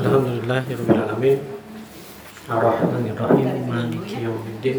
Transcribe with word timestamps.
Alhamdulillahirrahmanirrahim. 0.00 1.38
Ar-Rahmanirrahim. 2.50 3.48
Maliki 3.70 4.26
yawmiddin. 4.26 4.78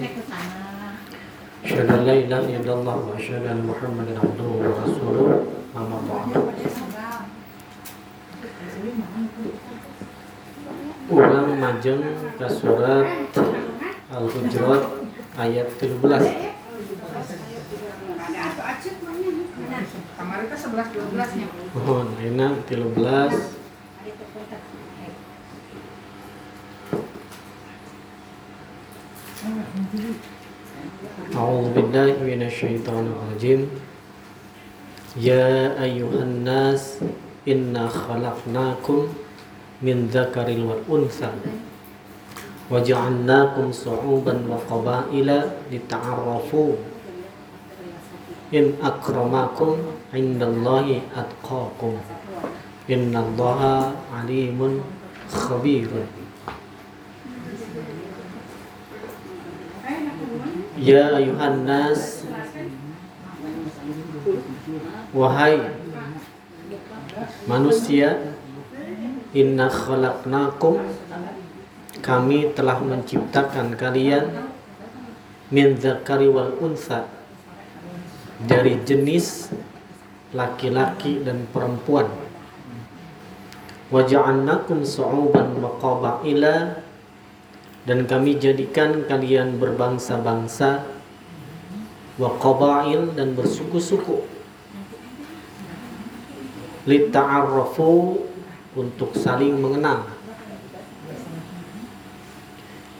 Asyhadu 1.61 1.91
an 1.93 2.01
la 2.03 2.15
ilaha 2.15 2.49
illallah 2.51 2.95
wa 2.99 3.15
asyhadu 3.15 3.47
anna 3.47 3.63
Muhammadan 3.63 4.17
abduhu 4.17 4.59
wa 4.59 4.71
rasuluh 4.81 5.27
Amma 5.71 6.03
ba'du. 6.03 6.51
Ulang 11.11 11.49
majeng 11.59 12.03
ke 12.39 12.47
surat 12.47 13.07
Al-Hujurat 14.11 14.83
ayat 15.39 15.67
13 15.79 16.60
Kemarin 20.40 20.46
kan 20.48 20.58
11 20.58 21.12
12 21.12 21.38
nya. 21.40 21.48
Mohon 21.76 22.08
enak 22.24 22.52
13 22.72 23.56
أعوذ 31.36 31.66
بالله 31.76 32.12
من 32.24 32.40
الشيطان 32.48 33.04
الرجيم 33.14 33.60
يا 35.20 35.76
أيها 35.82 36.20
الناس 36.28 36.98
إنا 37.48 37.88
خلقناكم 37.88 38.98
من 39.82 39.96
ذكر 40.12 40.48
والأنثى 40.68 41.30
وجعلناكم 42.70 43.66
شعوبا 43.72 44.34
وقبائل 44.50 45.28
لتعارفوا 45.72 46.72
إن 48.54 48.64
أكرمكم 48.82 49.72
indallahi 50.11 51.07
atqakum 51.15 51.95
innallaha 52.87 53.95
alimun 54.11 54.83
khabirun. 55.31 56.07
Ya 60.81 61.21
yuhannas 61.21 62.25
Wahai 65.11 65.59
manusia 67.45 68.35
Inna 69.31 69.67
khalaqnakum. 69.71 70.79
Kami 72.01 72.51
telah 72.57 72.81
menciptakan 72.81 73.77
kalian 73.77 74.49
Min 75.53 75.77
zakari 75.77 76.25
wal 76.25 76.55
unsa 76.57 77.05
Dari 78.41 78.79
jenis 78.81 79.53
Laki-laki 80.31 81.27
dan 81.27 81.47
perempuan. 81.51 82.07
Waja'annakum 83.91 84.87
su'uban 84.87 85.59
wa 85.59 85.75
qaba'ila. 85.75 86.87
Dan 87.81 88.05
kami 88.05 88.37
jadikan 88.37 89.09
kalian 89.09 89.57
berbangsa-bangsa 89.57 90.85
wa 92.21 92.29
qabail 92.37 93.17
dan 93.17 93.33
bersuku-suku. 93.33 94.21
Lita'arrafu 96.85 98.21
untuk 98.77 99.11
saling 99.17 99.57
mengenal. 99.57 100.07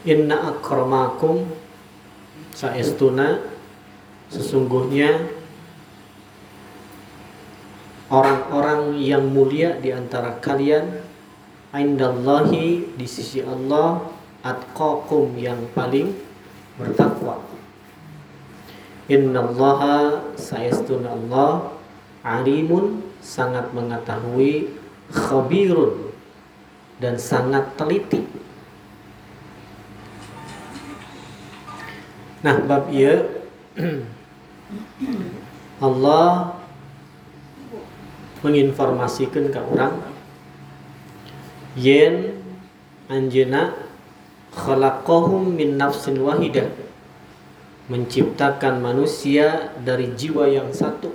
Inna 0.02 0.50
akramakum 0.50 1.46
saestuna 2.50 3.38
sesungguhnya 4.28 5.30
orang-orang 8.10 8.91
yang 9.02 9.26
mulia 9.26 9.74
di 9.82 9.90
antara 9.90 10.38
kalian 10.38 11.02
indallahi 11.74 12.94
di 12.94 13.06
sisi 13.08 13.42
Allah 13.42 14.06
atqakum 14.46 15.34
yang 15.34 15.58
paling 15.74 16.14
bertakwa. 16.78 17.42
Innallaha 19.10 20.30
sayastuna 20.38 21.18
Allah 21.18 21.74
alimun 22.22 23.02
sangat 23.18 23.74
mengetahui 23.74 24.78
khabirun 25.10 26.14
dan 27.02 27.18
sangat 27.18 27.74
teliti. 27.74 28.22
Nah 32.42 32.58
bab 32.62 32.90
ia 32.90 33.26
Allah 35.86 36.51
menginformasikan 38.42 39.50
ke 39.54 39.60
orang 39.62 40.02
yen 41.78 42.42
anjena 43.08 43.72
khalaqahum 44.52 45.56
min 45.56 45.80
nafsin 45.80 46.20
wahidah 46.20 46.68
menciptakan 47.90 48.78
manusia 48.78 49.74
dari 49.82 50.14
jiwa 50.14 50.46
yang 50.46 50.70
satu. 50.70 51.10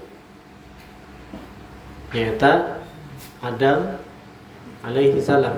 Yaitu 2.11 2.53
Adam 3.41 3.99
alaihi 4.85 5.19
salam. 5.21 5.57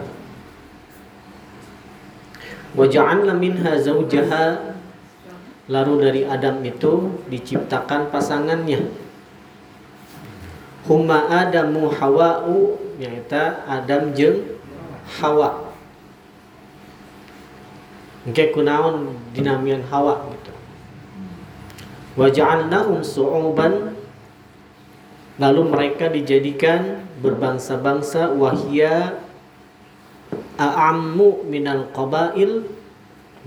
Wa 2.74 2.86
ja'alna 2.86 3.34
minha 3.36 3.76
zawjaha. 3.80 4.78
Lalu 5.70 5.94
dari 6.02 6.22
Adam 6.26 6.66
itu 6.66 7.22
diciptakan 7.30 8.10
pasangannya 8.10 8.90
huma 10.88 11.28
adamu 11.28 11.90
hawa'u 11.90 12.78
yaitu 13.00 13.44
Adam 13.68 14.12
jeng 14.14 14.60
Hawa 15.20 15.70
Engke 18.30 18.52
kunaon 18.52 19.16
dinamian 19.32 19.80
hawa 19.88 20.28
gitu. 20.30 20.54
Wa 22.20 22.28
ja'alnahum 22.28 23.00
su'uban 23.00 23.96
lalu 25.40 25.62
mereka 25.66 26.12
dijadikan 26.12 27.10
berbangsa-bangsa 27.24 28.36
wahia 28.36 29.24
a'ammu 30.60 31.48
minal 31.48 31.88
qabail 31.96 32.68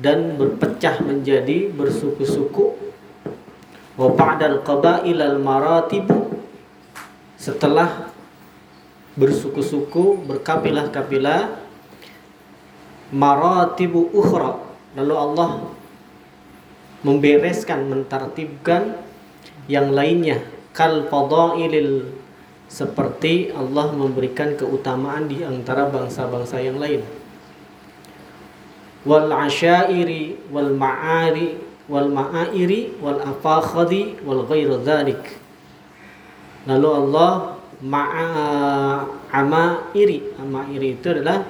dan 0.00 0.40
berpecah 0.40 1.04
menjadi 1.04 1.68
bersuku-suku 1.68 2.74
wa 4.00 4.08
ba'dal 4.16 4.64
qabail 4.64 5.20
al 5.20 5.36
maratib 5.36 6.08
setelah 7.42 8.14
bersuku-suku 9.18 10.22
berkapilah-kapilah 10.30 11.58
maratibu 13.10 14.14
ukhra 14.14 14.62
lalu 14.94 15.14
Allah 15.18 15.50
membereskan 17.02 17.90
mentartibkan 17.90 18.94
yang 19.66 19.90
lainnya. 19.90 20.46
Kal 20.70 21.10
fadailil 21.10 22.14
seperti 22.70 23.52
Allah 23.52 23.90
memberikan 23.92 24.54
keutamaan 24.56 25.26
di 25.28 25.42
antara 25.42 25.90
bangsa-bangsa 25.90 26.62
yang 26.62 26.78
lain. 26.78 27.02
Wal 29.02 29.28
asyairi 29.28 30.48
wal 30.48 30.72
ma'ari 30.78 31.58
wal 31.90 32.06
ma'airi 32.06 33.02
wal 33.02 33.18
afakhadi 33.18 34.22
wal 34.22 34.46
ghairu 34.46 34.78
dzalik 34.80 35.41
lalu 36.68 36.88
Allah 36.88 37.58
ma'a 37.82 38.28
amairi 39.34 40.38
amairi 40.38 40.94
itu 40.98 41.10
adalah 41.10 41.42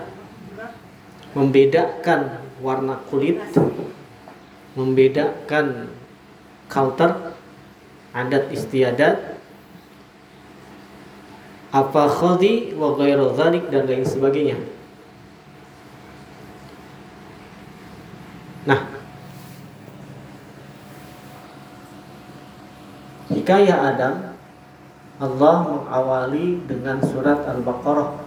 membedakan 1.33 2.45
warna 2.61 3.01
kulit, 3.09 3.41
membedakan 4.79 5.91
culture, 6.69 7.37
adat 8.13 8.53
istiadat, 8.53 9.41
apa 11.73 12.03
khadi 12.09 12.77
wa 12.77 12.95
ghairu 12.97 13.33
dan 13.73 13.83
lain 13.89 14.05
sebagainya. 14.05 14.61
Nah, 18.63 18.81
hikayah 23.33 23.79
Adam 23.91 24.32
Allah 25.23 25.63
mengawali 25.63 26.67
dengan 26.67 26.99
surat 26.99 27.47
Al-Baqarah. 27.47 28.27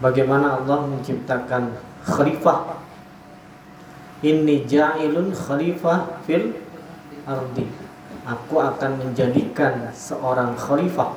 Bagaimana 0.00 0.56
Allah 0.56 0.88
menciptakan 0.88 1.76
khalifah? 2.00 2.80
Ini 4.24 4.64
ja'ilun 4.64 5.36
khalifah 5.36 6.24
fil 6.24 6.56
ardi. 7.28 7.68
Aku 8.24 8.56
akan 8.56 9.04
menjadikan 9.04 9.92
seorang 9.92 10.56
khalifah. 10.56 11.12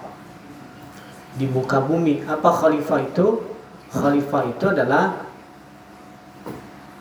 Di 1.40 1.48
muka 1.48 1.80
bumi 1.80 2.28
apa 2.28 2.52
khalifah 2.52 3.00
itu? 3.00 3.48
Khalifah 3.96 4.44
itu 4.46 4.66
adalah 4.70 5.24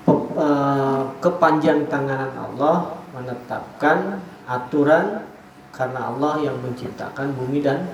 uh, 0.07 1.11
kepanjang 1.19 1.91
tanganan 1.91 2.33
Allah 2.39 2.97
menetapkan 3.13 4.23
aturan 4.49 5.28
karena 5.79 6.11
Allah 6.11 6.43
yang 6.43 6.59
menciptakan 6.59 7.39
bumi 7.39 7.63
dan 7.63 7.87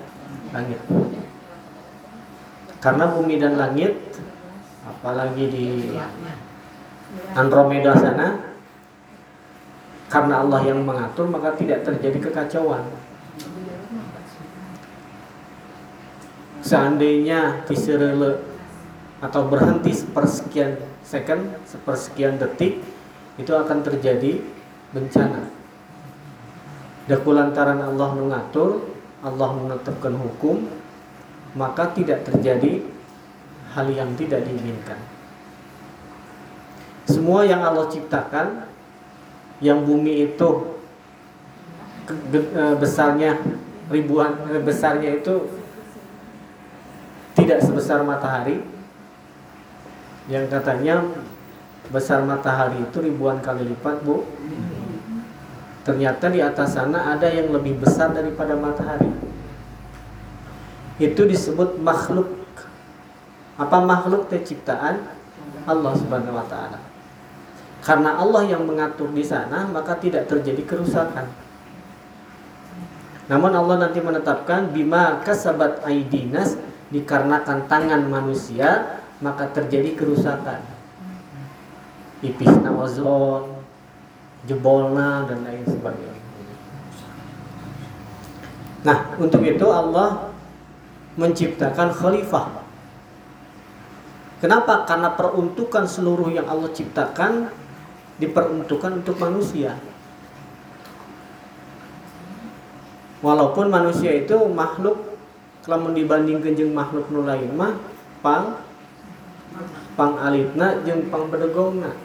langit. 0.57 0.81
Karena 2.81 3.13
bumi 3.13 3.37
dan 3.37 3.61
langit 3.61 3.93
apalagi 4.89 5.45
di 5.53 5.93
Andromeda 7.37 7.93
sana 7.93 8.57
karena 10.09 10.41
Allah 10.41 10.61
yang 10.65 10.81
mengatur 10.81 11.29
maka 11.29 11.53
tidak 11.61 11.85
terjadi 11.85 12.19
kekacauan. 12.25 12.89
Seandainya 16.65 17.69
diserele 17.69 18.41
atau 19.21 19.45
berhenti 19.45 19.93
sepersekian 19.93 20.81
second, 21.05 21.61
sepersekian 21.69 22.41
detik 22.41 22.81
itu 23.37 23.53
akan 23.53 23.85
terjadi 23.85 24.41
bencana. 24.97 25.54
Dakulantaran 27.05 27.85
Allah 27.85 28.17
mengatur, 28.17 28.97
Allah 29.21 29.49
menetapkan 29.53 30.17
hukum, 30.17 30.65
maka 31.53 31.93
tidak 31.93 32.25
terjadi 32.25 32.81
hal 33.77 33.87
yang 33.93 34.17
tidak 34.17 34.41
diinginkan. 34.49 34.97
Semua 37.05 37.45
yang 37.45 37.61
Allah 37.61 37.85
ciptakan, 37.93 38.65
yang 39.61 39.85
bumi 39.85 40.33
itu 40.33 40.49
e, 42.09 42.63
besarnya 42.81 43.37
ribuan 43.93 44.41
e, 44.49 44.65
besarnya 44.65 45.21
itu 45.21 45.45
tidak 47.37 47.61
sebesar 47.61 48.01
matahari, 48.01 48.65
yang 50.33 50.49
katanya 50.49 51.05
besar 51.93 52.25
matahari 52.25 52.81
itu 52.81 52.97
ribuan 53.05 53.45
kali 53.45 53.69
lipat, 53.69 54.01
Bu. 54.01 54.25
Ternyata 55.85 56.33
di 56.33 56.41
atas 56.41 56.75
sana 56.75 57.13
ada 57.13 57.29
yang 57.29 57.53
lebih 57.53 57.77
besar 57.77 58.11
daripada 58.17 58.57
matahari. 58.57 59.13
Itu 60.97 61.29
disebut 61.29 61.77
makhluk. 61.79 62.33
Apa 63.61 63.85
makhluk 63.85 64.33
ciptaan 64.33 65.05
Allah 65.69 65.93
Subhanahu 65.95 66.35
wa 66.35 66.47
taala. 66.49 66.81
Karena 67.85 68.17
Allah 68.17 68.49
yang 68.49 68.65
mengatur 68.65 69.13
di 69.13 69.21
sana, 69.21 69.69
maka 69.69 70.01
tidak 70.01 70.25
terjadi 70.25 70.65
kerusakan. 70.65 71.29
Namun 73.29 73.53
Allah 73.53 73.89
nanti 73.89 74.01
menetapkan 74.01 74.73
bima 74.73 75.21
kasabat 75.21 75.85
aidinas 75.85 76.57
dikarenakan 76.93 77.69
tangan 77.69 78.05
manusia 78.09 79.01
maka 79.25 79.49
terjadi 79.53 79.97
kerusakan. 79.97 80.61
Ipisna 82.21 82.73
ozon, 82.73 83.54
jebolna 84.45 85.25
dan 85.29 85.45
lain 85.45 85.65
sebagainya. 85.65 86.23
Nah, 88.85 88.99
untuk 89.17 89.41
itu 89.41 89.67
Allah 89.73 90.29
menciptakan 91.17 91.89
khalifah. 91.95 92.65
Kenapa? 94.45 94.85
Karena 94.85 95.17
peruntukan 95.17 95.89
seluruh 95.89 96.29
yang 96.29 96.45
Allah 96.45 96.69
ciptakan 96.69 97.49
diperuntukkan 98.21 99.01
untuk 99.01 99.17
manusia. 99.17 99.81
Walaupun 103.25 103.73
manusia 103.73 104.13
itu 104.13 104.37
makhluk 104.53 105.17
kalau 105.65 105.97
dibandingkan 105.97 106.53
jeung 106.53 106.77
makhluk 106.77 107.09
nu 107.09 107.25
lain 107.25 107.57
mah 107.57 107.73
pang 108.21 108.61
pang 109.97 110.21
alitna 110.21 110.85
jeung 110.85 111.09
pang 111.09 111.33
bedegongna 111.33 111.97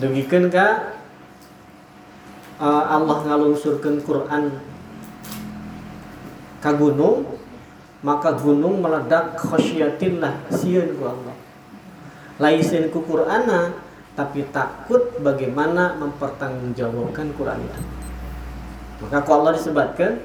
Demikian 0.00 0.48
ka 0.48 0.96
uh, 2.56 2.84
Allah 2.88 3.18
ngalungsurkan 3.28 4.00
Quran 4.02 4.56
ka 6.62 6.70
gunung 6.78 7.38
maka 8.02 8.34
gunung 8.34 8.82
meledak 8.82 9.38
khasyatillah 9.38 10.50
sieun 10.50 10.98
ku 10.98 11.06
Allah. 11.06 11.36
Laisin 12.42 12.90
ku 12.90 13.06
Qur'ana 13.06 13.70
tapi 14.18 14.42
takut 14.50 15.22
bagaimana 15.22 15.94
mempertanggungjawabkan 16.02 17.30
Quran 17.38 17.60
itu. 17.62 17.82
Maka 19.06 19.22
ku 19.22 19.30
Allah 19.38 19.54
disebutkan 19.54 20.18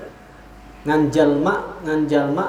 nganjalma 0.87 1.85
nganjalma 1.85 2.45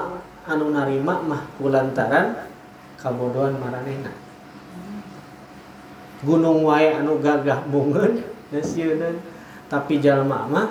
anu 0.49 0.73
narima 0.73 1.21
mah 1.21 1.45
kulantaran 1.61 2.49
kabodohan 2.97 3.53
maranehna 3.61 4.28
gunung 6.23 6.67
wae 6.67 6.91
anu 6.91 7.19
gagah 7.23 7.63
bungeun 7.71 8.23
dan 8.51 9.15
tapi 9.69 10.01
jalma 10.01 10.49
mah 10.49 10.69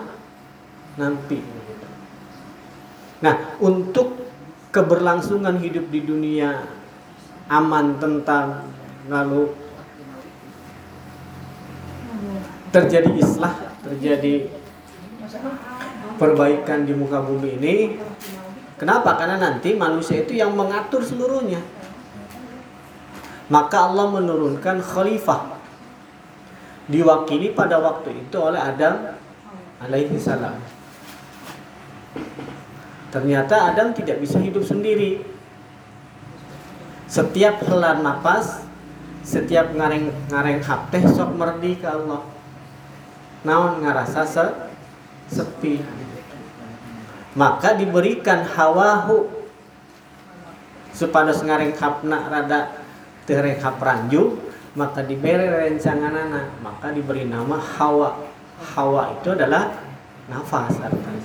nampi. 0.99 1.41
Nah 3.23 3.57
untuk 3.63 4.19
keberlangsungan 4.75 5.57
hidup 5.63 5.89
di 5.89 6.05
dunia 6.05 6.69
aman 7.49 7.97
tentang 7.97 8.69
lalu 9.09 9.49
terjadi 12.69 13.11
islah 13.17 13.55
terjadi 13.81 14.53
perbaikan 16.21 16.85
di 16.85 16.93
muka 16.93 17.25
bumi 17.25 17.57
ini 17.57 17.77
kenapa? 18.77 19.17
Karena 19.17 19.41
nanti 19.41 19.73
manusia 19.73 20.27
itu 20.27 20.37
yang 20.37 20.53
mengatur 20.53 21.01
seluruhnya 21.01 21.63
maka 23.49 23.89
Allah 23.89 24.13
menurunkan 24.13 24.85
khalifah 24.85 25.57
diwakili 26.89 27.53
pada 27.53 27.81
waktu 27.81 28.29
itu 28.29 28.37
oleh 28.37 28.61
Adam 28.61 29.17
alaihi 29.81 30.17
salam. 30.21 30.57
Ternyata 33.09 33.73
Adam 33.73 33.97
tidak 33.97 34.21
bisa 34.21 34.37
hidup 34.41 34.65
sendiri. 34.65 35.25
Setiap 37.09 37.65
helaan 37.65 38.05
nafas, 38.05 38.69
setiap 39.25 39.73
ngareng 39.73 40.13
ngareng 40.29 40.61
teh 40.93 41.05
sok 41.09 41.33
merdi 41.37 41.81
ke 41.81 41.89
Allah. 41.89 42.21
Naon 43.49 43.81
ngarasa 43.81 44.29
se 44.29 44.45
sepi. 45.33 45.81
Maka 47.33 47.81
diberikan 47.81 48.45
hawahu 48.45 49.25
supaya 50.93 51.33
ngareng 51.33 51.73
hapna 51.79 52.29
rada 52.29 52.88
tereka 53.29 53.77
pranjung 53.77 54.41
maka 54.73 55.05
diberi 55.05 55.45
rencanganana 55.45 56.49
maka 56.65 56.89
diberi 56.97 57.29
nama 57.29 57.61
Hawa. 57.61 58.25
Hawa 58.59 59.21
itu 59.21 59.37
adalah 59.37 59.71
nafas 60.27 60.75
artinya. 60.81 61.23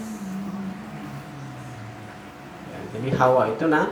Ya, 2.70 2.80
jadi 2.94 3.10
Hawa 3.16 3.56
itu 3.56 3.66
na 3.72 3.88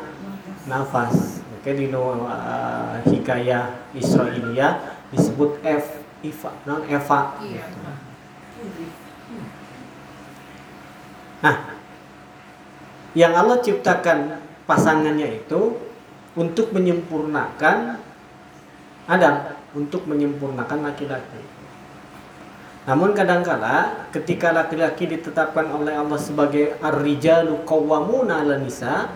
nafas. 0.67 1.39
Oke 1.55 1.71
di 1.77 1.87
uh, 1.93 2.99
hikayah 3.07 3.93
Israelia 3.95 4.99
disebut 5.13 5.61
F 5.63 6.03
Iva 6.21 6.51
non 6.67 6.83
Eva. 6.85 7.39
Gitu. 7.41 7.79
nah 11.41 11.73
yang 13.17 13.33
Allah 13.33 13.57
ciptakan 13.57 14.37
pasangannya 14.69 15.41
itu 15.41 15.90
untuk 16.35 16.71
menyempurnakan 16.71 17.99
Adam 19.09 19.35
untuk 19.75 20.07
menyempurnakan 20.07 20.87
laki-laki. 20.87 21.41
Namun 22.87 23.13
kadangkala 23.13 24.07
ketika 24.09 24.49
laki-laki 24.51 25.05
ditetapkan 25.05 25.69
oleh 25.69 25.93
Allah 25.93 26.17
sebagai 26.17 26.79
ar-rijalu 26.81 27.61
qawwamuna 27.67 28.41
'ala 28.41 28.57
nisa 28.57 29.11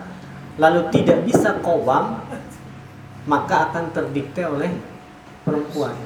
lalu 0.56 0.88
tidak 0.94 1.26
bisa 1.26 1.58
qawwam 1.60 2.22
maka 3.26 3.70
akan 3.70 3.90
terdikte 3.90 4.46
oleh 4.46 4.70
perempuan. 5.42 5.98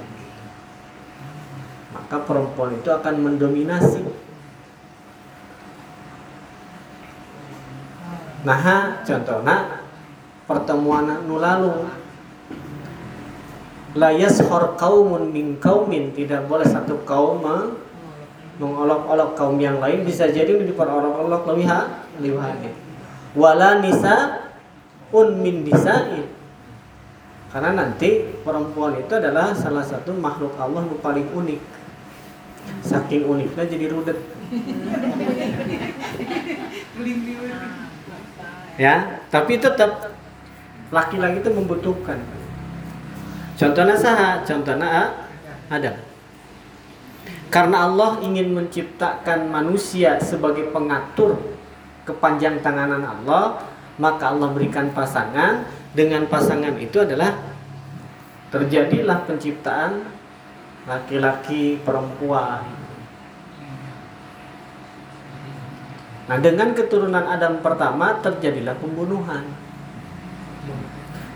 Maka 1.92 2.16
perempuan 2.24 2.80
itu 2.80 2.88
akan 2.88 3.14
mendominasi. 3.20 4.02
Nah, 8.40 9.04
contohnya 9.04 9.79
pertemuan 10.50 11.22
nu 11.30 11.38
lalu. 11.38 11.86
La 13.94 14.10
yashor 14.10 14.74
kaumun 14.74 15.30
min 15.30 15.62
kaumin 15.62 16.10
tidak 16.10 16.50
boleh 16.50 16.66
satu 16.66 16.98
kaum 17.06 17.46
mengolok-olok 18.58 19.38
kaum 19.38 19.54
yang 19.62 19.78
lain. 19.78 20.02
Bisa 20.02 20.26
jadi 20.26 20.50
diperolok-olok 20.50 21.46
lebih 21.54 21.70
lebih 22.18 22.74
wala 23.34 23.78
nisa 23.78 24.42
un 25.14 25.38
min 25.38 25.62
nisain 25.62 26.26
karena 27.50 27.74
nanti 27.74 28.30
perempuan 28.46 28.94
itu 28.98 29.10
adalah 29.10 29.50
salah 29.54 29.82
satu 29.82 30.14
makhluk 30.14 30.54
Allah 30.54 30.86
yang 30.86 31.02
paling 31.02 31.26
unik. 31.34 31.60
Saking 32.86 33.26
uniknya 33.26 33.64
jadi 33.66 33.86
rudet. 33.90 34.18
Ya 38.80 39.20
tapi 39.28 39.60
tetap 39.60 40.08
laki-laki 40.90 41.42
itu 41.42 41.50
membutuhkan 41.54 42.18
contohnya 43.58 43.94
sah 43.94 44.42
contohnya 44.42 45.14
Adam 45.70 46.10
Karena 47.50 47.82
Allah 47.82 48.22
ingin 48.22 48.54
menciptakan 48.54 49.50
manusia 49.50 50.22
sebagai 50.22 50.70
pengatur 50.70 51.34
kepanjang 52.06 52.62
tanganan 52.62 53.02
Allah, 53.02 53.66
maka 53.98 54.30
Allah 54.30 54.54
berikan 54.54 54.94
pasangan. 54.94 55.66
Dengan 55.90 56.30
pasangan 56.30 56.78
itu 56.78 57.02
adalah 57.02 57.34
terjadilah 58.54 59.26
penciptaan 59.26 60.06
laki-laki 60.86 61.82
perempuan. 61.82 62.62
Nah, 66.30 66.38
dengan 66.38 66.70
keturunan 66.70 67.26
Adam 67.26 67.58
pertama 67.58 68.22
terjadilah 68.22 68.78
pembunuhan. 68.78 69.42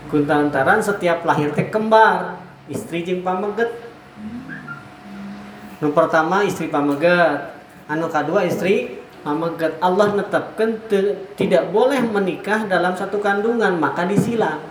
Kuntalantaran 0.05 0.79
setiap 0.79 1.25
lahir 1.25 1.49
teh 1.51 1.67
kembar, 1.73 2.39
istri 2.69 3.01
jeng 3.01 3.25
pameget. 3.25 3.73
Nu 5.81 5.91
pertama 5.91 6.45
istri 6.45 6.69
pameget, 6.69 7.57
anu 7.89 8.07
kedua 8.07 8.45
istri 8.45 9.01
pameget. 9.25 9.81
Allah 9.81 10.13
netapkan 10.13 10.77
tidak 11.35 11.73
boleh 11.73 11.99
menikah 12.05 12.69
dalam 12.69 12.93
satu 12.93 13.17
kandungan, 13.17 13.75
maka 13.81 14.05
disilang. 14.05 14.61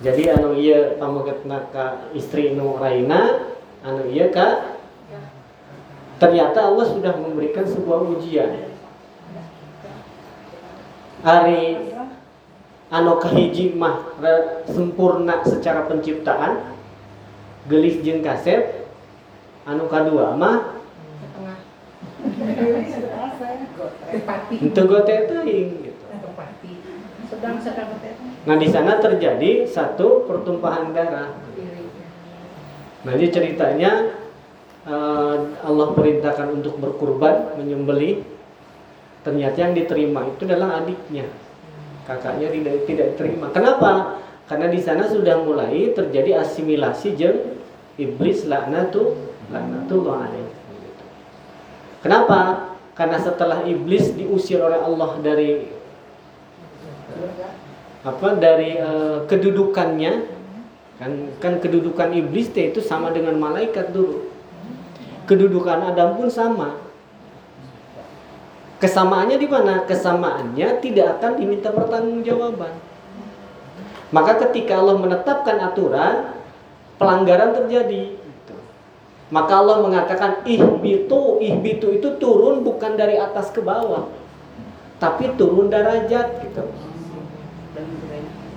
Jadi 0.00 0.28
anu 0.28 0.54
iya 0.54 0.94
pameget 1.00 1.42
ka 1.72 2.12
istri 2.14 2.54
nu 2.54 2.78
Raina, 2.78 3.50
anu 3.82 4.06
iya 4.06 4.30
ka 4.30 4.78
ternyata 6.22 6.70
Allah 6.70 6.86
sudah 6.86 7.18
memberikan 7.18 7.66
sebuah 7.66 8.08
ujian. 8.14 8.72
Hari 11.24 11.95
anu 12.86 13.18
kahiji 13.18 13.74
mah 13.74 14.14
sempurna 14.70 15.42
secara 15.42 15.90
penciptaan? 15.90 16.74
Gelis 17.66 17.98
jeung 18.06 18.22
kasep. 18.22 18.86
Anu 19.66 19.90
kadua 19.90 20.38
mah? 20.38 20.78
Itu 24.54 24.80
gote 24.86 25.14
teuing 25.26 25.70
gitu. 25.82 26.02
Sedang 27.26 27.58
sedang. 27.58 27.90
Nah 28.46 28.54
di 28.54 28.68
sana 28.70 29.02
terjadi 29.02 29.66
satu 29.66 30.30
pertumpahan 30.30 30.94
darah. 30.94 31.34
Nanti 33.02 33.26
ceritanya 33.30 34.14
uh, 34.86 35.50
Allah 35.66 35.88
perintahkan 35.90 36.54
untuk 36.62 36.78
berkurban 36.78 37.58
menyembelih. 37.58 38.22
Ternyata 39.26 39.58
yang 39.58 39.74
diterima 39.74 40.22
itu 40.30 40.46
adalah 40.46 40.86
adiknya 40.86 41.26
kakaknya 42.06 42.48
tidak 42.54 42.76
tidak 42.86 43.08
terima. 43.18 43.50
Kenapa? 43.50 44.22
Karena 44.46 44.70
di 44.70 44.78
sana 44.78 45.10
sudah 45.10 45.42
mulai 45.42 45.90
terjadi 45.90 46.38
asimilasi 46.38 47.18
jeng 47.18 47.58
iblis 47.98 48.46
laknatu 48.46 49.18
laknatullah 49.50 50.30
alaih. 50.30 50.48
Kenapa? 52.00 52.40
Karena 52.94 53.18
setelah 53.18 53.66
iblis 53.66 54.14
diusir 54.14 54.62
oleh 54.62 54.78
Allah 54.78 55.10
dari 55.20 55.68
apa 58.06 58.38
dari 58.38 58.78
uh, 58.78 59.26
kedudukannya 59.26 60.38
kan 60.96 61.12
kan 61.42 61.58
kedudukan 61.58 62.14
iblis 62.14 62.54
itu 62.54 62.78
sama 62.78 63.10
dengan 63.10 63.36
malaikat 63.36 63.90
dulu. 63.90 64.30
Kedudukan 65.26 65.90
Adam 65.90 66.14
pun 66.22 66.30
sama 66.30 66.85
Kesamaannya 68.76 69.40
di 69.40 69.48
mana? 69.48 69.88
Kesamaannya 69.88 70.84
tidak 70.84 71.16
akan 71.16 71.32
diminta 71.40 71.72
pertanggungjawaban. 71.72 72.74
Maka 74.12 74.32
ketika 74.46 74.78
Allah 74.78 74.96
menetapkan 75.00 75.56
aturan, 75.64 76.36
pelanggaran 77.00 77.56
terjadi. 77.56 78.16
Maka 79.26 79.58
Allah 79.58 79.82
mengatakan 79.82 80.46
ihbitu, 80.46 81.42
ihbitu 81.42 81.98
itu 81.98 82.08
turun 82.22 82.62
bukan 82.62 82.94
dari 82.94 83.18
atas 83.18 83.50
ke 83.50 83.58
bawah, 83.58 84.06
tapi 85.02 85.34
turun 85.34 85.66
derajat 85.66 86.46
gitu. 86.46 86.62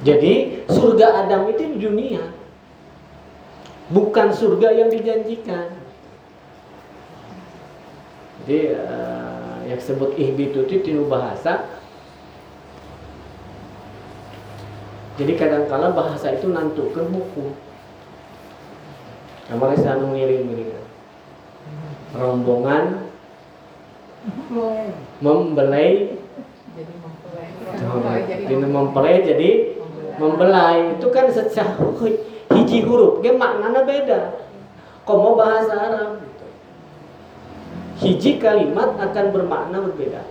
Jadi 0.05 0.63
surga 0.69 1.25
Adam 1.25 1.49
itu 1.49 1.73
di 1.73 1.77
dunia, 1.81 2.21
bukan 3.89 4.29
surga 4.29 4.69
yang 4.77 4.93
dijanjikan. 4.93 5.73
Jadi 8.45 8.77
uh, 8.77 9.38
yang 9.69 9.77
disebut 9.77 10.17
ihbitu 10.17 10.65
itu 10.65 10.81
tinu 10.81 11.05
bahasa. 11.05 11.69
Jadi 15.21 15.37
kadang-kala 15.37 15.93
bahasa 15.93 16.31
itu 16.33 16.47
nantukan 16.49 17.05
buku 17.11 17.51
Kamar 19.49 19.73
saya 19.73 19.97
ngirim 19.97 20.45
ini 20.45 20.77
rombongan 22.13 23.09
membelai. 25.25 26.13
Jadi 28.29 28.65
mempelai. 28.69 29.15
Jadi 29.25 29.49
membelai. 30.21 31.01
Itu 31.01 31.09
kan 31.09 31.33
secara 31.33 31.81
hiji 32.53 32.85
huruf. 32.85 33.25
Dia 33.25 33.33
maknanya 33.33 33.89
beda. 33.89 34.37
Komo 35.01 35.33
bahasa 35.33 35.73
Arab 35.73 36.28
hiji 37.99 38.39
kalimat 38.39 38.95
akan 38.95 39.25
bermakna 39.35 39.77
berbeda. 39.83 40.23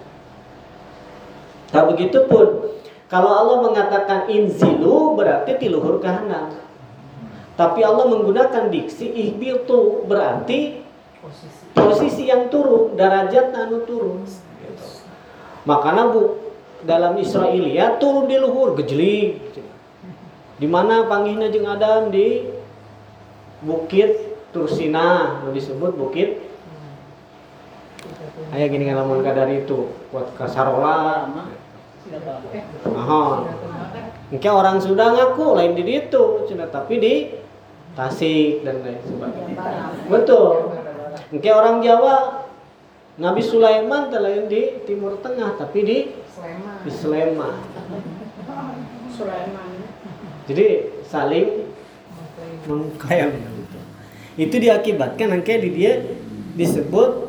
Tak 1.69 1.85
begitu 1.93 2.25
pun 2.25 2.73
kalau 3.09 3.33
Allah 3.33 3.59
mengatakan 3.69 4.29
inzilu 4.29 5.17
berarti 5.17 5.57
tiluhur 5.61 6.01
kahanan. 6.01 6.61
Tapi 7.59 7.83
Allah 7.83 8.07
menggunakan 8.07 8.71
diksi 8.71 9.11
ihbitu 9.11 10.07
berarti 10.07 10.87
posisi, 11.75 12.31
yang 12.31 12.47
turun, 12.47 12.95
derajat 12.95 13.51
anu 13.51 13.83
turun. 13.83 14.23
Makanya 15.67 16.15
Bu 16.15 16.39
dalam 16.87 17.19
Israelia 17.19 17.99
turun 17.99 18.31
di 18.31 18.39
luhur 18.39 18.79
gejlik. 18.79 19.43
Di 20.59 20.67
mana 20.71 21.07
panggihnya 21.11 21.51
jeung 21.51 21.67
Adam 21.67 22.15
di 22.15 22.47
Bukit 23.63 24.39
Tursina, 24.55 25.43
disebut 25.51 25.99
Bukit 25.99 26.48
Ayah 28.51 28.67
gini 28.67 28.91
ngalamun 28.91 29.23
kadar 29.23 29.47
itu 29.51 29.95
buat 30.11 30.35
kasarola. 30.35 31.31
Aha. 32.89 33.25
Mungkin 34.29 34.53
orang 34.53 34.77
sudah 34.81 35.15
ngaku 35.15 35.57
lain 35.57 35.73
di 35.77 35.83
itu, 35.87 36.45
cina 36.49 36.69
tapi 36.69 37.01
di 37.01 37.15
Tasik 37.99 38.63
dan 38.63 38.79
lain 38.87 39.03
sebagainya. 39.03 39.59
Betul. 40.07 40.71
Mungkin 41.35 41.53
orang 41.53 41.83
Jawa 41.83 42.47
Nabi 43.19 43.43
Sulaiman 43.43 44.07
lain 44.15 44.47
di 44.47 44.87
Timur 44.87 45.19
Tengah 45.19 45.59
tapi 45.59 45.83
di 45.83 45.99
Sleman. 46.31 46.87
Di 46.87 46.91
Sleman. 46.95 47.55
Sulaiman. 49.11 49.69
Jadi 50.47 50.67
saling 51.03 51.67
mengklaim 52.71 53.35
gitu. 53.35 53.79
Itu 54.39 54.57
diakibatkan 54.63 55.35
angke 55.35 55.59
di 55.59 55.71
dia 55.75 55.99
disebut 56.55 57.28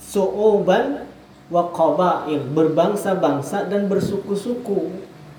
su'uban 0.00 1.04
wa 1.52 1.68
qabail, 1.70 2.40
berbangsa-bangsa 2.50 3.68
dan 3.68 3.86
bersuku-suku. 3.86 4.90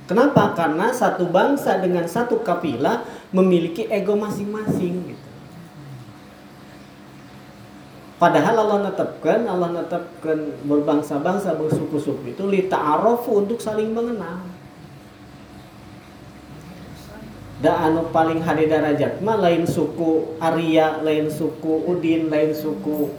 Kenapa? 0.05 0.53
Karena 0.53 0.91
satu 0.91 1.25
bangsa 1.27 1.79
dengan 1.79 2.03
satu 2.05 2.43
kapilah 2.43 3.07
memiliki 3.31 3.87
ego 3.87 4.13
masing-masing 4.19 5.15
gitu. 5.15 5.27
Padahal 8.21 8.53
Allah 8.53 8.91
netapkan, 8.91 9.49
Allah 9.49 9.81
netapkan 9.81 10.61
berbangsa-bangsa, 10.61 11.57
bersuku-suku 11.57 12.37
itu 12.37 12.43
li 12.45 12.69
ta'arofu 12.69 13.41
untuk 13.41 13.57
saling 13.57 13.89
mengenal. 13.97 14.45
Dan 17.65 17.77
anu 17.77 18.09
paling 18.13 18.41
hari 18.45 18.69
darajat 18.69 19.21
lain 19.21 19.65
suku 19.65 20.37
Arya, 20.37 21.01
lain 21.01 21.29
suku 21.29 21.85
Udin, 21.85 22.29
lain 22.29 22.53
suku 22.53 23.09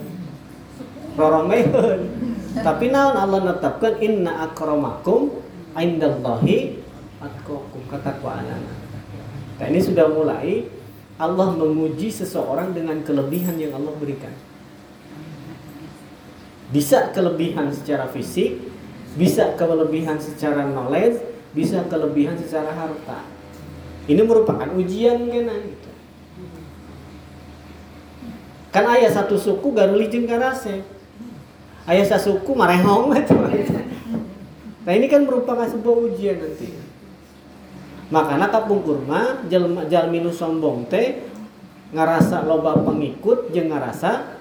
roromeun. 1.15 1.99
Tapi 2.53 2.93
naon 2.93 3.17
Allah 3.17 3.39
netapkan 3.49 3.97
inna 3.97 4.45
akramakum 4.45 5.41
indallahi 5.73 6.77
atqakum 7.17 7.81
katakwaan 7.89 8.45
nah 9.53 9.69
ini 9.69 9.79
sudah 9.79 10.09
mulai 10.11 10.67
Allah 11.17 11.53
menguji 11.55 12.09
seseorang 12.09 12.73
dengan 12.73 12.99
kelebihan 13.05 13.57
yang 13.57 13.73
Allah 13.77 13.93
berikan. 13.97 14.33
Bisa 16.73 17.13
kelebihan 17.13 17.69
secara 17.69 18.09
fisik 18.09 18.59
bisa 19.13 19.53
kelebihan 19.53 20.17
secara 20.17 20.65
knowledge 20.65 21.21
bisa 21.53 21.85
kelebihan 21.85 22.33
secara 22.33 22.73
harta. 22.73 23.29
Ini 24.09 24.25
merupakan 24.25 24.67
ujian 24.73 25.29
kena 25.29 25.53
gitu. 25.63 25.91
Kan 28.73 28.89
ayah 28.89 29.13
satu 29.13 29.37
suku 29.37 29.69
garuli 29.69 30.09
jeung 30.09 30.25
karase 30.25 30.81
ayah 31.89 32.05
sasuku 32.07 32.51
marehong 32.55 33.11
gitu. 33.17 33.35
Nah 34.83 34.93
ini 34.95 35.07
kan 35.07 35.23
merupakan 35.23 35.67
sebuah 35.67 35.95
ujian 36.11 36.39
nanti. 36.39 36.75
Makanya 38.11 38.51
kapung 38.51 38.83
kurma 38.83 39.41
jalminu 39.87 40.29
sombong 40.29 40.85
teh 40.91 41.23
ngerasa 41.93 42.43
loba 42.43 42.81
pengikut 42.83 43.53
jeung 43.55 43.71
ngerasa 43.71 44.39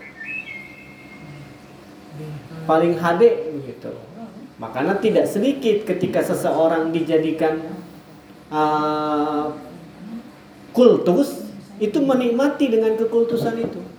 paling 2.67 2.99
hade 2.99 3.31
gitu. 3.67 3.93
Makanya 4.59 4.99
tidak 5.03 5.27
sedikit 5.27 5.83
ketika 5.89 6.23
seseorang 6.23 6.95
dijadikan 6.95 7.59
uh, 8.51 9.51
kultus 10.71 11.43
itu 11.83 11.99
menikmati 11.99 12.71
dengan 12.71 12.95
kekultusan 12.95 13.59
itu. 13.59 13.92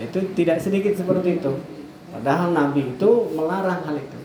Itu 0.00 0.32
tidak 0.32 0.64
sedikit 0.64 0.96
seperti 0.96 1.36
itu. 1.36 1.52
Padahal 2.10 2.56
Nabi 2.56 2.96
itu 2.96 3.10
melarang 3.36 3.84
hal 3.84 3.96
itu. 4.00 4.18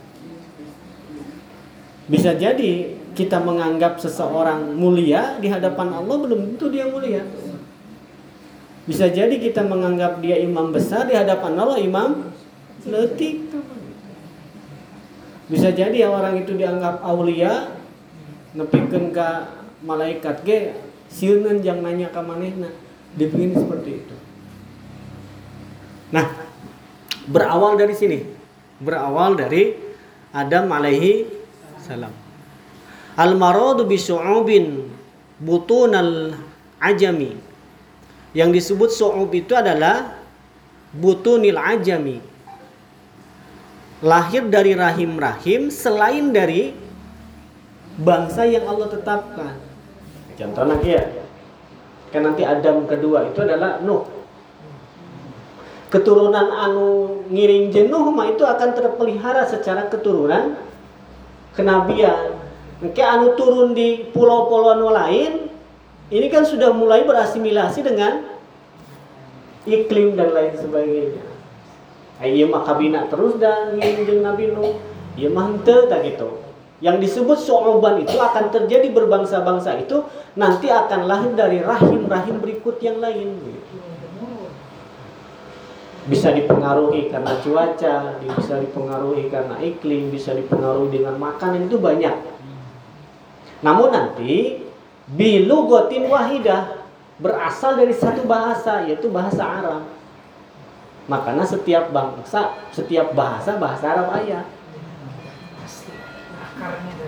Bisa 2.07 2.31
jadi 2.33 2.95
kita 3.11 3.43
menganggap 3.43 3.99
seseorang 3.99 4.71
mulia 4.73 5.35
di 5.43 5.51
hadapan 5.51 5.91
Allah 5.91 6.15
belum 6.15 6.55
tentu 6.55 6.71
dia 6.71 6.87
mulia. 6.87 7.27
Bisa 8.85 9.09
jadi 9.09 9.33
kita 9.41 9.65
menganggap 9.65 10.21
dia 10.21 10.37
imam 10.39 10.69
besar 10.69 11.09
di 11.09 11.17
hadapan 11.17 11.57
Allah 11.57 11.81
imam 11.81 12.29
letik. 12.85 13.49
Bisa 15.49 15.73
jadi 15.73 16.05
orang 16.05 16.41
itu 16.41 16.53
dianggap 16.53 17.01
aulia 17.01 17.73
nepikeun 18.53 19.13
ke 19.13 19.29
malaikat 19.85 20.41
ge 20.45 20.59
sieun 21.09 21.61
jang 21.61 21.81
nanya 21.81 22.13
ka 22.13 22.21
manehna. 22.21 22.69
Dipingin 23.17 23.57
seperti 23.57 24.05
itu. 24.05 24.15
Nah, 26.13 26.25
berawal 27.25 27.79
dari 27.79 27.95
sini. 27.97 28.19
Berawal 28.77 29.39
dari 29.39 29.73
Adam 30.35 30.67
alaihi 30.69 31.25
salam. 31.79 32.11
Al 33.15 33.33
maradu 33.39 33.87
bi 33.87 33.95
syu'ubin 33.95 34.91
butunal 35.39 36.35
ajami 36.83 37.39
yang 38.35 38.51
disebut 38.51 38.91
su'ub 38.91 39.31
itu 39.31 39.55
adalah 39.55 40.19
butunil 40.91 41.55
ajami. 41.55 42.19
Lahir 44.03 44.51
dari 44.51 44.75
rahim-rahim 44.75 45.71
selain 45.71 46.35
dari 46.35 46.75
bangsa 47.95 48.43
yang 48.43 48.67
Allah 48.67 48.91
tetapkan. 48.91 49.55
Contoh 50.35 50.67
lagi 50.67 50.99
ya. 50.99 51.05
Kan 52.11 52.27
nanti 52.27 52.43
Adam 52.43 52.83
kedua 52.83 53.31
itu 53.31 53.39
adalah 53.39 53.79
Nuh. 53.79 54.03
Keturunan 55.93 56.49
anu 56.49 57.21
ngiring 57.29 57.69
jenuh 57.69 58.09
mah 58.09 58.27
itu 58.33 58.41
akan 58.41 58.73
terpelihara 58.73 59.45
secara 59.45 59.85
keturunan 59.87 60.57
kenabian. 61.53 62.35
Oke 62.83 62.99
anu 62.99 63.37
turun 63.39 63.71
di 63.77 64.09
pulau-pulau 64.11 64.75
anu 64.75 64.89
lain 64.91 65.47
ini 66.11 66.27
kan 66.29 66.45
sudah 66.45 66.69
mulai 66.69 67.05
berasimilasi 67.05 67.81
dengan 67.81 68.25
iklim 69.65 70.13
dan 70.13 70.29
lain 70.33 70.53
sebagainya. 70.53 71.25
Iya 72.21 72.45
mah 72.47 72.63
kabina 72.63 73.09
terus 73.11 73.35
dan 73.41 73.75
nginjeng 73.75 74.21
Nabi 74.23 74.53
Nuh. 74.53 74.77
Iya 75.17 75.31
mah 75.31 75.51
tak 75.65 76.01
gitu. 76.05 76.45
Yang 76.83 77.07
disebut 77.07 77.39
so'oban 77.39 78.03
itu 78.03 78.19
akan 78.19 78.51
terjadi 78.51 78.91
berbangsa-bangsa 78.91 79.79
itu 79.79 80.03
nanti 80.35 80.67
akan 80.67 81.07
lahir 81.07 81.31
dari 81.33 81.63
rahim-rahim 81.63 82.43
berikut 82.43 82.83
yang 82.83 82.99
lain. 82.99 83.39
Bisa 86.05 86.29
dipengaruhi 86.37 87.09
karena 87.09 87.33
cuaca, 87.41 88.21
bisa 88.21 88.61
dipengaruhi 88.61 89.25
karena 89.33 89.57
iklim, 89.57 90.13
bisa 90.13 90.37
dipengaruhi 90.37 91.01
dengan 91.01 91.17
makanan 91.17 91.65
itu 91.65 91.81
banyak. 91.81 92.13
Namun 93.65 93.89
nanti 93.89 94.61
bilu 95.09 95.65
gotin 95.65 96.05
wahidah 96.05 96.85
berasal 97.17 97.81
dari 97.81 97.93
satu 97.93 98.21
bahasa 98.29 98.85
yaitu 98.85 99.09
bahasa 99.09 99.41
Arab. 99.41 99.83
Makanya 101.09 101.45
setiap 101.45 101.89
bangsa, 101.89 102.53
setiap 102.69 103.17
bahasa 103.17 103.57
bahasa 103.57 103.85
Arab 103.97 104.13
ayat. 104.13 104.45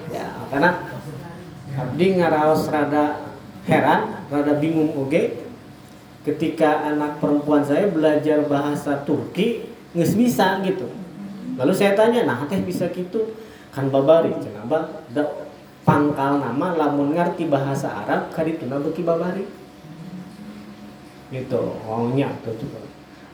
Ya, 0.09 0.25
karena 0.49 0.69
abdi 1.77 2.05
ngaraos 2.17 2.65
rada 2.73 3.29
heran, 3.69 4.25
rada 4.33 4.53
bingung 4.57 4.91
oge 4.97 5.46
ketika 6.27 6.91
anak 6.91 7.23
perempuan 7.23 7.63
saya 7.63 7.87
belajar 7.87 8.43
bahasa 8.51 8.99
Turki 9.07 9.71
nggak 9.95 10.11
bisa 10.19 10.59
gitu. 10.67 10.91
Lalu 11.55 11.73
saya 11.73 11.95
tanya, 11.95 12.27
nah 12.27 12.43
teh 12.45 12.59
bisa 12.59 12.91
gitu? 12.91 13.31
Kan 13.71 13.87
babari, 13.87 14.35
cenah 14.43 14.67
pangkal 15.87 16.43
nama 16.43 16.75
lamun 16.75 17.15
ngerti 17.15 17.47
bahasa 17.47 17.87
Arab 18.03 18.27
kadituna 18.35 18.75
beki 18.83 19.07
babari. 19.07 19.47
Gitu 21.31 21.61
orangnya 21.87 22.31
tuh 22.43 22.55
juga 22.55 22.79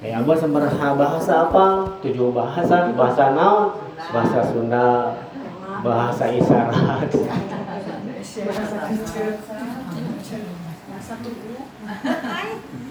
ya 0.03 0.19
abah 0.19 0.36
seberapa 0.38 0.93
bahasa 0.93 1.49
apa? 1.49 1.97
Tujuh 2.03 2.36
bahasa 2.36 2.91
bahasa 2.93 3.34
naon? 3.34 3.79
Bahasa 4.12 4.39
Sunda 4.45 5.17
bahasa 5.84 6.29
isyarat 6.29 7.10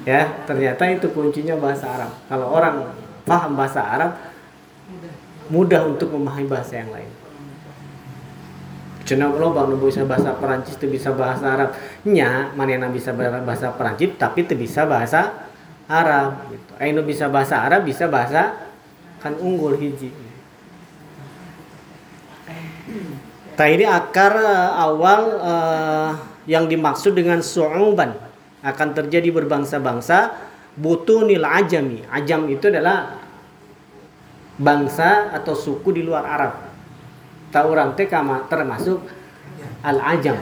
ya 0.03 0.45
ternyata 0.45 0.83
itu 0.91 1.09
kuncinya 1.13 1.57
bahasa 1.57 1.87
Arab. 1.89 2.11
Kalau 2.27 2.47
orang 2.51 2.77
paham 3.23 3.53
bahasa 3.55 3.81
Arab 3.83 4.13
mudah 5.53 5.85
untuk 5.87 6.11
memahami 6.15 6.49
bahasa 6.49 6.81
yang 6.81 6.91
lain. 6.91 7.11
Cina 9.03 9.27
lo 9.29 9.51
bang 9.51 9.75
bisa 9.83 10.07
bahasa 10.07 10.31
Perancis 10.39 10.79
tuh 10.79 10.87
bisa 10.87 11.11
bahasa 11.11 11.45
Arab 11.51 11.71
nya 12.07 12.55
mana 12.55 12.87
bisa 12.87 13.11
bahasa 13.13 13.75
Perancis 13.75 14.15
tapi 14.15 14.47
tuh 14.47 14.55
bisa 14.55 14.87
bahasa 14.87 15.51
Arab 15.91 16.49
gitu. 16.55 16.73
Ayo 16.79 17.03
bisa 17.03 17.27
bahasa 17.27 17.59
Arab 17.61 17.83
bisa 17.83 18.07
bahasa 18.07 18.71
kan 19.19 19.35
unggul 19.39 19.75
hiji. 19.79 20.15
Nah 23.63 23.69
ini 23.71 23.87
akar 23.87 24.35
uh, 24.35 24.75
awal 24.75 25.21
uh, 25.39 26.11
yang 26.51 26.67
dimaksud 26.67 27.15
dengan 27.15 27.39
su'uban 27.39 28.11
akan 28.63 28.89
terjadi 28.95 29.29
berbangsa-bangsa 29.35 30.35
butunil 30.79 31.43
ajami. 31.43 32.07
Ajam 32.09 32.47
itu 32.49 32.71
adalah 32.71 33.19
bangsa 34.57 35.35
atau 35.35 35.53
suku 35.53 35.91
di 35.91 36.03
luar 36.07 36.25
Arab 36.25 36.73
tak 37.53 37.69
orang 37.69 37.93
teh 37.93 38.09
termasuk 38.49 39.05
al-ajam. 39.85 40.41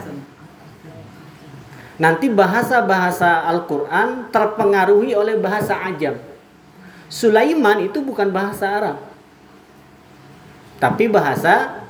Nanti 2.01 2.33
bahasa-bahasa 2.33 3.45
Al-Quran 3.51 4.33
terpengaruhi 4.33 5.13
oleh 5.13 5.37
bahasa 5.37 5.77
ajam. 5.85 6.17
Sulaiman 7.11 7.85
itu 7.85 8.01
bukan 8.01 8.31
bahasa 8.31 8.65
Arab. 8.71 8.97
Tapi 10.81 11.11
bahasa 11.13 11.85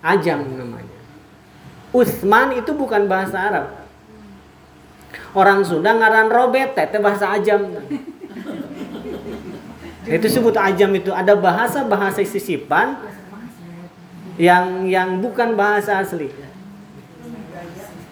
ajam 0.00 0.40
namanya. 0.56 0.96
Utsman 1.92 2.56
itu 2.56 2.72
bukan 2.72 3.04
bahasa 3.04 3.36
Arab. 3.36 3.66
Orang 5.30 5.62
Sunda 5.62 5.94
ngaran 5.94 6.26
Robert, 6.26 6.74
itu 6.74 6.98
bahasa 6.98 7.30
ajam. 7.38 7.70
Itu 10.10 10.26
sebut 10.26 10.56
ajam 10.58 10.90
itu 10.96 11.14
ada 11.14 11.38
bahasa-bahasa 11.38 12.24
sisipan 12.26 12.98
yang 14.34 14.88
yang 14.88 15.22
bukan 15.22 15.54
bahasa 15.54 16.02
asli. 16.02 16.32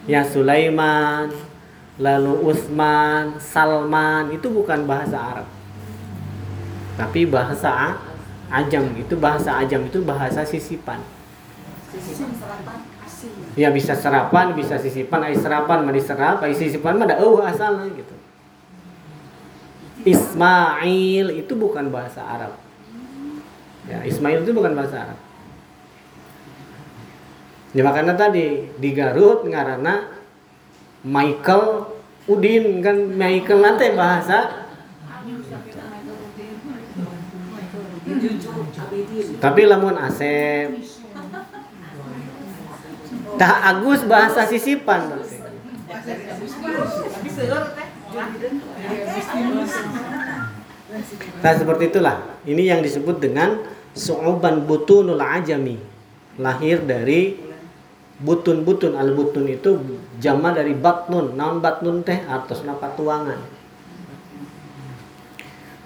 Yang 0.06 0.38
Sulaiman, 0.38 1.32
lalu 1.98 2.38
Utsman, 2.46 3.42
Salman 3.42 4.30
itu 4.30 4.46
bukan 4.46 4.86
bahasa 4.86 5.18
Arab. 5.18 5.48
Tapi 6.94 7.26
bahasa 7.26 7.98
Ajam 8.48 8.96
itu 8.96 9.14
bahasa 9.18 9.60
Ajam 9.60 9.84
itu 9.84 10.00
bahasa 10.06 10.46
sisipan. 10.46 11.02
Ya 13.58 13.74
bisa 13.74 13.98
serapan, 13.98 14.54
bisa 14.54 14.78
sisipan, 14.78 15.26
ai 15.26 15.34
serapan, 15.34 15.82
mah 15.82 15.94
diserap, 15.94 16.38
ai 16.42 16.54
sisipan 16.54 16.94
mah 16.94 17.06
ada 17.10 17.18
eueuh 17.18 17.42
asalnya 17.42 17.90
gitu. 17.90 18.14
Ismail 20.06 21.26
itu 21.34 21.52
bukan 21.58 21.90
bahasa 21.90 22.22
Arab. 22.22 22.54
Ya, 23.90 24.06
Ismail 24.06 24.46
itu 24.46 24.54
bukan 24.54 24.78
bahasa 24.78 25.10
Arab. 25.10 25.18
Ya 27.76 27.84
makanya 27.84 28.16
tadi 28.16 28.72
di 28.80 28.90
Garut 28.96 29.44
ngarana 29.44 30.08
Michael 31.04 31.84
Udin 32.28 32.80
kan 32.80 32.96
Michael 33.12 33.60
nanti 33.60 33.92
bahasa 33.92 34.68
tapi 39.38 39.62
lamun 39.68 40.00
Asep 40.00 40.80
tak 43.38 43.56
Agus 43.62 44.02
bahasa 44.04 44.44
sisipan. 44.44 45.22
Nah 51.38 51.54
seperti 51.54 51.84
itulah. 51.94 52.16
Ini 52.42 52.76
yang 52.76 52.80
disebut 52.82 53.22
dengan 53.22 53.62
su'uban 53.94 54.66
butunul 54.66 55.22
ajami. 55.22 55.78
Lahir 56.38 56.82
dari 56.82 57.38
butun-butun. 58.18 58.98
Al 58.98 59.14
butun 59.14 59.46
itu 59.46 59.78
jama 60.18 60.50
dari 60.50 60.74
batnun. 60.74 61.38
Naon 61.38 61.62
batnun 61.62 62.02
teh? 62.02 62.18
Atas 62.26 62.66
napa 62.66 62.90
tuangan. 62.98 63.38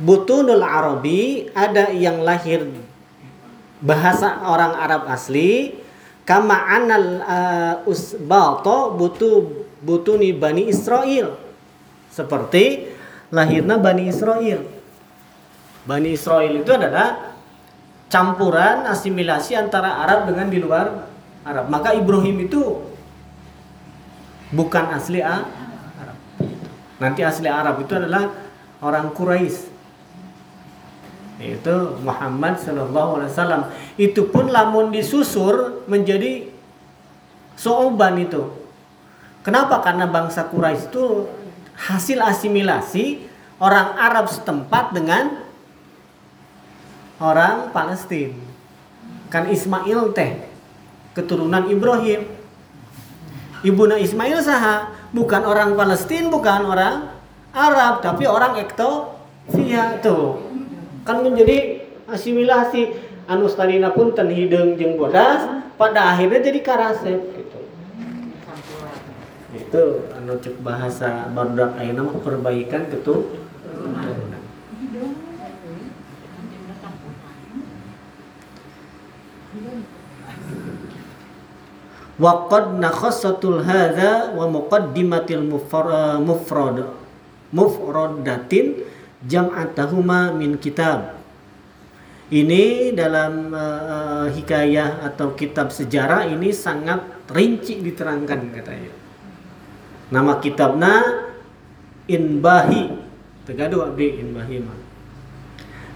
Butunul 0.02 0.64
arabi 0.64 1.46
ada 1.54 1.92
yang 1.94 2.26
lahir 2.26 2.66
bahasa 3.82 4.46
orang 4.46 4.78
Arab 4.78 5.10
asli 5.10 5.81
kama 6.22 6.54
anal 6.70 7.06
uh, 7.22 7.74
usbato 7.90 8.94
butu 8.94 9.66
butuni 9.82 10.30
bani 10.30 10.70
Israel 10.70 11.34
seperti 12.14 12.94
lahirnya 13.34 13.78
bani 13.82 14.06
Israel 14.06 14.62
bani 15.82 16.14
Israel 16.14 16.62
itu 16.62 16.70
adalah 16.70 17.34
campuran 18.12 18.84
asimilasi 18.92 19.56
antara 19.56 20.04
Arab 20.04 20.28
dengan 20.28 20.52
di 20.52 20.60
luar 20.60 21.08
Arab. 21.48 21.72
Maka 21.72 21.96
Ibrahim 21.96 22.44
itu 22.44 22.84
bukan 24.52 24.92
asli 24.92 25.24
Arab. 25.24 25.48
Nanti 27.00 27.24
asli 27.24 27.48
Arab 27.48 27.80
itu 27.80 27.96
adalah 27.96 28.28
orang 28.84 29.10
Quraisy 29.16 29.71
itu 31.42 31.98
Muhammad 32.06 32.62
Shallallahu 32.62 33.18
Alaihi 33.18 33.30
Wasallam. 33.34 33.62
Itu 33.98 34.30
pun 34.30 34.48
lamun 34.48 34.94
disusur 34.94 35.82
menjadi 35.90 36.46
soban 37.58 38.22
itu. 38.22 38.46
Kenapa? 39.42 39.82
Karena 39.82 40.06
bangsa 40.06 40.46
Quraisy 40.46 40.94
itu 40.94 41.26
hasil 41.74 42.22
asimilasi 42.22 43.26
orang 43.58 43.98
Arab 43.98 44.30
setempat 44.30 44.94
dengan 44.94 45.42
orang 47.18 47.74
Palestina 47.74 48.52
kan 49.32 49.48
Ismail 49.48 50.12
teh 50.12 50.44
keturunan 51.16 51.64
Ibrahim. 51.72 52.28
Ibuna 53.64 53.96
Ismail 53.96 54.44
saha 54.44 54.92
bukan 55.16 55.48
orang 55.48 55.72
Palestina 55.72 56.28
bukan 56.28 56.68
orang 56.68 57.08
Arab 57.56 58.04
tapi 58.04 58.28
orang 58.28 58.60
Ekto 58.60 59.16
via 59.48 59.96
kan 61.02 61.22
menjadi 61.22 61.82
asimilasi 62.06 62.94
anu 63.26 63.46
tadina 63.50 63.90
pun 63.90 64.14
ten 64.14 64.30
hidung 64.30 64.78
jeung 64.78 64.98
bodas 64.98 65.46
pada 65.78 66.14
akhirnya 66.14 66.42
jadi 66.42 66.60
karasep 66.62 67.18
gitu. 67.38 67.58
Itu 69.52 69.84
anu 70.16 70.38
cek 70.38 70.62
bahasa 70.62 71.28
barudak 71.30 71.76
ayeuna 71.78 72.06
mah 72.06 72.18
perbaikan 72.22 72.88
gitu 72.90 73.34
Waqad 82.22 82.78
nakhassatul 82.78 83.66
hadza 83.66 84.30
wa 84.36 84.46
muqaddimatil 84.46 85.42
mufrad 86.22 86.86
mufradatin 87.50 88.84
jam'atahuma 89.26 90.34
min 90.34 90.58
kitab. 90.58 91.18
Ini 92.32 92.96
dalam 92.96 93.52
uh, 93.52 94.26
hikayah 94.32 95.04
atau 95.04 95.36
kitab 95.36 95.68
sejarah 95.68 96.24
ini 96.32 96.48
sangat 96.48 97.04
rinci 97.28 97.84
diterangkan 97.84 98.40
katanya 98.56 98.92
nama 100.12 100.36
kitabnya 100.38 101.28
Inbahi. 102.04 103.00
Tegadu 103.48 103.80
abdi 103.80 104.20
Inbahi 104.20 104.56
mah. 104.60 104.78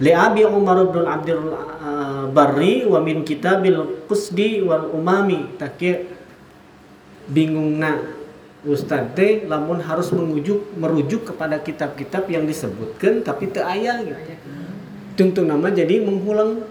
Li 0.01 0.11
abi 0.13 0.45
Umar 0.45 0.81
bin 0.89 1.05
Abdul 1.05 1.53
uh, 1.53 2.25
Barri 2.33 2.85
wa 2.85 3.01
min 3.01 3.21
kitabil 3.21 4.05
Qusdi 4.09 4.65
wal 4.65 4.89
Umami. 4.93 5.57
Takye 5.57 6.09
bingungna 7.29 8.16
Ustadz 8.67 9.15
teh 9.15 9.47
lamun 9.47 9.79
harus 9.79 10.11
mengujuk 10.11 10.75
merujuk 10.75 11.31
kepada 11.31 11.55
kitab-kitab 11.63 12.27
yang 12.27 12.43
disebutkan 12.43 13.23
tapi 13.23 13.47
teu 13.47 13.63
aya 13.63 14.03
gitu. 14.03 14.19
Tungtung 15.15 15.47
nama 15.47 15.71
jadi 15.71 16.03
menghulang. 16.03 16.67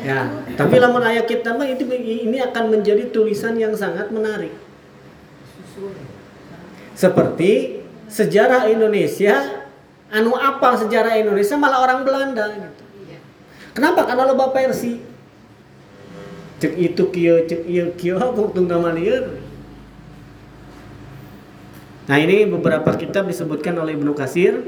ya, 0.00 0.28
tapi 0.56 0.76
lamun 0.80 1.04
ayat 1.04 1.28
kitab 1.28 1.60
itu 1.68 1.84
ini 1.92 2.40
akan 2.40 2.72
menjadi 2.72 3.12
tulisan 3.12 3.60
yang 3.60 3.76
sangat 3.76 4.08
menarik. 4.08 4.52
Seperti 6.96 7.84
sejarah 8.08 8.72
Indonesia 8.72 9.64
anu 10.08 10.32
apa 10.32 10.80
sejarah 10.80 11.20
Indonesia 11.20 11.56
malah 11.60 11.84
orang 11.84 12.00
Belanda 12.08 12.48
gitu. 12.56 12.82
Kenapa? 13.76 14.08
Karena 14.08 14.32
bapak 14.32 14.72
Persi 14.72 15.15
cek 16.62 16.72
itu 16.76 17.02
kio 17.12 17.44
cek 17.44 17.62
iya 17.68 17.90
kio 17.94 18.16
waktu 18.16 18.60
nama 18.64 18.92
liar 18.96 19.36
nah 22.06 22.16
ini 22.16 22.46
beberapa 22.46 22.94
kitab 22.94 23.26
disebutkan 23.28 23.76
oleh 23.76 23.98
Ibnu 23.98 24.12
Kasir 24.16 24.62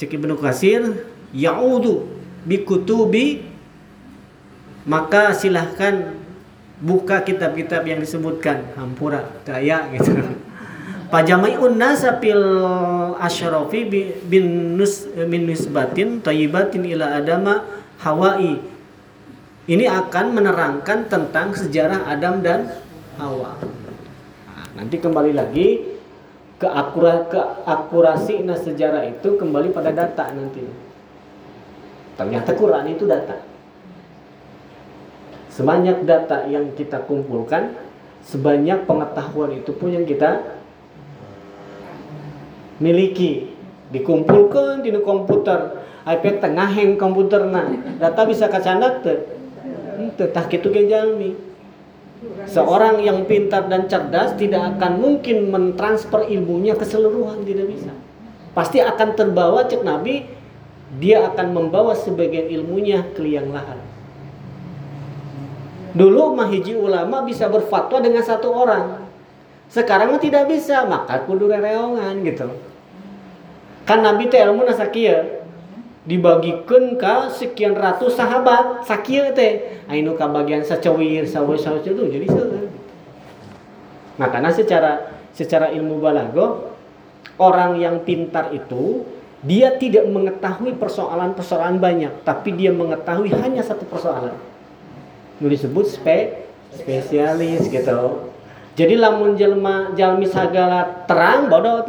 cek 0.00 0.10
Ibnu 0.10 0.34
Kasir 0.40 1.06
yaudu 1.30 2.08
bikutubi 2.44 3.54
maka 4.84 5.32
silahkan 5.32 6.12
buka 6.80 7.24
kitab-kitab 7.24 7.88
yang 7.88 8.00
disebutkan. 8.04 8.76
Hampura 8.76 9.32
daya 9.48 9.88
gitu. 9.96 10.12
Pajamai 11.12 11.56
unnasa 11.56 12.18
fil 12.18 12.42
asyrafi 13.22 13.86
bin 14.26 14.74
nus 14.74 15.06
min 15.14 15.46
nisbatin 15.46 16.18
tayyibatin 16.18 16.82
ila 16.90 17.16
adama 17.16 17.62
hawai 18.02 18.58
ini 19.64 19.88
akan 19.88 20.36
menerangkan 20.36 21.08
tentang 21.08 21.56
sejarah 21.56 22.04
Adam 22.04 22.44
dan 22.44 22.68
Hawa. 23.16 23.56
Nah, 24.44 24.66
nanti 24.76 25.00
kembali 25.00 25.32
lagi 25.32 25.96
ke 26.60 26.68
akura 26.68 27.26
ke 27.32 27.40
akurasi 27.64 28.44
nah 28.44 28.58
sejarah 28.60 29.08
itu 29.08 29.40
kembali 29.40 29.72
pada 29.72 29.90
data 29.90 30.28
nanti. 30.36 30.60
Ternyata 32.14 32.50
Quran 32.54 32.92
itu 32.92 33.08
data. 33.08 33.40
Sebanyak 35.48 36.02
data 36.04 36.44
yang 36.50 36.74
kita 36.74 37.06
kumpulkan, 37.06 37.78
sebanyak 38.26 38.84
pengetahuan 38.84 39.54
itu 39.54 39.70
pun 39.72 39.94
yang 39.94 40.04
kita 40.04 40.42
miliki 42.82 43.54
dikumpulkan 43.94 44.82
di 44.82 44.90
komputer 44.98 45.86
iPad 46.02 46.42
tengah 46.42 46.68
hang 46.74 46.98
komputer 46.98 47.46
nah 47.46 47.70
data 48.02 48.26
bisa 48.26 48.50
kacandak 48.50 49.06
tuh 49.06 49.43
tetah 50.16 50.44
gitu 50.48 50.70
ke 50.70 50.86
jalmi 50.86 51.54
seorang 52.48 53.02
yang 53.04 53.24
pintar 53.28 53.66
dan 53.68 53.86
cerdas 53.88 54.36
tidak 54.36 54.76
akan 54.76 55.00
mungkin 55.00 55.50
mentransfer 55.52 56.28
ilmunya 56.28 56.76
keseluruhan 56.76 57.44
tidak 57.44 57.68
bisa. 57.68 57.92
Pasti 58.54 58.78
akan 58.78 59.18
terbawa 59.18 59.66
cek 59.66 59.82
nabi 59.82 60.24
dia 61.02 61.26
akan 61.26 61.50
membawa 61.50 61.92
sebagian 61.98 62.46
ilmunya 62.46 63.02
ke 63.12 63.20
liang 63.24 63.50
lahat. 63.50 63.80
Dulu 65.94 66.34
mahiji 66.34 66.74
ulama 66.74 67.22
bisa 67.22 67.46
berfatwa 67.50 68.02
dengan 68.02 68.22
satu 68.22 68.50
orang. 68.50 69.06
Sekarang 69.70 70.14
tidak 70.22 70.46
bisa 70.50 70.86
maka 70.86 71.22
kudu 71.26 71.50
reongan 71.50 72.22
gitu. 72.22 72.50
Kan 73.84 74.06
nabi 74.06 74.30
teh 74.30 74.38
ilmu 74.42 74.64
nasakia 74.64 75.43
dibagikan 76.04 77.00
ke 77.00 77.14
sekian 77.32 77.72
ratus 77.72 78.16
sahabat 78.16 78.84
sakit 78.84 79.32
teh. 79.32 79.52
Ainu 79.88 80.16
ke 80.16 80.24
bagian 80.28 80.60
sacawir 80.60 81.24
sawir 81.24 81.56
sawir 81.56 81.80
itu 81.80 82.04
jadi 82.08 82.26
nah 84.14 84.30
karena 84.30 84.46
secara 84.54 85.10
secara 85.34 85.74
ilmu 85.74 85.98
balago 85.98 86.70
orang 87.42 87.82
yang 87.82 88.06
pintar 88.06 88.54
itu 88.54 89.02
dia 89.42 89.74
tidak 89.76 90.06
mengetahui 90.06 90.78
persoalan-persoalan 90.78 91.82
banyak 91.82 92.22
tapi 92.22 92.54
dia 92.54 92.70
mengetahui 92.70 93.34
hanya 93.34 93.60
satu 93.60 93.84
persoalan. 93.84 94.38
Itu 95.42 95.50
disebut 95.50 95.84
spe 95.90 96.46
spesialis 96.72 97.66
gitu. 97.68 98.30
Jadi 98.74 98.94
lamun 98.98 99.38
jelma 99.38 99.94
jalmi 99.94 100.26
sagala 100.26 101.06
terang 101.06 101.46
bodoh 101.46 101.82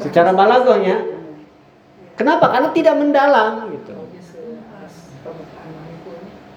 secara 0.00 0.32
balagonya 0.32 1.19
Kenapa? 2.20 2.52
Karena 2.52 2.68
tidak 2.76 2.94
mendalam 3.00 3.72
gitu. 3.72 3.96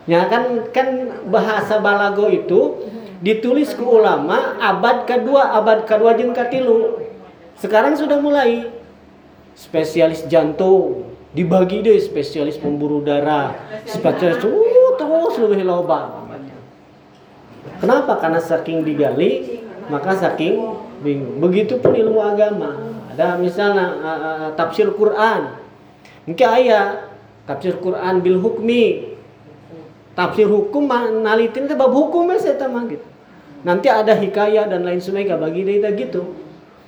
Ya 0.04 0.28
kan 0.28 0.68
kan 0.76 0.88
bahasa 1.32 1.80
balago 1.80 2.28
itu 2.28 2.92
ditulis 3.24 3.72
ke 3.72 3.80
ulama 3.80 4.60
abad 4.60 5.08
kedua, 5.08 5.56
abad 5.56 5.88
kedua 5.88 6.20
jeung 6.20 6.36
katilu. 6.36 7.08
Sekarang 7.56 7.96
sudah 7.96 8.20
mulai 8.20 8.68
spesialis 9.56 10.28
jantung 10.28 11.08
dibagi 11.32 11.80
deh 11.80 11.96
spesialis 11.96 12.60
pemburu 12.60 13.00
darah, 13.00 13.56
spesialis 13.88 14.44
uh, 14.44 15.00
terus 15.00 15.40
lebih 15.40 15.64
loba. 15.64 16.28
Kenapa? 17.80 18.20
Karena 18.20 18.44
saking 18.44 18.84
digali 18.84 19.64
maka 19.88 20.12
saking 20.20 20.60
bingung. 21.00 21.40
Begitupun 21.40 21.96
ilmu 21.96 22.20
agama 22.20 23.00
ada 23.14 23.38
misalnya 23.38 23.88
uh, 24.02 24.50
tafsir 24.58 24.90
Quran. 24.98 25.54
Mungkin 26.26 26.48
ayat 26.50 27.14
tafsir 27.46 27.78
Quran 27.78 28.26
bil 28.26 28.42
hukmi. 28.42 29.14
Tafsir 30.14 30.46
hukum 30.46 30.86
nalitin 31.26 31.66
itu 31.66 31.74
bab 31.74 31.90
hukumnya 31.90 32.38
saya 32.38 32.70
mah 32.70 32.86
gitu. 32.86 33.06
Nanti 33.66 33.90
ada 33.90 34.14
hikayat 34.14 34.70
dan 34.70 34.86
lain 34.86 35.02
sebagainya 35.02 35.42
bagi 35.42 35.66
dia 35.66 35.90
gitu. 35.90 36.38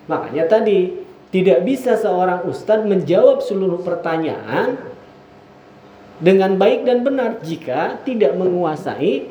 Makanya 0.06 0.46
tadi 0.46 0.94
tidak 1.34 1.66
bisa 1.66 1.98
seorang 1.98 2.46
ustadz 2.46 2.86
menjawab 2.86 3.42
seluruh 3.42 3.82
pertanyaan 3.82 4.78
dengan 6.22 6.54
baik 6.56 6.86
dan 6.86 7.02
benar 7.02 7.42
jika 7.42 7.98
tidak 8.06 8.38
menguasai 8.38 9.26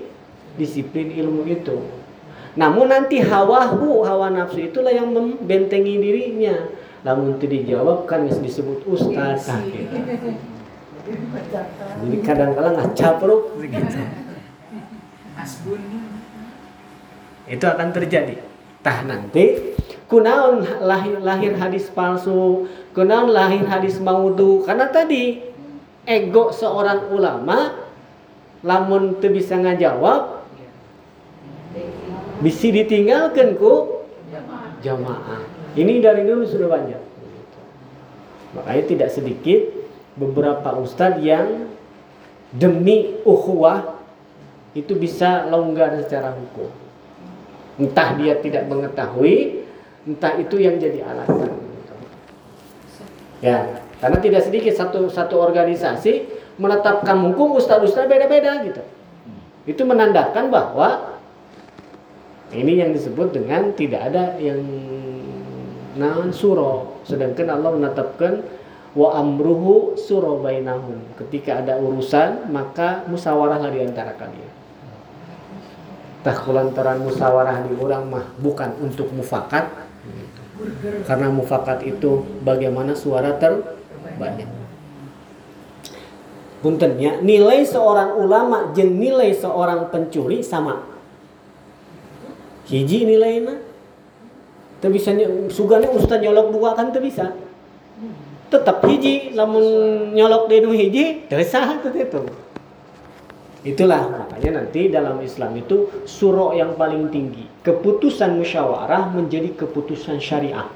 disiplin 0.59 1.15
ilmu 1.15 1.47
itu. 1.47 1.79
Namun 2.55 2.91
nanti 2.91 3.19
hawahu 3.19 4.03
hawa 4.03 4.31
nafsu 4.31 4.71
itulah 4.71 4.91
yang 4.91 5.11
membentengi 5.11 5.99
dirinya 5.99 6.71
namun 7.05 7.37
tidak 7.37 7.69
dijawab 7.69 8.09
kan 8.09 8.25
disebut 8.25 8.81
ustadz 8.89 9.53
nah, 9.53 9.61
gitu. 9.69 9.97
Jadi 12.01 12.17
kadang-kadang 12.25 12.81
ngacapruk 12.81 13.61
begitu. 13.61 14.01
Itu 17.45 17.65
akan 17.69 17.89
terjadi. 17.93 18.41
Tah 18.81 19.05
nanti 19.05 19.77
kunaon 20.09 20.65
lahir, 20.81 21.21
lahir 21.21 21.53
hadis 21.61 21.93
palsu, 21.93 22.73
kunaon 22.97 23.29
lahir 23.37 23.69
hadis 23.69 24.01
maudu 24.01 24.65
karena 24.65 24.89
tadi 24.89 25.45
ego 26.09 26.53
seorang 26.57 27.13
ulama 27.13 27.85
lamun 28.65 29.21
teu 29.21 29.29
bisa 29.29 29.61
ngajawab 29.61 30.41
bisa 32.41 32.67
ditinggalkan 32.73 33.61
ku 33.61 34.05
jamaah. 34.81 35.54
Ini 35.75 35.99
dari 35.99 36.23
dulu 36.23 36.47
sudah 36.47 36.71
banyak. 36.71 37.03
Makanya 38.55 38.85
tidak 38.87 39.11
sedikit 39.11 39.61
beberapa 40.15 40.79
ustadz 40.79 41.19
yang 41.19 41.67
demi 42.55 43.19
ukhuwah 43.27 43.99
itu 44.79 44.95
bisa 44.95 45.51
longgar 45.51 45.99
secara 45.99 46.31
hukum. 46.35 46.71
Entah 47.75 48.15
dia 48.15 48.39
tidak 48.39 48.71
mengetahui, 48.71 49.67
entah 50.07 50.39
itu 50.39 50.63
yang 50.63 50.79
jadi 50.79 51.03
alasan. 51.03 51.51
Ya, 53.43 53.83
karena 53.99 54.19
tidak 54.23 54.47
sedikit 54.47 54.73
satu 54.79 55.11
satu 55.11 55.43
organisasi 55.43 56.31
menetapkan 56.55 57.19
hukum 57.27 57.59
ustadz-ustadz 57.59 58.07
beda-beda 58.07 58.63
gitu. 58.63 58.83
Itu 59.67 59.83
menandakan 59.83 60.55
bahwa 60.55 61.19
ini 62.55 62.79
yang 62.79 62.95
disebut 62.95 63.35
dengan 63.35 63.75
tidak 63.75 64.15
ada 64.15 64.39
yang 64.39 64.63
non 65.95 66.31
suro, 66.35 67.03
sedangkan 67.07 67.49
Allah 67.55 67.71
menetapkan 67.75 68.43
wa 68.95 69.15
amruhu 69.19 69.99
surabainahum. 69.99 71.19
Ketika 71.19 71.63
ada 71.63 71.79
urusan, 71.79 72.51
maka 72.51 73.03
musyawarahlah 73.11 73.71
di 73.75 73.81
antara 73.83 74.15
kalian. 74.15 74.53
Tah 76.25 76.37
kulantaran 76.41 77.05
musyawarah 77.05 77.69
di 77.69 77.77
orang 77.77 78.09
mah 78.09 78.25
bukan 78.41 78.81
untuk 78.81 79.13
mufakat. 79.13 79.69
Karena 81.05 81.29
mufakat 81.29 81.85
itu 81.85 82.25
bagaimana 82.41 82.95
suara 82.97 83.37
terbanyak. 83.37 84.49
Puntennya, 86.65 87.21
nilai 87.21 87.61
seorang 87.61 88.17
ulama 88.17 88.73
jeng 88.73 88.97
nilai 88.97 89.37
seorang 89.37 89.93
pencuri 89.93 90.41
sama. 90.41 90.81
Hiji 92.65 93.05
nilainya. 93.05 93.74
Tapi 94.85 95.01
bisa 95.01 95.17
sugane 95.49 95.89
ustaz 95.89 96.21
nyolok 96.21 96.53
dua 96.53 96.77
kan 96.77 96.93
tuh 96.93 97.01
bisa. 97.01 97.33
Tetap 98.53 98.85
hiji 98.85 99.33
lamun 99.33 99.65
nyolok 100.13 100.53
di 100.53 100.61
hiji 100.61 101.05
tersah 101.25 101.81
itu 101.81 101.89
itulah 103.65 104.13
makanya 104.13 104.61
nanti 104.61 104.93
dalam 104.93 105.17
Islam 105.25 105.57
itu 105.57 105.89
surok 106.05 106.53
yang 106.53 106.77
paling 106.77 107.09
tinggi 107.09 107.49
keputusan 107.65 108.37
musyawarah 108.37 109.17
menjadi 109.17 109.57
keputusan 109.57 110.21
syariah. 110.21 110.69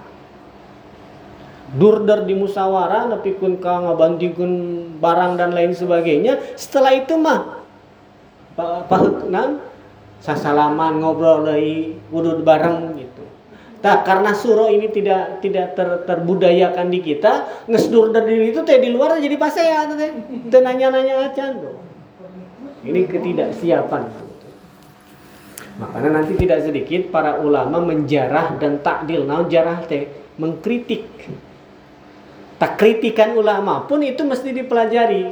Durder 1.68 2.24
di 2.24 2.32
musyawarah 2.32 3.12
tapi 3.12 3.36
kun 3.36 3.60
ka 3.60 3.84
ngabantingkeun 3.84 4.52
barang 5.04 5.36
dan 5.36 5.52
lain 5.52 5.76
sebagainya 5.76 6.40
setelah 6.56 6.96
itu 6.96 7.12
mah 7.20 7.60
paheknan 8.88 9.60
sasalaman 10.24 11.04
ngobrol 11.04 11.44
dari 11.44 11.92
wudhu 12.08 12.40
bareng 12.40 12.96
gitu 12.96 13.07
Nah, 13.78 14.02
karena 14.02 14.34
suro 14.34 14.66
ini 14.66 14.90
tidak 14.90 15.38
tidak 15.38 15.78
ter, 15.78 16.02
terbudayakan 16.02 16.90
di 16.90 16.98
kita, 16.98 17.62
ngesdur 17.70 18.10
dari 18.10 18.50
itu 18.50 18.66
teh 18.66 18.82
di 18.82 18.90
luar 18.90 19.22
jadi 19.22 19.38
pasea 19.38 19.86
teh. 19.94 20.10
Teh 20.50 20.60
nanya-nanya 20.60 21.30
aja. 21.30 21.54
Ini 22.82 23.00
ketidaksiapan. 23.06 24.02
Makanya 25.78 26.10
nanti 26.10 26.34
tidak 26.34 26.66
sedikit 26.66 27.14
para 27.14 27.38
ulama 27.38 27.78
menjarah 27.78 28.58
dan 28.58 28.82
takdil. 28.82 29.22
Nah, 29.22 29.46
jarah 29.46 29.78
teh 29.86 30.10
mengkritik. 30.42 31.06
Tak 32.58 32.74
kritikan 32.74 33.38
ulama 33.38 33.86
pun 33.86 34.02
itu 34.02 34.26
mesti 34.26 34.50
dipelajari. 34.50 35.30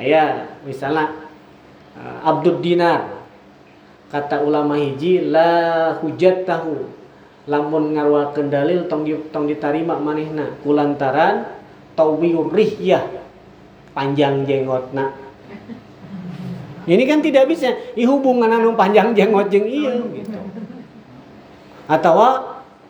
Ayah, 0.00 0.48
misalnya 0.64 1.12
uh, 1.92 2.24
Abdul 2.24 2.64
Dinar 2.64 3.20
kata 4.08 4.40
ulama 4.40 4.80
hiji 4.80 5.20
la 5.20 5.92
hujat 6.00 6.48
tahu 6.48 6.97
lamun 7.48 7.96
ngaruakeun 7.96 8.52
dalil 8.52 8.84
tong 8.86 9.08
di, 9.08 9.16
tong 9.32 9.48
ditarima 9.48 9.96
manehna 9.96 10.54
kulantaran 10.60 11.48
tawiyur 11.96 12.52
rihyah. 12.52 13.24
Panjang 13.96 14.46
jenggotna 14.46 15.28
ini 16.88 17.04
kan 17.04 17.20
tidak 17.20 17.44
bisa 17.52 17.76
hubungan 18.00 18.48
anu 18.48 18.72
panjang 18.72 19.12
jenggot 19.12 19.52
jeng 19.52 19.68
iya 19.68 19.92
gitu. 19.92 20.40
Atau 21.84 22.16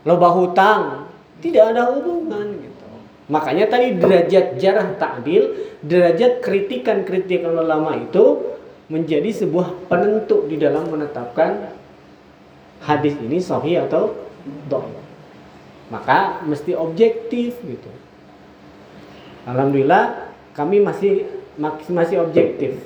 loba 0.06 0.28
hutang 0.38 1.10
tidak 1.42 1.74
ada 1.74 1.90
hubungan 1.90 2.62
gitu. 2.62 2.86
Makanya 3.26 3.66
tadi 3.66 3.98
derajat 3.98 4.54
jarah 4.62 4.94
takdil 5.02 5.74
derajat 5.82 6.38
kritikan 6.38 7.02
kritikan 7.02 7.58
ulama 7.58 7.98
itu 7.98 8.54
menjadi 8.86 9.34
sebuah 9.34 9.90
penentu 9.90 10.46
di 10.46 10.62
dalam 10.62 10.86
menetapkan 10.86 11.74
hadis 12.86 13.18
ini 13.18 13.42
sahih 13.42 13.82
atau 13.82 14.14
maka 15.88 16.44
mesti 16.44 16.76
objektif 16.76 17.56
gitu. 17.64 17.90
Alhamdulillah 19.48 20.28
kami 20.52 20.84
masih 20.84 21.28
masih 21.88 22.20
objektif. 22.20 22.76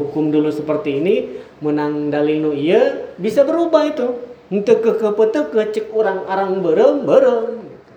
Hukum 0.00 0.32
dulu 0.32 0.48
seperti 0.48 1.02
ini 1.02 1.14
menang 1.60 2.08
dalil 2.08 2.40
nu 2.40 2.52
iya 2.56 3.12
bisa 3.20 3.44
berubah 3.44 3.84
itu. 3.84 4.08
Untuk 4.50 4.82
ke 4.82 4.98
ke 4.98 5.10
ke 5.30 5.62
cek 5.78 5.94
orang 5.94 6.26
arang 6.26 6.58
berem 6.58 7.06
berem 7.06 7.70
gitu. 7.70 7.92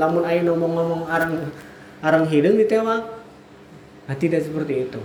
lamun 0.00 0.24
ayo 0.24 0.48
ngomong-ngomong 0.48 1.04
arang 1.04 1.52
arang 2.00 2.24
hidung 2.32 2.56
ditewak 2.56 3.04
nah 4.08 4.16
tidak 4.16 4.40
seperti 4.48 4.88
itu. 4.88 5.00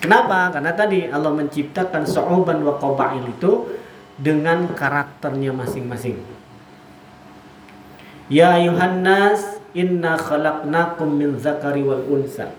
Kenapa? 0.00 0.48
Karena 0.48 0.72
tadi 0.72 1.04
Allah 1.12 1.28
menciptakan 1.36 2.08
so'oban 2.08 2.64
wa 2.64 2.80
qabail 2.80 3.20
itu 3.28 3.79
dengan 4.20 4.68
karakternya 4.76 5.50
masing-masing. 5.56 6.20
Ya 8.30 8.60
Yohanes, 8.60 9.58
inna 9.74 10.14
khalaqnakum 10.14 11.08
min 11.08 11.40
zakari 11.40 11.82
wal 11.82 12.04
unsa. 12.06 12.52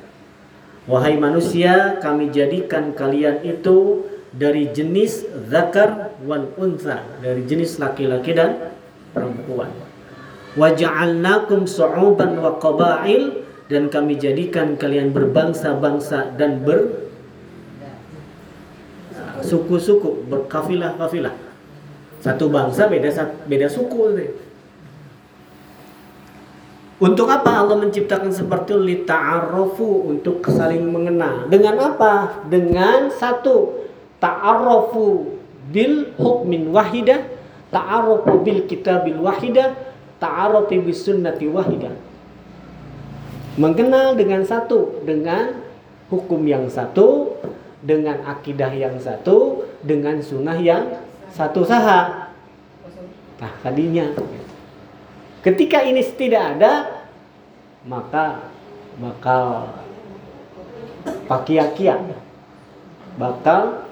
Wahai 0.89 1.15
manusia, 1.21 2.01
kami 2.01 2.33
jadikan 2.33 2.91
kalian 2.97 3.45
itu 3.45 4.03
dari 4.33 4.73
jenis 4.73 5.29
zakar 5.47 6.17
wal 6.25 6.49
unsa, 6.57 7.05
dari 7.21 7.45
jenis 7.45 7.77
laki-laki 7.77 8.33
dan 8.33 8.73
perempuan. 9.13 9.69
Waja'alnakum 10.57 11.63
su'uban 11.63 12.35
wa 12.41 12.59
qabail 12.59 13.47
dan 13.71 13.87
kami 13.87 14.19
jadikan 14.19 14.75
kalian 14.75 15.15
berbangsa-bangsa 15.15 16.35
dan 16.35 16.59
ber 16.67 17.07
suku-suku 19.39 20.27
berkafilah-kafilah 20.27 21.50
satu 22.21 22.53
bangsa 22.53 22.85
beda 22.85 23.09
beda 23.49 23.67
suku 23.67 24.29
Untuk 27.01 27.25
apa 27.33 27.65
Allah 27.65 27.81
menciptakan 27.81 28.29
seperti 28.29 28.77
itu 28.77 28.77
lita'arrafu 28.77 30.05
untuk 30.05 30.45
saling 30.45 30.85
mengenal. 30.85 31.49
Dengan 31.49 31.81
apa? 31.81 32.45
Dengan 32.45 33.09
satu 33.09 33.89
ta'arrafu 34.21 35.33
bil 35.73 36.13
hukmin 36.13 36.69
wahidah, 36.69 37.25
ta'arrafu 37.73 38.45
bil 38.45 38.69
kitabil 38.69 39.17
wahidah, 39.17 39.73
ta'arrafu 40.21 40.77
bis 40.85 41.01
sunnati 41.01 41.49
wahidah. 41.49 41.97
Mengenal 43.57 44.13
dengan 44.13 44.45
satu, 44.45 45.01
dengan 45.01 45.57
hukum 46.13 46.45
yang 46.45 46.69
satu, 46.69 47.33
dengan 47.81 48.21
akidah 48.29 48.69
yang 48.69 49.01
satu, 49.01 49.65
dengan 49.81 50.21
sunnah 50.21 50.61
yang 50.61 51.01
satu 51.31 51.63
saha. 51.63 52.31
Nah, 53.41 53.51
tadinya 53.65 54.13
ketika 55.41 55.81
ini 55.81 56.05
tidak 56.13 56.57
ada 56.57 57.01
maka 57.81 58.45
bakal 59.01 59.73
pakia-kia 61.25 61.97
bakal 63.17 63.89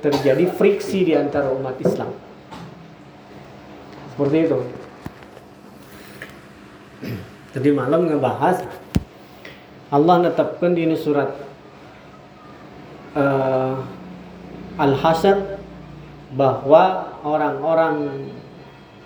terjadi 0.00 0.46
friksi 0.54 1.02
di 1.06 1.12
antara 1.18 1.50
umat 1.50 1.76
Islam. 1.82 2.14
Seperti 4.14 4.36
itu. 4.48 4.58
Tadi 7.52 7.70
malam 7.72 8.08
ngebahas 8.08 8.64
Allah 9.88 10.28
netapkan 10.28 10.76
di 10.76 10.84
ini 10.84 10.96
surat 10.98 11.30
uh, 13.16 13.80
Al-Hasyr 14.76 15.56
bahwa 16.36 17.16
orang-orang 17.24 18.28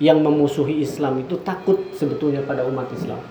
yang 0.03 0.19
memusuhi 0.19 0.83
Islam 0.83 1.23
itu 1.23 1.38
takut 1.47 1.79
sebetulnya 1.95 2.43
pada 2.43 2.66
umat 2.66 2.90
Islam. 2.90 3.23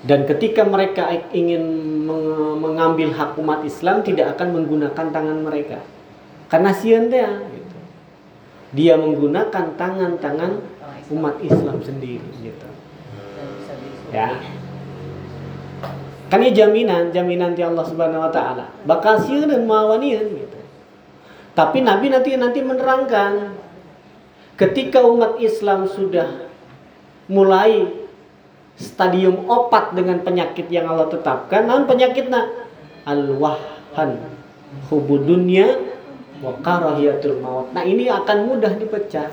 Dan 0.00 0.24
ketika 0.24 0.64
mereka 0.64 1.12
ingin 1.30 1.60
mengambil 2.58 3.12
hak 3.12 3.36
umat 3.36 3.60
Islam 3.68 4.00
tidak 4.00 4.34
akan 4.36 4.56
menggunakan 4.56 5.06
tangan 5.12 5.38
mereka. 5.44 5.84
Karena 6.48 6.72
sian 6.72 7.12
dia 7.12 7.28
gitu. 7.52 7.78
Dia 8.74 8.94
menggunakan 8.96 9.76
tangan-tangan 9.76 10.52
umat 11.12 11.36
Islam 11.44 11.84
sendiri 11.84 12.26
gitu. 12.40 12.68
Ya. 14.10 14.40
Kan 16.30 16.46
ini 16.46 16.54
jaminan, 16.54 17.10
jaminan 17.10 17.58
di 17.58 17.62
Allah 17.66 17.84
Subhanahu 17.84 18.24
wa 18.24 18.32
taala. 18.32 18.72
Bakal 18.86 19.20
sieun 19.26 19.50
dan 19.50 19.66
mawanian 19.66 20.30
gitu. 20.30 20.59
Tapi 21.54 21.82
Nabi 21.82 22.14
nanti 22.14 22.38
nanti 22.38 22.60
menerangkan 22.62 23.58
ketika 24.54 25.02
umat 25.02 25.42
Islam 25.42 25.90
sudah 25.90 26.46
mulai 27.26 27.90
stadium 28.78 29.44
opat 29.50 29.92
dengan 29.92 30.22
penyakit 30.24 30.70
yang 30.72 30.88
Allah 30.88 31.10
tetapkan, 31.10 31.68
non 31.68 31.84
penyakitnya 31.84 32.48
al-wahhan, 33.04 34.20
hubudunya 34.88 35.76
wa 36.40 36.56
karahiyatul 36.64 37.42
maut. 37.44 37.68
Nah, 37.76 37.84
ini 37.84 38.08
akan 38.08 38.48
mudah 38.48 38.72
dipecah. 38.80 39.28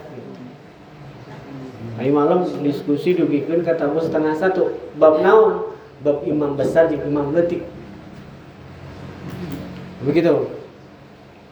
Hari 1.98 2.14
malam 2.14 2.46
diskusi 2.62 3.18
dugikan 3.18 3.66
kata 3.66 3.90
bos 3.90 4.06
setengah 4.06 4.38
satu 4.38 4.70
bab 5.02 5.18
naon 5.26 5.74
bab 6.06 6.22
imam 6.30 6.54
besar 6.54 6.94
imam 6.94 7.34
letik. 7.34 7.66
Begitu. 10.06 10.57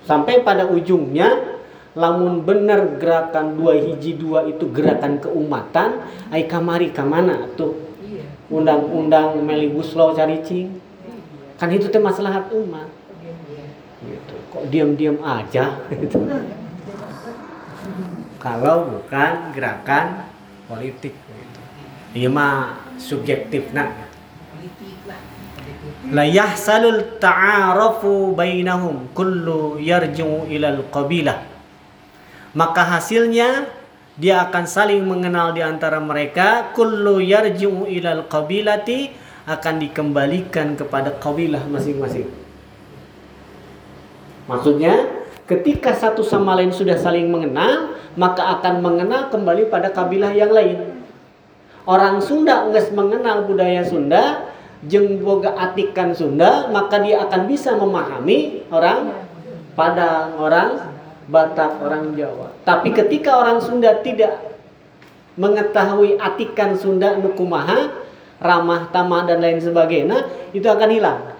Sampai 0.06 0.46
pada 0.46 0.70
ujungnya 0.70 1.58
lamun 1.98 2.46
benar 2.46 3.02
gerakan 3.02 3.58
dua 3.58 3.74
hiji 3.74 4.13
dua 4.15 4.46
itu 4.46 4.70
gerakan 4.70 5.18
keumatan 5.18 6.06
ai 6.30 6.46
kamari 6.46 6.94
kamana 6.94 7.50
tuh? 7.58 7.74
Undang-undang 8.54 9.41
melibus 9.41 9.98
law 9.98 10.13
caricing 10.13 10.78
kan 11.58 11.72
itu 11.74 11.89
teh 11.89 11.98
maslahat 11.98 12.52
umat. 12.54 12.88
Gitu. 14.06 14.36
kok 14.54 14.63
diam-diam 14.70 15.18
aja? 15.26 15.82
Gitu. 15.89 16.20
kalau 18.38 18.86
bukan 18.86 19.58
gerakan 19.58 20.30
politik 20.70 21.18
gitu. 21.18 21.62
iya 22.13 22.30
mah 22.30 22.78
subjektif 23.02 23.74
nak 23.74 24.06
la 26.12 26.26
yahsalul 26.28 27.18
ta'arafu 27.18 28.38
bainahum 28.38 29.10
kullu 29.15 29.82
yarji'u 29.82 30.46
ilal 30.52 30.86
qabilah. 30.94 31.41
Maka 32.56 32.82
hasilnya 32.86 33.68
dia 34.15 34.48
akan 34.48 34.63
saling 34.63 35.04
mengenal 35.04 35.52
di 35.52 35.60
antara 35.65 36.00
mereka 36.00 36.72
kullu 36.72 37.20
yarji'u 37.20 37.89
ilal 37.89 38.28
qabilati 38.30 39.12
akan 39.46 39.76
dikembalikan 39.82 40.74
kepada 40.74 41.13
kabilah 41.22 41.62
masing-masing. 41.70 42.30
Maksudnya 44.46 45.26
ketika 45.50 45.94
satu 45.94 46.22
sama 46.22 46.58
lain 46.58 46.74
sudah 46.74 46.98
saling 46.98 47.30
mengenal 47.30 47.98
maka 48.15 48.58
akan 48.58 48.80
mengenal 48.82 49.28
kembali 49.30 49.68
pada 49.68 49.91
kabilah 49.91 50.32
yang 50.32 50.50
lain. 50.54 51.04
Orang 51.86 52.18
Sunda 52.18 52.65
nggak 52.65 52.96
mengenal 52.98 53.46
budaya 53.46 53.86
Sunda 53.86 54.55
jeng 54.84 55.24
boga 55.24 55.56
atikan 55.56 56.12
Sunda 56.12 56.68
maka 56.68 57.00
dia 57.00 57.24
akan 57.24 57.48
bisa 57.48 57.74
memahami 57.80 58.68
orang 58.68 59.26
Padang, 59.76 60.40
orang 60.40 60.96
Batak, 61.26 61.84
orang 61.84 62.14
Jawa. 62.16 62.54
Tapi 62.64 62.94
ketika 62.94 63.36
orang 63.36 63.60
Sunda 63.60 64.00
tidak 64.00 64.56
mengetahui 65.36 66.22
atikan 66.22 66.78
Sunda 66.80 67.18
nukumaha, 67.18 67.92
ramah, 68.40 68.88
tamah 68.94 69.26
dan 69.28 69.42
lain 69.42 69.60
sebagainya, 69.60 70.32
itu 70.56 70.64
akan 70.70 70.90
hilang. 70.94 71.36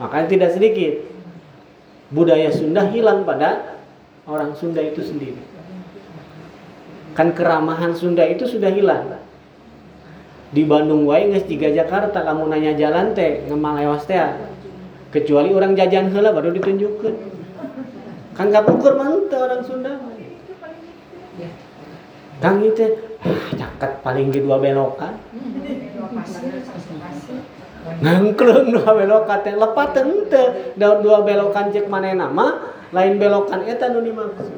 Makanya 0.00 0.26
tidak 0.32 0.50
sedikit 0.56 1.02
budaya 2.14 2.48
Sunda 2.54 2.88
hilang 2.88 3.26
pada 3.26 3.76
orang 4.24 4.54
Sunda 4.54 4.80
itu 4.80 5.02
sendiri. 5.02 5.42
Kan 7.18 7.34
keramahan 7.34 7.92
Sunda 7.92 8.22
itu 8.24 8.46
sudah 8.46 8.70
hilang 8.70 9.18
di 10.50 10.62
Bandung 10.66 11.06
wae 11.06 11.30
geus 11.30 11.46
tiga 11.46 11.70
Jakarta 11.70 12.26
kamu 12.26 12.50
nanya 12.50 12.74
jalan 12.74 13.14
teh 13.14 13.46
ngemalewas 13.46 14.02
teh 14.06 14.18
kecuali 15.14 15.54
orang 15.54 15.78
jajan 15.78 16.10
heula 16.10 16.34
baru 16.34 16.50
ditunjukkan 16.54 17.14
kan 18.34 18.48
pukur 18.64 18.96
mah 18.96 19.10
orang 19.14 19.62
Sunda. 19.68 20.00
Kang 22.40 22.64
itu 22.64 22.88
ah, 23.20 23.92
paling 24.00 24.32
di 24.32 24.40
dua 24.40 24.56
belokan 24.56 25.12
ngangkleng 28.00 28.72
dua 28.72 28.90
belokan 28.96 29.38
teh 29.44 29.54
lepat 29.56 29.88
tente 29.92 30.44
daun 30.76 31.04
dua 31.04 31.20
belokan 31.20 31.68
cek 31.68 31.88
mana 31.88 32.16
nama 32.16 32.74
lain 32.92 33.20
belokan 33.20 33.60
eta 33.68 33.92
nu 33.92 34.00
dimaksud 34.00 34.56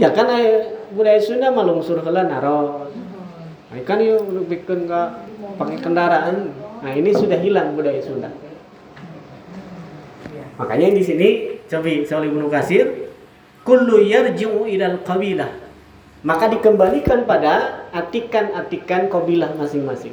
ya 0.00 0.08
kan 0.16 0.26
budaya 0.96 1.20
Sunda 1.20 1.52
mah 1.52 1.68
lungsur 1.68 2.00
heula 2.00 2.24
naros 2.24 2.90
Nah, 3.70 3.78
kan 3.86 4.02
yuk 4.02 4.50
bikin 4.50 4.90
nggak 4.90 5.08
pakai 5.54 5.78
kendaraan. 5.78 6.50
Nah 6.82 6.90
ini 6.90 7.14
sudah 7.14 7.38
hilang 7.38 7.78
budaya 7.78 8.02
Sunda. 8.02 8.34
Makanya 10.58 10.90
di 10.90 11.02
sini 11.06 11.28
cobi 11.70 12.02
Salih 12.02 12.34
Ibnu 12.34 12.50
Kasir 12.50 13.14
kullu 13.62 14.02
yarji'u 14.02 14.66
ilal 14.66 15.06
qabilah. 15.06 15.54
Maka 16.26 16.50
dikembalikan 16.50 17.24
pada 17.24 17.86
atikan-atikan 17.94 19.06
kabilah 19.06 19.54
masing-masing. 19.54 20.12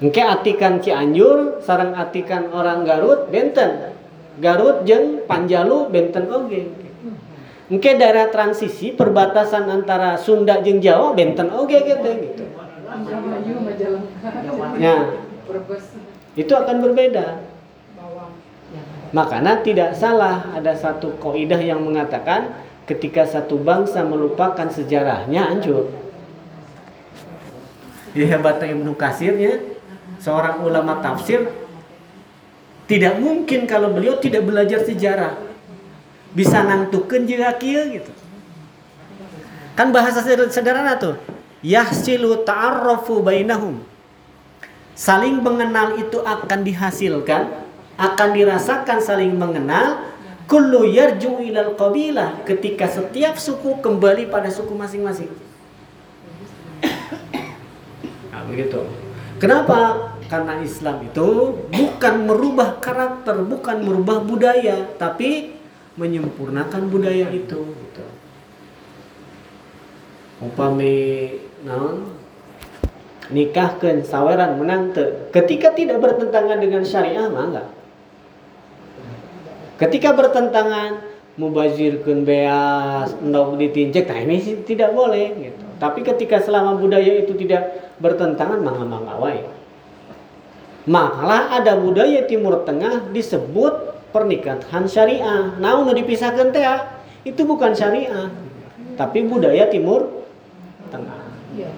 Engke 0.00 0.24
atikan 0.24 0.80
Cianjur 0.80 1.60
sarang 1.60 1.92
atikan 1.92 2.50
orang 2.56 2.88
Garut 2.88 3.28
benten. 3.28 3.92
Garut 4.40 4.82
jeng 4.88 5.28
Panjalu 5.28 5.92
benten 5.92 6.24
oge. 6.32 6.85
Mungkin 7.66 7.98
daerah 7.98 8.30
transisi 8.30 8.94
perbatasan 8.94 9.66
antara 9.66 10.14
Sunda 10.14 10.62
jeung 10.62 10.78
Jawa 10.78 11.18
benten 11.18 11.50
oke 11.50 11.74
gitu 11.74 12.08
gitu. 12.22 12.44
Ya. 14.78 15.18
Itu 16.38 16.52
akan 16.54 16.76
berbeda. 16.78 17.42
Makanya 19.10 19.66
tidak 19.66 19.98
salah 19.98 20.54
ada 20.54 20.78
satu 20.78 21.18
kaidah 21.18 21.58
yang 21.58 21.82
mengatakan 21.82 22.54
ketika 22.86 23.26
satu 23.26 23.58
bangsa 23.58 24.06
melupakan 24.06 24.70
sejarahnya 24.70 25.50
hancur. 25.50 25.90
Ya 28.14 28.30
hebatnya 28.30 28.72
Ibnu 28.72 28.94
Kasirnya 28.94 29.60
seorang 30.22 30.62
ulama 30.62 31.02
tafsir 31.02 31.50
tidak 32.86 33.18
mungkin 33.18 33.66
kalau 33.66 33.90
beliau 33.92 34.16
tidak 34.22 34.46
belajar 34.46 34.80
sejarah 34.86 35.36
bisa 36.36 36.60
nantukeun 36.60 37.24
juga 37.24 37.56
kieu 37.56 37.96
gitu. 37.96 38.12
Kan 39.72 39.88
bahasa 39.88 40.20
sederhana 40.52 41.00
tuh. 41.00 41.16
Yahsilu 41.64 42.44
ta'arrafu 42.44 43.24
bainahum. 43.24 43.80
Saling 44.92 45.40
mengenal 45.40 45.96
itu 45.96 46.20
akan 46.20 46.60
dihasilkan, 46.60 47.52
akan 47.96 48.28
dirasakan 48.36 49.00
saling 49.00 49.32
mengenal 49.32 50.12
kullu 50.44 50.84
yarju 50.88 51.40
ilal 51.40 51.74
qabilah 51.74 52.44
ketika 52.44 52.86
setiap 52.88 53.40
suku 53.40 53.80
kembali 53.80 54.28
pada 54.28 54.52
suku 54.52 54.72
masing-masing. 54.76 55.32
Nah, 58.32 58.44
begitu. 58.48 58.84
Kenapa? 59.36 60.12
Karena 60.32 60.60
Islam 60.64 61.04
itu 61.04 61.60
bukan 61.68 62.14
merubah 62.24 62.80
karakter, 62.80 63.36
bukan 63.44 63.84
merubah 63.84 64.24
budaya, 64.24 64.88
tapi 64.96 65.55
menyempurnakan 65.96 66.92
budaya 66.92 67.32
itu 67.32 67.56
gitu. 67.56 68.04
upami 70.44 70.96
naon 71.64 72.12
nikahkan 73.32 74.04
saweran 74.04 74.60
menang 74.60 74.92
te. 74.92 75.32
ketika 75.32 75.72
tidak 75.72 75.98
bertentangan 75.98 76.60
dengan 76.60 76.84
syariah 76.84 77.26
mah 77.26 77.44
enggak 77.48 77.68
ketika 79.80 80.12
bertentangan 80.12 81.00
mubazirkan 81.40 82.24
beas 82.24 83.16
endok 83.18 83.56
ditinjek 83.56 84.08
nah 84.08 84.20
ini 84.20 84.36
sih 84.40 84.54
tidak 84.64 84.92
boleh 84.92 85.32
gitu 85.36 85.64
tapi 85.80 86.04
ketika 86.04 86.40
selama 86.40 86.76
budaya 86.76 87.24
itu 87.24 87.32
tidak 87.36 87.92
bertentangan 88.00 88.60
mangga 88.60 88.84
mangga 88.84 89.16
wae 89.16 89.44
malah 90.86 91.56
ada 91.56 91.74
budaya 91.76 92.24
Timur 92.24 92.62
Tengah 92.62 93.10
disebut 93.10 93.95
pernikahan 94.16 94.88
syariah 94.88 95.52
namun 95.60 95.92
dipisahkan 95.92 96.48
teh 96.48 96.64
itu 97.28 97.44
bukan 97.44 97.76
syariah 97.76 98.32
tapi 98.96 99.28
budaya 99.28 99.68
Timur 99.68 100.24
Tengah 100.88 101.26
Iya. 101.56 101.72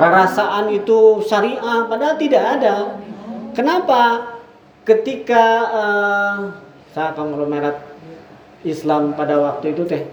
Rasaan 0.00 0.72
itu 0.72 1.20
syariah 1.20 1.84
padahal 1.84 2.16
tidak 2.16 2.44
ada. 2.56 2.96
Kenapa? 3.52 4.32
Ketika 4.88 5.44
uh, 5.68 6.36
saat 6.96 7.12
konglomerat 7.14 7.84
Islam 8.64 9.12
pada 9.12 9.36
waktu 9.36 9.76
itu 9.76 9.84
teh 9.84 10.08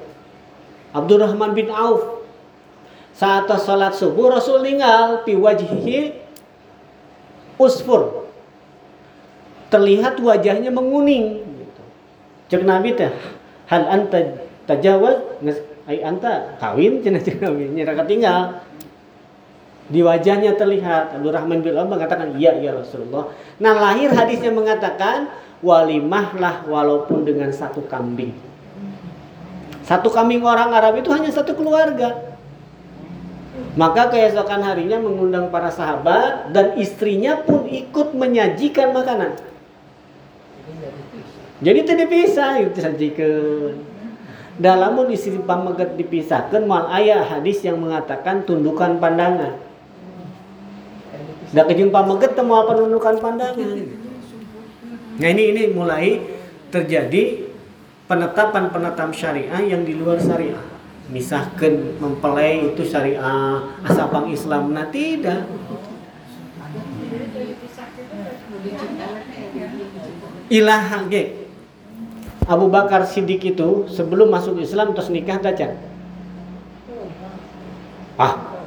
Abdurrahman 0.91 1.55
bin 1.55 1.71
Auf 1.71 2.27
saat 3.15 3.47
sholat 3.47 3.95
subuh 3.95 4.29
Rasul 4.29 4.61
tinggal 4.61 5.23
pi 5.23 5.33
wajhihi 5.33 6.13
usfur 7.57 8.26
terlihat 9.67 10.19
wajahnya 10.19 10.71
menguning 10.71 11.43
gitu. 11.43 11.83
Cek 12.53 12.63
Nabi 12.63 12.95
teh 12.95 13.11
hal 13.67 13.83
anta 13.87 14.47
tajawaz 14.67 15.43
ai 15.87 16.03
anta 16.03 16.59
kawin 16.59 17.03
cenah 17.03 17.23
cek 17.23 17.43
Nabi 17.43 17.71
nyeraka 17.71 18.03
tinggal 18.07 18.63
di 19.87 20.03
wajahnya 20.03 20.59
terlihat 20.59 21.15
Abdurrahman 21.15 21.63
bin 21.63 21.71
Auf 21.79 21.87
mengatakan 21.87 22.35
iya 22.35 22.59
ya 22.59 22.75
Rasulullah. 22.75 23.31
Nah 23.63 23.73
lahir 23.79 24.11
hadisnya 24.11 24.51
mengatakan 24.51 25.31
walimahlah 25.63 26.67
walaupun 26.67 27.23
dengan 27.23 27.55
satu 27.55 27.87
kambing. 27.87 28.35
Satu 29.87 30.11
kambing 30.11 30.43
orang 30.43 30.75
Arab 30.75 30.99
itu 30.99 31.07
hanya 31.15 31.31
satu 31.31 31.55
keluarga. 31.55 32.35
Maka 33.79 34.11
keesokan 34.11 34.59
harinya 34.61 34.99
mengundang 34.99 35.47
para 35.47 35.71
sahabat 35.71 36.51
dan 36.51 36.75
istrinya 36.75 37.39
pun 37.39 37.65
ikut 37.71 38.11
menyajikan 38.11 38.91
makanan. 38.91 39.39
Jadi 41.57 41.79
tidak 41.89 42.07
bisa 42.13 42.61
itu 42.61 42.77
sajikan. 42.77 43.73
Dalam 44.57 44.97
istri 45.09 45.37
pamegat 45.37 45.97
dipisahkan 45.97 46.65
mal 46.65 46.89
ayah 46.97 47.21
hadis 47.21 47.61
yang 47.61 47.77
mengatakan 47.81 48.45
tundukan 48.45 48.97
pandangan. 48.97 49.57
Da 51.53 51.65
kejeng 51.65 51.93
pameget 51.93 52.33
teu 52.33 52.45
moal 52.45 52.65
penundukan 52.65 53.21
pandangan. 53.21 53.77
Nah 55.17 55.29
ini 55.33 55.43
ini 55.53 55.63
mulai 55.73 56.21
terjadi 56.69 57.49
penetapan-penetapan 58.05 59.13
syariah 59.13 59.61
yang 59.65 59.81
di 59.81 59.97
luar 59.97 60.21
syariah. 60.21 60.61
Misahkan 61.09 61.97
mempelai 62.03 62.73
itu 62.73 62.83
syariah, 62.85 63.63
asapang 63.81 64.29
Islam 64.29 64.75
nah 64.75 64.89
tidak. 64.93 65.47
Ilah 70.51 71.07
ge. 71.09 71.46
Abu 72.47 72.71
Bakar 72.71 73.03
Siddiq 73.03 73.43
itu 73.43 73.91
sebelum 73.91 74.31
masuk 74.31 74.57
Islam 74.63 74.95
terus 74.95 75.11
nikah 75.11 75.37
dacan. 75.43 75.75
Ah, 78.17 78.57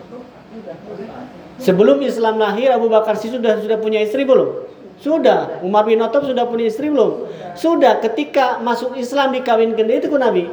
Sebelum 1.60 2.00
Islam 2.00 2.40
lahir 2.40 2.72
Abu 2.72 2.88
Bakar 2.88 3.20
Siddiq 3.20 3.44
sudah 3.44 3.60
sudah 3.60 3.78
punya 3.80 4.00
istri 4.00 4.24
belum? 4.24 4.64
Sudah. 5.00 5.60
Umar 5.60 5.84
bin 5.84 6.00
Khattab 6.00 6.24
sudah 6.24 6.48
punya 6.48 6.68
istri 6.68 6.88
belum? 6.88 7.28
Sudah. 7.56 8.00
Ketika 8.00 8.60
masuk 8.60 8.96
Islam 8.96 9.32
dikawinkan 9.36 9.88
itu 9.88 10.08
ku 10.08 10.16
Nabi. 10.16 10.48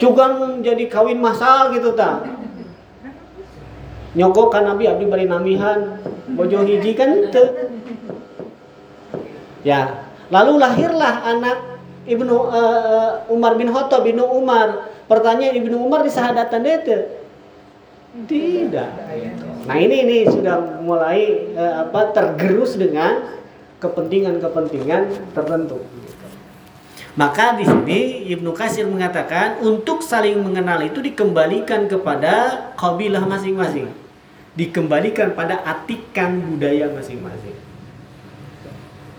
Juga 0.00 0.24
jadi 0.64 0.84
kawin 0.88 1.20
masal 1.20 1.76
gitu 1.76 1.92
ta. 1.92 2.24
Nyogok 4.16 4.48
kan 4.50 4.64
Nabi 4.66 4.88
abdi 4.88 5.04
bari 5.04 5.28
namihan 5.28 6.00
bojo 6.32 6.64
hiji 6.64 6.96
kan. 6.96 7.28
Ya. 9.60 10.08
Lalu 10.30 10.52
lahirlah 10.62 11.26
anak 11.26 11.58
Ibnu 12.06 12.34
eh, 12.54 13.12
Umar 13.34 13.58
bin 13.58 13.68
Khattab 13.68 14.06
bin 14.06 14.22
Umar. 14.22 14.88
Pertanyaan 15.10 15.58
Ibnu 15.58 15.76
Umar 15.76 16.06
di 16.06 16.10
sahadatan 16.10 16.62
dia 16.62 16.80
teu. 16.86 17.02
Tidak. 18.10 18.90
Nah 19.66 19.76
ini 19.78 20.06
ini 20.06 20.16
sudah 20.26 20.82
mulai 20.82 21.50
eh, 21.54 21.74
apa 21.82 22.14
tergerus 22.14 22.78
dengan 22.78 23.42
kepentingan-kepentingan 23.82 25.34
tertentu. 25.34 25.82
Maka 27.18 27.58
di 27.58 27.66
sini 27.66 28.30
Ibnu 28.30 28.54
Katsir 28.54 28.86
mengatakan 28.86 29.58
untuk 29.66 29.98
saling 29.98 30.38
mengenal 30.38 30.78
itu 30.86 31.02
dikembalikan 31.02 31.90
kepada 31.90 32.70
kabilah 32.78 33.26
masing-masing. 33.26 33.90
Dikembalikan 34.54 35.34
pada 35.34 35.58
atikan 35.66 36.38
budaya 36.38 36.86
masing-masing. 36.94 37.69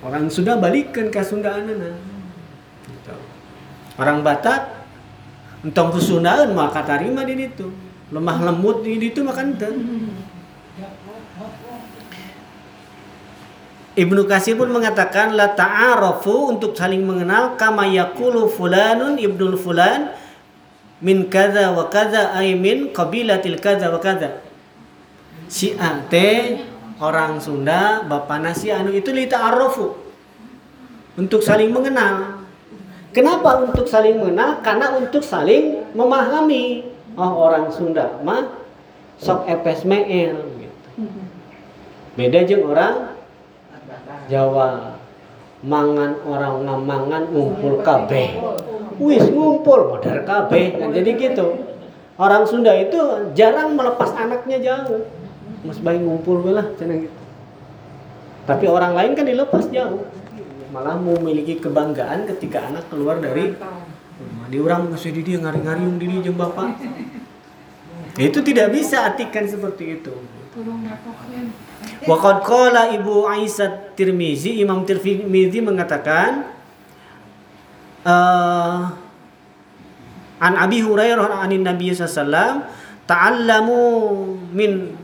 Orang 0.02 0.34
sudah 0.34 0.58
balikan 0.58 1.14
ke 1.14 1.22
Sundaanana. 1.22 1.94
Gitu. 2.90 3.16
Orang 4.02 4.26
Batak 4.26 4.82
entong 5.62 5.94
Sundaan 6.02 6.58
maka 6.58 6.82
tarima 6.82 7.22
di 7.22 7.38
itu 7.38 7.70
lemah 8.12 8.38
lembut 8.44 8.84
di 8.84 8.98
itu 8.98 9.22
makan 9.22 9.56
teu. 9.56 9.74
Ibnu 13.92 14.24
Katsir 14.24 14.56
pun 14.56 14.72
mengatakan 14.72 15.36
la 15.36 15.52
ta'arafu 15.52 16.56
untuk 16.56 16.74
saling 16.74 17.04
mengenal 17.04 17.60
kama 17.60 17.92
yaqulu 17.92 18.48
fulanun 18.48 19.20
ibnul 19.20 19.60
fulan 19.60 20.16
min 21.04 21.28
kadza 21.28 21.76
wa 21.76 21.92
kadza 21.92 22.32
ay 22.32 22.56
min 22.56 22.96
qabilatil 22.96 23.60
kadza 23.60 23.92
wa 23.92 24.00
kadza. 24.00 24.40
Si 25.52 25.76
A 25.76 26.00
teh 26.08 26.71
orang 27.02 27.42
Sunda 27.42 28.06
bapana 28.06 28.54
si 28.54 28.70
anu 28.70 28.94
itu 28.94 29.10
li 29.10 29.26
ta'arafu. 29.26 29.98
Untuk 31.18 31.42
saling 31.42 31.74
mengenal. 31.74 32.46
Kenapa 33.12 33.60
untuk 33.60 33.90
saling 33.90 34.22
mengenal? 34.22 34.64
Karena 34.64 34.96
untuk 34.96 35.26
saling 35.26 35.92
memahami. 35.92 36.88
Oh 37.20 37.44
orang 37.44 37.68
Sunda 37.74 38.22
mah 38.24 38.48
sok 39.20 39.50
epes 39.50 39.84
meel 39.84 40.40
gitu. 40.62 40.88
Beda 42.16 42.40
jeung 42.48 42.72
orang 42.72 43.12
Jawa 44.32 44.96
mangan 45.60 46.24
orang 46.24 46.64
ngamangan 46.64 47.24
ngumpul 47.36 47.84
kabeh. 47.84 48.40
Wis 49.02 49.28
ngumpul 49.28 49.92
modar 49.92 50.24
kabeh. 50.24 50.80
Nah, 50.80 50.94
jadi 50.96 51.12
gitu. 51.20 51.68
Orang 52.16 52.48
Sunda 52.48 52.72
itu 52.78 52.98
jarang 53.36 53.76
melepas 53.76 54.16
anaknya 54.16 54.62
jauh. 54.62 55.04
Mas 55.62 55.78
bayi 55.78 56.02
ngumpul 56.02 56.42
lah 56.50 56.74
cenah 56.78 56.98
gitu. 57.06 57.22
Tapi 58.50 58.66
orang 58.66 58.98
lain 58.98 59.12
kan 59.14 59.26
dilepas 59.26 59.70
jauh. 59.70 60.10
Malah 60.74 60.98
memiliki 60.98 61.60
kebanggaan 61.62 62.26
ketika 62.26 62.66
anak 62.66 62.88
keluar 62.90 63.22
dari 63.22 63.54
rumah. 63.54 64.48
Di 64.50 64.58
orang 64.58 64.90
ngasih 64.90 65.12
di 65.14 65.22
dia 65.22 65.38
ngari-ngariung 65.40 65.96
di 66.02 66.06
dia 66.10 66.20
jeung 66.26 66.40
bapak. 66.40 66.80
Ya, 68.20 68.28
itu 68.28 68.40
tidak 68.44 68.74
bisa 68.76 69.08
atikan 69.08 69.46
seperti 69.46 70.02
itu. 70.02 70.14
Waqad 72.08 72.44
qala 72.44 72.92
Ibu 72.92 73.30
Aisyah 73.30 73.96
Tirmizi, 73.96 74.60
Imam 74.60 74.84
Tirmizi 74.84 75.64
mengatakan 75.64 76.44
eh, 78.04 78.80
An 80.42 80.54
Abi 80.58 80.82
Hurairah 80.82 81.46
anin 81.46 81.62
Nabi 81.62 81.94
sallallahu 81.94 82.66
ta'allamu 83.06 83.80
min 84.52 84.98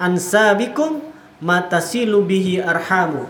ansabikum 0.00 1.04
matasilu 1.44 2.24
bihi 2.24 2.64
arhamu. 2.64 3.28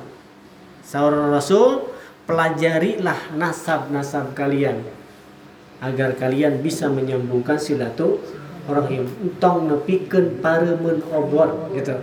Saudara 0.87 1.29
Rasul, 1.35 1.91
pelajarilah 2.31 3.35
nasab-nasab 3.35 4.39
kalian 4.39 4.87
agar 5.83 6.15
kalian 6.15 6.63
bisa 6.63 6.87
menyambungkan 6.87 7.59
silaturahim. 7.59 9.11
Entong 9.19 9.67
nepikeun 9.67 10.39
paremeun 10.39 11.03
obor 11.11 11.75
gitu. 11.75 11.99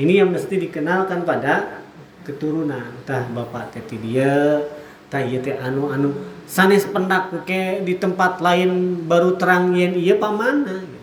Ini 0.00 0.24
yang 0.24 0.32
mesti 0.32 0.56
dikenalkan 0.56 1.28
pada 1.28 1.84
keturunan. 2.24 3.04
Tah 3.04 3.28
bapak 3.28 3.76
teh 3.76 3.84
dia, 4.00 4.64
tah 5.12 5.20
ieu 5.20 5.42
teh 5.44 5.52
anu 5.60 5.92
anu 5.92 6.16
sanes 6.48 6.88
pendak 6.88 7.28
ke 7.44 7.84
di 7.84 8.00
tempat 8.00 8.40
lain 8.40 9.04
baru 9.04 9.36
terang 9.36 9.76
yen 9.76 9.92
ieu 9.92 10.16
pamana 10.16 10.80
gitu. 10.80 11.01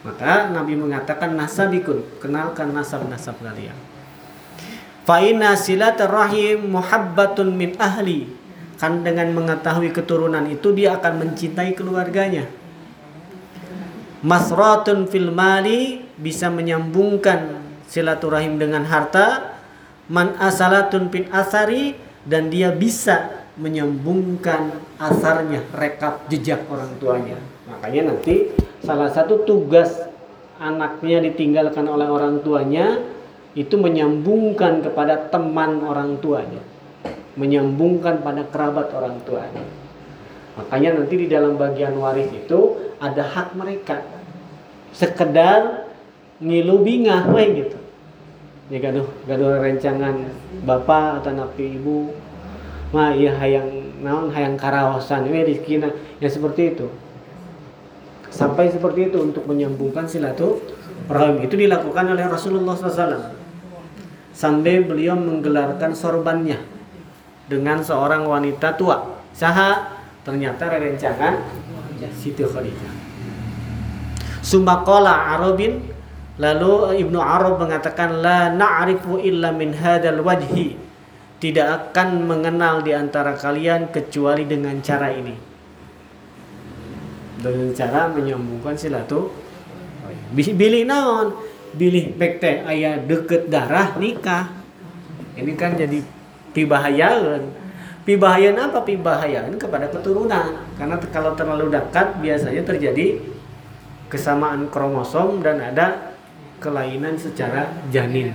Maka 0.00 0.48
Nabi 0.48 0.80
mengatakan 0.80 1.36
nasabikun, 1.36 2.00
kenalkan 2.24 2.72
nasab-nasab 2.72 3.36
kalian. 3.44 3.76
Fa 5.04 5.20
inna 5.20 5.52
silaturahim 5.56 6.72
muhabbatun 6.72 7.52
min 7.52 7.76
ahli. 7.76 8.32
Kan 8.80 9.04
dengan 9.04 9.28
mengetahui 9.36 9.92
keturunan 9.92 10.48
itu 10.48 10.72
dia 10.72 10.96
akan 10.96 11.20
mencintai 11.20 11.76
keluarganya. 11.76 12.48
Masratun 14.24 15.04
fil 15.04 15.28
mali 15.28 16.00
bisa 16.16 16.48
menyambungkan 16.48 17.60
silaturahim 17.84 18.56
dengan 18.56 18.88
harta. 18.88 19.56
Man 20.08 20.32
asalatun 20.40 21.12
pin 21.12 21.28
asari 21.28 21.92
dan 22.24 22.48
dia 22.48 22.72
bisa 22.72 23.44
menyambungkan 23.60 24.80
asarnya, 24.96 25.60
rekap 25.76 26.24
jejak 26.32 26.64
orang 26.72 26.96
tuanya. 26.96 27.38
Makanya 27.70 28.10
nanti 28.10 28.50
salah 28.82 29.08
satu 29.08 29.46
tugas 29.46 30.10
anaknya 30.58 31.22
ditinggalkan 31.24 31.86
oleh 31.86 32.10
orang 32.10 32.42
tuanya 32.42 32.98
itu 33.54 33.74
menyambungkan 33.78 34.82
kepada 34.82 35.30
teman 35.30 35.82
orang 35.82 36.18
tuanya, 36.22 36.62
menyambungkan 37.34 38.22
pada 38.22 38.46
kerabat 38.46 38.90
orang 38.94 39.18
tuanya. 39.26 39.64
Makanya 40.58 41.02
nanti 41.02 41.14
di 41.14 41.26
dalam 41.30 41.54
bagian 41.54 41.94
waris 41.98 42.30
itu 42.30 42.78
ada 42.98 43.22
hak 43.22 43.54
mereka. 43.54 44.02
Sekedar 44.90 45.86
ngilu 46.42 46.82
bingah 46.82 47.30
we 47.30 47.64
gitu. 47.64 47.78
Ya 48.70 48.78
gaduh 48.78 49.06
gaduh 49.26 49.58
rencangan 49.58 50.30
bapak 50.62 51.22
atau 51.22 51.34
napi 51.34 51.74
ibu 51.74 52.14
mah 52.94 53.14
iya 53.14 53.34
hayang 53.38 53.98
naon 54.02 54.30
hayang 54.34 54.54
karawasan 54.58 55.26
ini 55.26 55.46
rizkina 55.46 55.90
ya 56.18 56.26
seperti 56.30 56.74
itu 56.74 56.86
sampai 58.30 58.70
seperti 58.70 59.10
itu 59.10 59.18
untuk 59.20 59.44
menyambungkan 59.44 60.06
silaturahim. 60.06 61.42
Itu 61.44 61.58
dilakukan 61.58 62.14
oleh 62.14 62.24
Rasulullah 62.30 62.78
SAW 62.78 63.34
sampai 64.30 64.86
beliau 64.86 65.18
menggelarkan 65.18 65.92
sorbannya 65.92 66.62
dengan 67.50 67.82
seorang 67.82 68.24
wanita 68.24 68.78
tua 68.78 69.20
saha. 69.34 69.98
Ternyata 70.20 70.68
rencangan 70.70 71.42
Siti 72.12 72.44
Khadijah. 72.44 72.92
Sumakola 74.40 75.36
Arabin 75.36 75.80
lalu 76.36 76.96
Ibnu 77.00 77.18
Arab 77.20 77.60
mengatakan 77.60 78.20
la 78.20 78.52
na'rifu 78.52 79.20
illa 79.20 79.52
min 79.52 79.74
hadal 79.74 80.22
wajhi. 80.24 80.76
Tidak 81.40 81.66
akan 81.88 82.28
mengenal 82.28 82.84
di 82.84 82.92
antara 82.92 83.32
kalian 83.32 83.88
kecuali 83.88 84.44
dengan 84.44 84.76
cara 84.84 85.08
ini 85.08 85.49
dengan 87.40 87.72
cara 87.72 88.12
menyambungkan 88.12 88.76
silatu 88.76 89.32
bilih 90.32 90.84
naon? 90.86 91.34
Bilih 91.70 92.14
bek 92.18 92.42
teh 92.42 92.62
ayah 92.66 92.98
deket 93.00 93.48
darah 93.48 93.96
nikah. 93.96 94.50
Ini 95.38 95.52
kan 95.54 95.78
jadi 95.78 96.02
pibahayaan 96.52 97.42
pibahayaan 98.02 98.58
apa? 98.58 98.82
Pibahayaan 98.82 99.54
kepada 99.54 99.86
keturunan. 99.86 100.66
Karena 100.74 100.96
kalau 101.14 101.32
terlalu 101.38 101.70
dekat 101.70 102.18
biasanya 102.18 102.66
terjadi 102.66 103.22
kesamaan 104.10 104.66
kromosom 104.66 105.38
dan 105.46 105.62
ada 105.62 106.10
kelainan 106.58 107.14
secara 107.14 107.70
janin. 107.94 108.34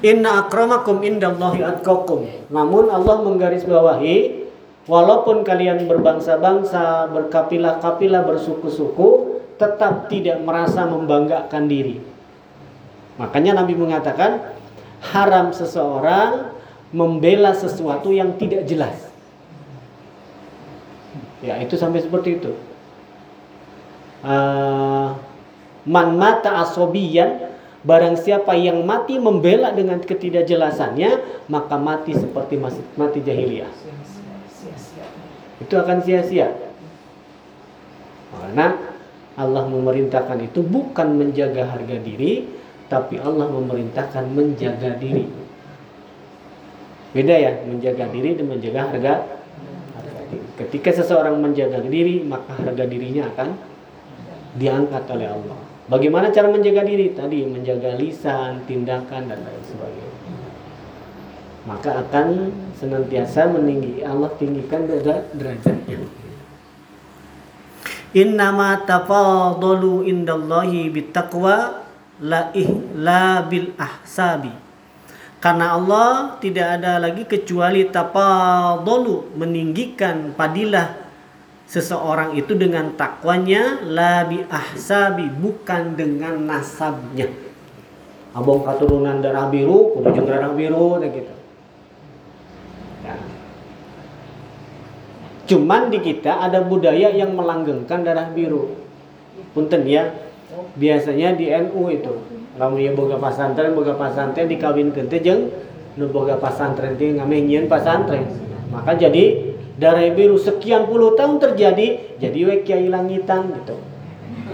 Inna 0.00 0.48
akramakum 0.48 1.04
indallahi 1.04 1.60
atqakum. 1.60 2.24
Namun 2.48 2.88
Allah 2.88 3.20
menggarisbawahi 3.20 4.48
Walaupun 4.88 5.44
kalian 5.44 5.84
berbangsa-bangsa, 5.84 7.12
berkapilah-kapilah, 7.12 8.24
bersuku-suku, 8.24 9.40
tetap 9.60 10.08
tidak 10.08 10.40
merasa 10.40 10.88
membanggakan 10.88 11.68
diri. 11.68 12.00
Makanya 13.20 13.60
Nabi 13.60 13.76
mengatakan 13.76 14.40
haram 15.04 15.52
seseorang 15.52 16.56
membela 16.96 17.52
sesuatu 17.52 18.08
yang 18.08 18.40
tidak 18.40 18.64
jelas. 18.64 18.96
Ya, 21.44 21.60
itu 21.60 21.76
sampai 21.76 22.00
seperti 22.00 22.40
itu. 22.40 22.52
Uh, 24.20 25.16
man 25.88 26.20
mata 26.20 26.60
asobiyan 26.60 27.48
Barang 27.80 28.20
siapa 28.20 28.52
yang 28.52 28.84
mati 28.84 29.16
membela 29.16 29.72
dengan 29.72 29.96
ketidakjelasannya 29.96 31.40
Maka 31.48 31.80
mati 31.80 32.12
seperti 32.12 32.60
mati 33.00 33.24
jahiliyah 33.24 33.72
itu 35.60 35.74
akan 35.76 35.98
sia-sia. 36.00 36.56
Karena 38.32 38.74
Allah 39.36 39.64
memerintahkan 39.68 40.40
itu 40.40 40.64
bukan 40.64 41.20
menjaga 41.20 41.68
harga 41.68 41.96
diri, 42.00 42.48
tapi 42.88 43.20
Allah 43.20 43.46
memerintahkan 43.46 44.24
menjaga 44.32 44.96
diri. 44.96 45.28
Beda 47.10 47.34
ya, 47.36 47.52
menjaga 47.66 48.08
diri 48.08 48.38
dan 48.38 48.46
menjaga 48.48 48.80
harga. 48.90 49.14
Ketika 50.56 50.92
seseorang 51.02 51.40
menjaga 51.40 51.82
diri, 51.84 52.22
maka 52.24 52.54
harga 52.56 52.84
dirinya 52.86 53.28
akan 53.34 53.48
diangkat 54.56 55.04
oleh 55.08 55.28
Allah. 55.28 55.58
Bagaimana 55.90 56.30
cara 56.30 56.52
menjaga 56.52 56.86
diri? 56.86 57.10
Tadi 57.16 57.48
menjaga 57.48 57.98
lisan, 57.98 58.62
tindakan 58.68 59.26
dan 59.26 59.40
lain 59.42 59.62
sebagainya 59.66 60.09
maka 61.68 62.00
akan 62.06 62.48
senantiasa 62.80 63.52
meninggi. 63.52 64.00
Allah 64.00 64.32
tinggikan 64.40 64.88
derajatnya. 65.36 66.00
Innama 68.16 68.82
tafadalu 68.88 70.08
indallahi 70.08 70.90
bittaqwa 70.90 71.84
la 72.24 72.50
la 72.96 73.44
bil 73.46 73.76
ahsabi. 73.76 74.50
Karena 75.40 75.72
Allah 75.72 76.36
tidak 76.36 76.80
ada 76.80 77.00
lagi 77.00 77.24
kecuali 77.24 77.88
tafadalu 77.88 79.40
meninggikan 79.40 80.36
padilah 80.36 81.08
seseorang 81.64 82.36
itu 82.36 82.52
dengan 82.58 82.92
takwanya 82.98 83.80
la 83.86 84.26
bi 84.26 84.42
ahsabi 84.48 85.30
bukan 85.30 85.96
dengan 85.96 86.44
nasabnya. 86.44 87.30
Abang 88.30 88.62
keturunan 88.62 89.22
darah 89.22 89.50
biru 89.50 89.94
kudu 89.96 90.14
jeung 90.14 90.26
darah 90.26 90.54
biru 90.54 91.02
gitu 91.02 91.39
Cuman 95.50 95.90
di 95.90 95.98
kita 95.98 96.46
ada 96.46 96.62
budaya 96.62 97.10
yang 97.10 97.34
melanggengkan 97.34 98.06
darah 98.06 98.30
biru. 98.30 98.78
Punten 99.50 99.82
ya. 99.82 100.14
Biasanya 100.50 101.38
di 101.38 101.50
NU 101.50 101.90
itu, 101.94 102.14
lamun 102.58 102.82
ieu 102.82 102.94
boga 102.94 103.18
pasantren, 103.22 103.70
boga 103.74 103.94
pasantren 103.94 104.50
dikawinkeun 104.50 105.06
teh 105.06 105.22
jeung 105.22 105.46
nu 105.94 106.10
boga 106.10 106.38
pasantren 106.42 106.98
teh 106.98 107.14
ngamengieun 107.14 107.70
pasantren. 107.70 108.26
Maka 108.70 108.98
jadi 108.98 109.54
darah 109.78 110.10
biru 110.10 110.38
sekian 110.38 110.90
puluh 110.90 111.14
tahun 111.14 111.38
terjadi, 111.38 112.18
jadi 112.18 112.38
we 112.46 112.66
kiai 112.66 112.90
langitan 112.90 113.50
gitu. 113.62 113.78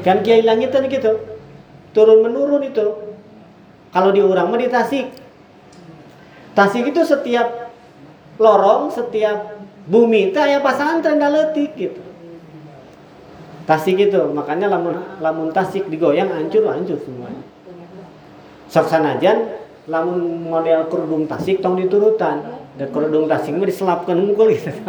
Kan 0.05 0.21
kiai 0.21 0.45
langitan 0.45 0.89
gitu. 0.89 1.17
Turun 1.97 2.25
menurun 2.25 2.61
itu. 2.61 3.17
Kalau 3.93 4.13
di 4.13 4.21
di 4.21 4.69
Tasik. 4.69 5.07
Tasik 6.53 6.93
itu 6.93 7.05
setiap 7.05 7.66
lorong, 8.37 8.93
setiap 8.93 9.61
bumi. 9.89 10.33
Itu 10.33 10.41
ya 10.41 10.61
pasantren 10.61 11.21
letik 11.21 11.77
gitu. 11.77 12.03
Tasik 13.67 13.99
itu 13.99 14.21
makanya 14.31 14.71
lamun 14.71 15.03
lamun 15.19 15.51
tasik 15.51 15.91
digoyang 15.91 16.31
hancur 16.31 16.71
hancur 16.71 17.03
semuanya 17.03 17.43
sok 18.67 18.87
sanajan 18.91 19.57
lamun 19.87 20.51
model 20.51 20.91
kerudung 20.91 21.25
tasik 21.31 21.63
tong 21.63 21.79
diturutan. 21.79 22.67
Dan 22.77 22.93
kerudung 22.93 23.25
tasik 23.25 23.57
mah 23.57 23.65
diselapkan 23.65 24.21
mukul 24.21 24.53
gitu. 24.53 24.69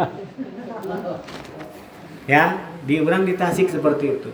Ya 2.28 2.60
di 2.84 3.00
di 3.00 3.34
tasik 3.40 3.72
seperti 3.72 4.20
itu. 4.20 4.28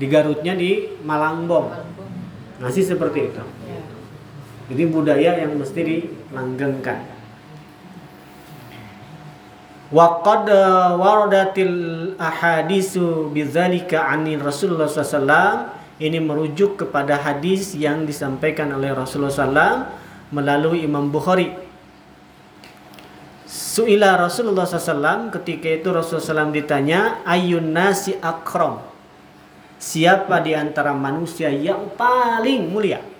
Di 0.00 0.08
Garutnya 0.08 0.56
di 0.56 0.96
Malangbong. 1.04 1.68
Masih 2.56 2.80
seperti 2.80 3.28
itu. 3.28 3.44
Jadi 4.72 4.82
budaya 4.88 5.44
yang 5.44 5.52
mesti 5.60 5.80
dilanggengkan 5.84 7.04
Waqad 9.92 10.48
waradatil 10.96 12.16
ahadisu 12.16 13.28
bidzalika 13.28 14.08
anil 14.08 14.40
Rasulullah 14.40 14.88
SAW 14.88 15.68
ini 16.00 16.16
merujuk 16.16 16.80
kepada 16.80 17.20
hadis 17.20 17.76
yang 17.76 18.08
disampaikan 18.08 18.72
oleh 18.72 18.96
Rasulullah 18.96 19.36
SAW 19.36 19.84
melalui 20.32 20.80
Imam 20.80 21.12
Bukhari. 21.12 21.52
Suila 23.44 24.16
Rasulullah 24.16 24.64
SAW 24.64 25.28
ketika 25.28 25.68
itu 25.68 25.92
Rasulullah 25.92 26.48
SAW 26.48 26.56
ditanya 26.56 27.20
ayun 27.28 27.76
nasi 27.76 28.16
akram? 28.24 28.80
Siapa 29.76 30.40
di 30.40 30.56
antara 30.56 30.96
manusia 30.96 31.52
yang 31.52 31.92
paling 32.00 32.72
mulia 32.72 33.11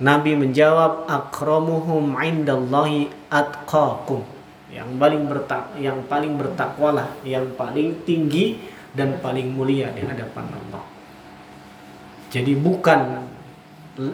Nabi 0.00 0.32
menjawab 0.32 1.04
akramuhum 1.04 2.16
indallahi 2.16 3.12
atqakum. 3.28 4.24
Yang 4.72 4.90
paling 4.96 5.22
bertak 5.28 5.64
yang 5.76 5.98
paling 6.08 6.40
bertakwalah, 6.40 7.20
yang 7.26 7.52
paling 7.58 8.00
tinggi 8.08 8.64
dan 8.96 9.20
paling 9.20 9.52
mulia 9.52 9.92
di 9.92 10.00
hadapan 10.00 10.48
Allah. 10.48 10.82
Jadi 12.32 12.56
bukan 12.56 13.28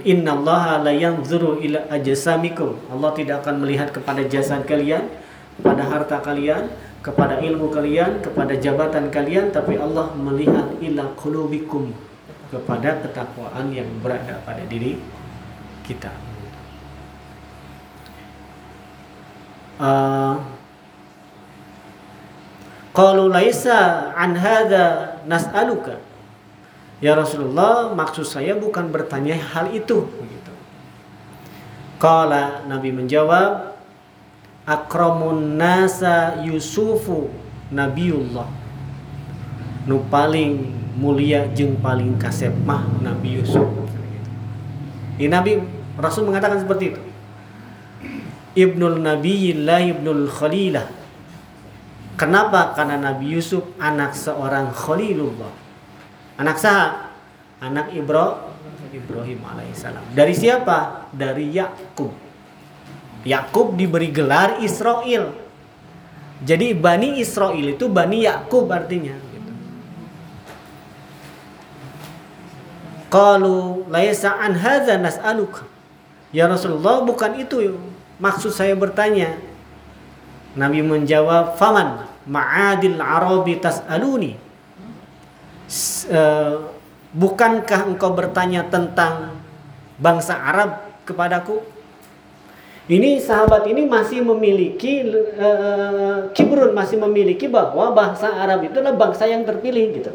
innallaha 0.02 0.82
la 0.82 0.90
yanzuru 0.90 1.62
ila 1.62 1.86
ajsamikum. 1.92 2.74
Allah 2.90 3.10
tidak 3.14 3.46
akan 3.46 3.62
melihat 3.62 3.94
kepada 3.94 4.24
jasad 4.26 4.66
kalian, 4.66 5.06
kepada 5.60 5.82
harta 5.86 6.18
kalian, 6.24 6.66
kepada 7.04 7.38
ilmu 7.38 7.70
kalian, 7.70 8.24
kepada 8.24 8.58
jabatan 8.58 9.12
kalian, 9.14 9.54
tapi 9.54 9.78
Allah 9.78 10.10
melihat 10.18 10.72
ila 10.82 11.14
qulubikum 11.14 11.94
kepada 12.50 13.04
ketakwaan 13.06 13.70
yang 13.70 13.86
berada 14.02 14.42
pada 14.42 14.64
diri 14.66 14.98
kita. 15.86 16.10
Uh, 19.78 20.42
Qalu 22.96 23.28
laisa 23.28 24.08
an 24.16 24.32
hadza 24.34 25.20
nas'aluka. 25.28 26.00
Ya 26.96 27.12
Rasulullah, 27.12 27.92
maksud 27.92 28.24
saya 28.24 28.56
bukan 28.56 28.88
bertanya 28.88 29.36
hal 29.36 29.68
itu 29.68 30.08
begitu. 30.16 30.52
Qala 32.00 32.64
Nabi 32.64 32.96
menjawab, 32.96 33.76
akramun 34.64 35.60
nasa 35.60 36.40
Yusufu 36.40 37.28
Nabiullah. 37.68 38.48
Nu 39.84 40.00
paling 40.08 40.72
mulia 40.96 41.52
jeung 41.52 41.76
paling 41.84 42.16
kasep 42.16 42.56
mah 42.64 42.88
Nabi 43.04 43.44
Yusuf. 43.44 43.68
Ini 45.20 45.28
Nabi 45.28 45.60
Rasul 45.96 46.28
mengatakan 46.28 46.60
seperti 46.60 46.94
itu. 46.96 47.02
Ibnul 48.56 49.04
Nabiyillah 49.04 49.80
Ibnul 49.96 50.32
Khalilah 50.32 51.06
Kenapa? 52.16 52.72
Karena 52.72 52.96
Nabi 52.96 53.36
Yusuf 53.36 53.76
anak 53.76 54.16
seorang 54.16 54.72
Khalilullah. 54.72 55.52
Anak 56.40 56.56
sah, 56.56 57.12
anak 57.60 57.92
Ibro, 57.92 58.56
Ibrahim 58.88 59.44
alaihissalam. 59.44 60.16
Dari 60.16 60.32
siapa? 60.32 61.12
Dari 61.12 61.52
Yakub. 61.52 62.16
Yakub 63.28 63.76
diberi 63.76 64.08
gelar 64.08 64.64
Israel. 64.64 65.36
Jadi 66.40 66.72
Bani 66.72 67.20
Israel 67.20 67.76
itu 67.76 67.84
Bani 67.92 68.24
Yakub 68.24 68.64
artinya. 68.72 69.12
Kalau 73.12 73.84
laisa 73.92 74.40
an 74.40 74.56
hadza 74.56 74.96
nas'aluka. 74.96 75.68
Ya 76.34 76.50
Rasulullah 76.50 77.02
bukan 77.06 77.38
itu 77.38 77.78
maksud 78.18 78.50
saya 78.50 78.74
bertanya. 78.74 79.38
Nabi 80.56 80.80
menjawab, 80.80 81.60
"Faman 81.60 82.08
ma'adil 82.24 82.98
arabi 82.98 83.60
tas'aluni?" 83.60 84.32
Uh, 86.06 86.70
bukankah 87.10 87.90
engkau 87.90 88.14
bertanya 88.14 88.62
tentang 88.70 89.34
bangsa 89.98 90.38
Arab 90.38 90.86
kepadaku? 91.02 91.60
Ini 92.86 93.18
sahabat 93.18 93.66
ini 93.66 93.82
masih 93.82 94.22
memiliki 94.22 95.10
uh, 95.10 96.30
kibrun 96.30 96.70
masih 96.70 97.02
memiliki 97.02 97.50
bahwa 97.50 97.90
bangsa 97.90 98.30
Arab 98.30 98.62
itu 98.62 98.78
adalah 98.78 98.94
bangsa 98.94 99.26
yang 99.26 99.42
terpilih 99.42 99.90
gitu. 99.90 100.14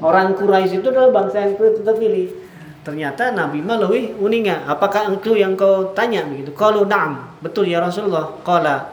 Orang 0.00 0.32
Quraisy 0.32 0.80
itu 0.80 0.88
adalah 0.88 1.12
bangsa 1.12 1.44
yang 1.44 1.54
terpilih. 1.60 2.41
Ternyata 2.82 3.30
Nabi 3.30 3.62
Malawi 3.62 4.10
uninga, 4.18 4.66
apakah 4.66 5.06
engkau 5.06 5.38
yang 5.38 5.54
kau 5.54 5.94
tanya 5.94 6.26
begitu? 6.26 6.50
Kalau 6.50 6.82
na'am, 6.82 7.38
betul 7.38 7.70
ya 7.70 7.78
Rasulullah. 7.78 8.34
Qala 8.42 8.90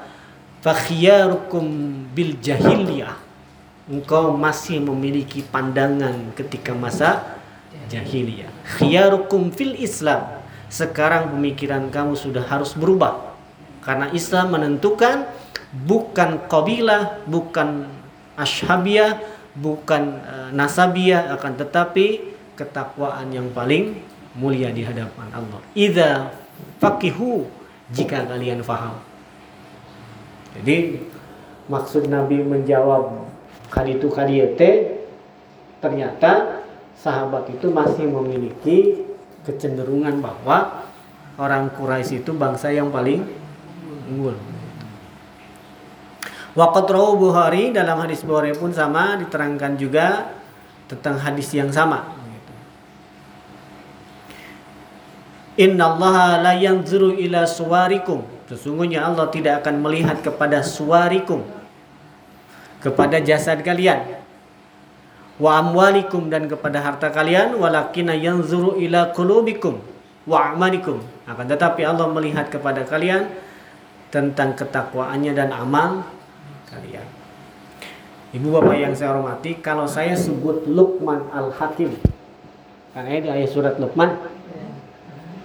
fakhiyarukum 0.62 1.66
bil 2.14 2.38
jahiliyah. 2.38 3.18
Engkau 3.90 4.38
masih 4.38 4.78
memiliki 4.86 5.42
pandangan 5.42 6.38
ketika 6.38 6.78
masa 6.78 7.42
jahiliyah. 7.90 8.54
Khiyarukum 8.78 9.50
fil 9.50 9.74
islam. 9.82 10.38
Sekarang 10.70 11.34
pemikiran 11.34 11.90
kamu 11.90 12.14
sudah 12.14 12.46
harus 12.46 12.78
berubah. 12.78 13.34
Karena 13.82 14.14
Islam 14.14 14.54
menentukan 14.54 15.26
bukan 15.74 16.46
kabilah 16.46 17.26
bukan 17.26 17.90
ashabiyah 18.38 19.18
bukan 19.58 20.22
uh, 20.22 20.50
nasabiyah 20.54 21.34
akan 21.38 21.58
tetapi 21.58 22.29
ketakwaan 22.60 23.32
yang 23.32 23.48
paling 23.56 24.04
mulia 24.36 24.76
di 24.76 24.84
hadapan 24.84 25.32
Allah 25.32 25.64
idza 25.72 26.36
faqihu 26.84 27.48
jika 27.96 28.28
kalian 28.28 28.60
faham 28.60 29.00
jadi 30.60 31.00
maksud 31.72 32.12
Nabi 32.12 32.44
menjawab 32.44 33.32
kali 33.72 33.96
itu 33.96 34.12
kali 34.12 34.44
itu 34.44 34.72
ternyata 35.80 36.60
sahabat 37.00 37.48
itu 37.48 37.72
masih 37.72 38.12
memiliki 38.12 39.08
kecenderungan 39.48 40.20
bahwa 40.20 40.84
orang 41.40 41.72
Quraisy 41.72 42.22
itu 42.28 42.36
bangsa 42.36 42.70
yang 42.76 42.92
paling 42.92 43.24
unggul. 44.12 44.36
Waqat 46.58 46.92
Bukhari 46.92 47.72
dalam 47.72 48.04
hadis 48.04 48.26
Bukhari 48.28 48.52
pun 48.52 48.76
sama 48.76 49.16
diterangkan 49.16 49.80
juga 49.80 50.36
tentang 50.92 51.16
hadis 51.16 51.48
yang 51.56 51.72
sama. 51.72 52.19
Inna 55.60 55.92
Allah 55.92 56.40
la 56.40 56.54
yanzuru 56.56 57.20
ila 57.20 57.44
suwarikum. 57.44 58.24
Sesungguhnya 58.48 59.04
Allah 59.04 59.28
tidak 59.28 59.62
akan 59.62 59.84
melihat 59.84 60.24
kepada 60.24 60.64
suarikum 60.64 61.44
kepada 62.80 63.20
jasad 63.20 63.60
kalian 63.60 64.24
wa 65.36 65.60
amwalikum 65.60 66.32
dan 66.32 66.48
kepada 66.48 66.80
harta 66.80 67.12
kalian 67.12 67.60
walakina 67.60 68.16
yanzuru 68.16 68.80
ila 68.80 69.12
qulubikum 69.12 69.84
wa 70.24 70.56
amalikum. 70.56 71.04
Akan 71.28 71.46
tetapi 71.46 71.84
Allah 71.84 72.08
melihat 72.08 72.48
kepada 72.48 72.88
kalian 72.88 73.28
tentang 74.10 74.56
ketakwaannya 74.56 75.36
dan 75.36 75.52
amal 75.52 76.08
kalian. 76.72 77.06
Ibu 78.32 78.48
bapak 78.48 78.78
yang 78.80 78.94
saya 78.96 79.12
hormati 79.14 79.60
kalau 79.60 79.90
saya 79.90 80.16
sebut 80.16 80.66
Luqman 80.70 81.28
Al-Hakim 81.36 81.98
karena 82.94 83.10
ini 83.22 83.28
ayat 83.30 83.50
surat 83.50 83.76
Luqman 83.78 84.39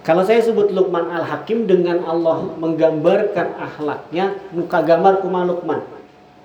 kalau 0.05 0.21
saya 0.21 0.37
sebut 0.37 0.69
Luqman 0.69 1.09
Al-Hakim 1.09 1.65
dengan 1.65 2.05
Allah 2.05 2.45
menggambarkan 2.61 3.57
akhlaknya 3.57 4.37
muka 4.53 4.85
gambar 4.85 5.25
kuma 5.25 5.41
Luqman 5.41 5.81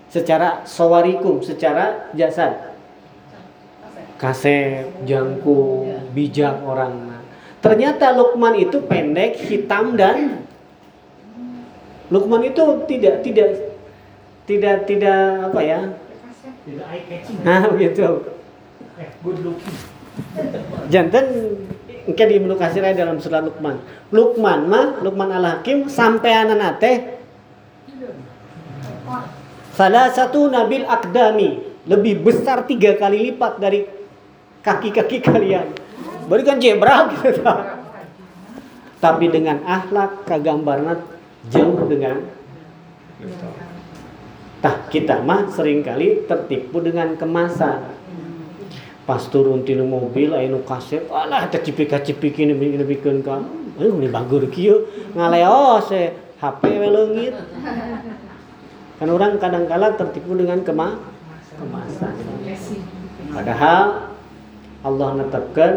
secara 0.09 0.65
sawarikum, 0.65 1.45
secara 1.45 2.09
jasad. 2.17 2.73
Kasep, 4.17 5.05
jangku, 5.05 5.93
bijak 6.17 6.65
orang. 6.65 7.21
Ternyata 7.61 8.17
Luqman 8.17 8.57
itu 8.57 8.81
pendek, 8.81 9.37
hitam 9.45 9.93
dan 9.93 10.49
Luqman 12.09 12.49
itu 12.49 12.65
tidak 12.89 13.21
tidak 13.21 13.49
tidak 14.49 14.77
tidak 14.89 15.21
apa 15.53 15.61
ya? 15.61 15.81
Tidak 16.65 16.87
eye 16.89 17.05
catching. 17.07 17.39
Nah, 17.45 17.69
begitu. 17.69 18.09
Eh, 18.97 19.09
good 19.21 19.39
looking. 19.45 19.79
Jantan 20.93 21.27
Engke 22.09 22.25
di 22.25 22.41
Ibnu 22.41 22.57
Kasir 22.57 22.85
dalam 22.97 23.21
surat 23.21 23.45
Luqman. 23.45 23.81
Luqman 24.15 24.69
mah 24.69 24.87
Luqman 25.05 25.29
Al-Hakim 25.33 25.89
sampai 25.91 26.33
anak 26.33 26.81
teh 26.81 26.97
salah 29.75 30.13
satu 30.13 30.49
nabil 30.53 30.85
akdami 30.85 31.61
lebih 31.89 32.21
besar 32.21 32.69
tiga 32.69 32.97
kali 32.97 33.33
lipat 33.33 33.61
dari 33.61 33.85
kaki-kaki 34.61 35.25
kalian. 35.25 35.73
Berikan 36.29 36.61
jebra 36.61 37.11
gitu. 37.21 37.43
Tapi 39.01 39.27
dengan 39.33 39.65
akhlak 39.65 40.29
kagambarna 40.29 41.01
jauh 41.49 41.89
dengan 41.89 42.21
Tah 44.61 44.77
kita 44.93 45.25
mah 45.25 45.49
sering 45.49 45.81
kali 45.81 46.29
tertipu 46.29 46.85
dengan 46.85 47.17
kemasan 47.17 47.81
pas 49.11 49.27
turun 49.27 49.67
tina 49.67 49.83
mobil 49.83 50.31
anu 50.31 50.63
kaset. 50.63 51.03
Alah 51.11 51.51
teh 51.51 51.59
cipika-cipik 51.59 52.39
ini 52.39 52.55
bikin 52.55 53.27
ka 53.27 53.43
aduh 53.75 53.99
ini 53.99 54.07
bagur 54.07 54.47
kieu 54.47 54.87
ngaleos 55.19 55.91
se 55.91 56.15
HP 56.39 56.63
we 56.79 56.87
leungit. 56.87 57.35
Kan 59.03 59.11
orang 59.11 59.35
kadang-kala 59.43 59.99
tertipu 59.99 60.39
dengan 60.39 60.63
kema 60.63 60.95
kemasan. 61.59 62.15
Padahal 63.35 64.15
Allah 64.87 65.09
netapkan 65.19 65.73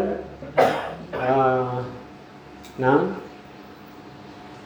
uh, 1.18 1.82
nah 2.78 3.18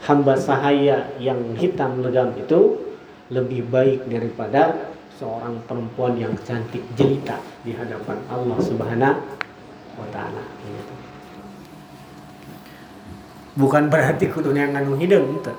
hamba 0.05 0.37
sahaya 0.37 1.09
yang 1.17 1.57
hitam 1.57 2.05
legam 2.05 2.37
itu 2.37 2.85
lebih 3.33 3.65
baik 3.73 4.05
daripada 4.13 4.93
seorang 5.17 5.57
perempuan 5.65 6.21
yang 6.21 6.37
cantik 6.45 6.85
jelita 6.95 7.41
di 7.69 7.77
hadapan 7.77 8.17
Allah 8.33 8.59
Subhanahu 8.65 9.21
wa 10.01 10.09
taala 10.09 10.41
Bukan 13.59 13.93
berarti 13.93 14.31
kudu 14.31 14.55
yang 14.55 14.71
nganu 14.71 14.95
hidung 15.03 15.35
gitu. 15.35 15.51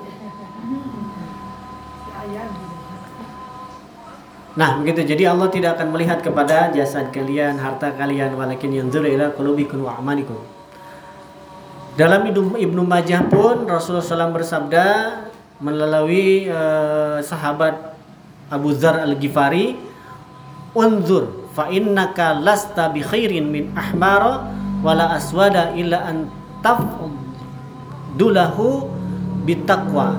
Nah, 4.56 4.80
begitu. 4.80 5.04
Jadi 5.04 5.28
Allah 5.28 5.52
tidak 5.52 5.76
akan 5.76 5.92
melihat 5.92 6.24
kepada 6.24 6.72
jasad 6.72 7.12
kalian, 7.12 7.60
harta 7.60 7.92
kalian, 7.92 8.32
walakin 8.40 8.72
yanzur 8.72 9.04
ila 9.04 9.36
qulubikum 9.36 9.84
wa 9.84 10.00
amalikum. 10.00 10.40
Dalam 12.00 12.24
Ibnu 12.56 12.88
Majah 12.88 13.28
pun 13.28 13.68
Rasulullah 13.68 14.00
SAW 14.00 14.32
bersabda 14.32 14.86
melalui 15.60 16.48
uh, 16.48 17.20
sahabat 17.20 18.00
Abu 18.48 18.72
Dzar 18.72 19.04
Al-Ghifari 19.04 19.76
unzur 20.72 21.39
fa 21.50 21.66
innaka 21.70 22.34
lasta 22.38 22.88
bi 22.90 23.02
khairin 23.02 23.50
min 23.50 23.74
ahmara 23.74 24.46
wala 24.80 25.12
aswada 25.18 25.74
illa 25.76 26.06
an 26.06 26.30
tafdulahu 26.62 27.08
bitaqwa 29.42 30.14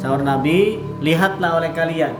sahur 0.00 0.26
Nabi 0.26 0.82
lihatlah 0.98 1.62
oleh 1.62 1.70
kalian. 1.70 2.14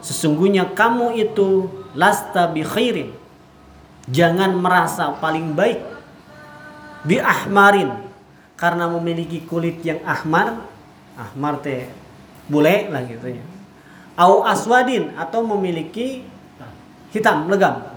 Sesungguhnya 0.00 0.72
kamu 0.72 1.18
itu 1.18 1.68
lasta 1.92 2.46
bi 2.48 2.62
khairin. 2.64 3.12
Jangan 4.06 4.54
merasa 4.54 5.10
paling 5.18 5.52
baik 5.52 5.82
bi 7.04 7.18
ahmarin. 7.20 8.06
Karena 8.56 8.88
memiliki 8.88 9.44
kulit 9.44 9.84
yang 9.84 10.00
ahmar 10.08 10.64
ahmar 11.12 11.60
teh 11.60 11.92
bule 12.48 12.88
lah 12.88 13.04
gitu 13.04 13.28
ya. 13.36 13.44
Au 14.16 14.48
aswadin 14.48 15.12
atau 15.12 15.44
memiliki 15.44 16.24
hitam 17.12 17.52
legam 17.52 17.95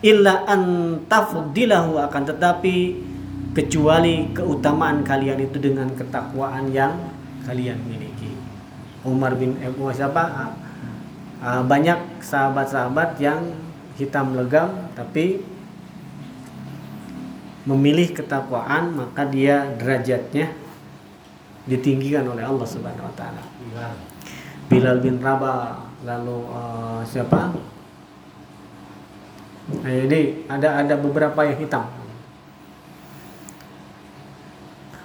illa 0.00 0.48
an 0.48 0.62
tafdilahu 1.08 2.00
akan 2.00 2.22
tetapi 2.24 2.76
kecuali 3.52 4.30
keutamaan 4.32 5.04
kalian 5.04 5.42
itu 5.44 5.58
dengan 5.60 5.90
ketakwaan 5.92 6.70
yang 6.72 6.96
kalian 7.44 7.76
miliki 7.84 8.32
Umar 9.04 9.36
bin 9.36 9.56
Abu 9.64 9.88
siapa 9.92 10.52
uh, 11.40 11.62
banyak 11.64 12.20
sahabat-sahabat 12.20 13.16
yang 13.20 13.52
hitam 13.96 14.36
legam 14.36 14.88
tapi 14.96 15.40
memilih 17.68 18.16
ketakwaan 18.16 18.96
maka 18.96 19.28
dia 19.28 19.68
derajatnya 19.76 20.52
ditinggikan 21.68 22.24
oleh 22.24 22.44
Allah 22.44 22.64
Subhanahu 22.64 23.04
wa 23.04 23.14
taala. 23.14 23.42
Bilal 24.70 24.98
bin 25.04 25.20
Rabah 25.20 25.84
lalu 26.08 26.38
uh, 26.48 27.02
siapa? 27.04 27.52
Nah, 29.78 29.94
jadi 29.94 30.44
ada 30.50 30.82
ada 30.82 30.94
beberapa 30.98 31.46
yang 31.46 31.58
hitam. 31.62 31.86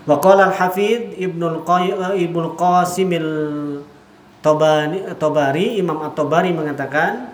Waqala 0.06 0.54
al-Hafidh 0.54 1.18
Ibnu 1.18 1.66
Ibnu 1.66 2.48
Qasim 2.54 3.10
al-Tabari, 3.10 5.02
Tabari 5.18 5.82
Imam 5.82 6.02
At-Tabari 6.06 6.54
mengatakan 6.54 7.34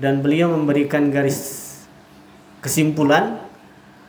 dan 0.00 0.24
beliau 0.24 0.48
memberikan 0.48 1.12
garis 1.12 1.68
kesimpulan 2.64 3.36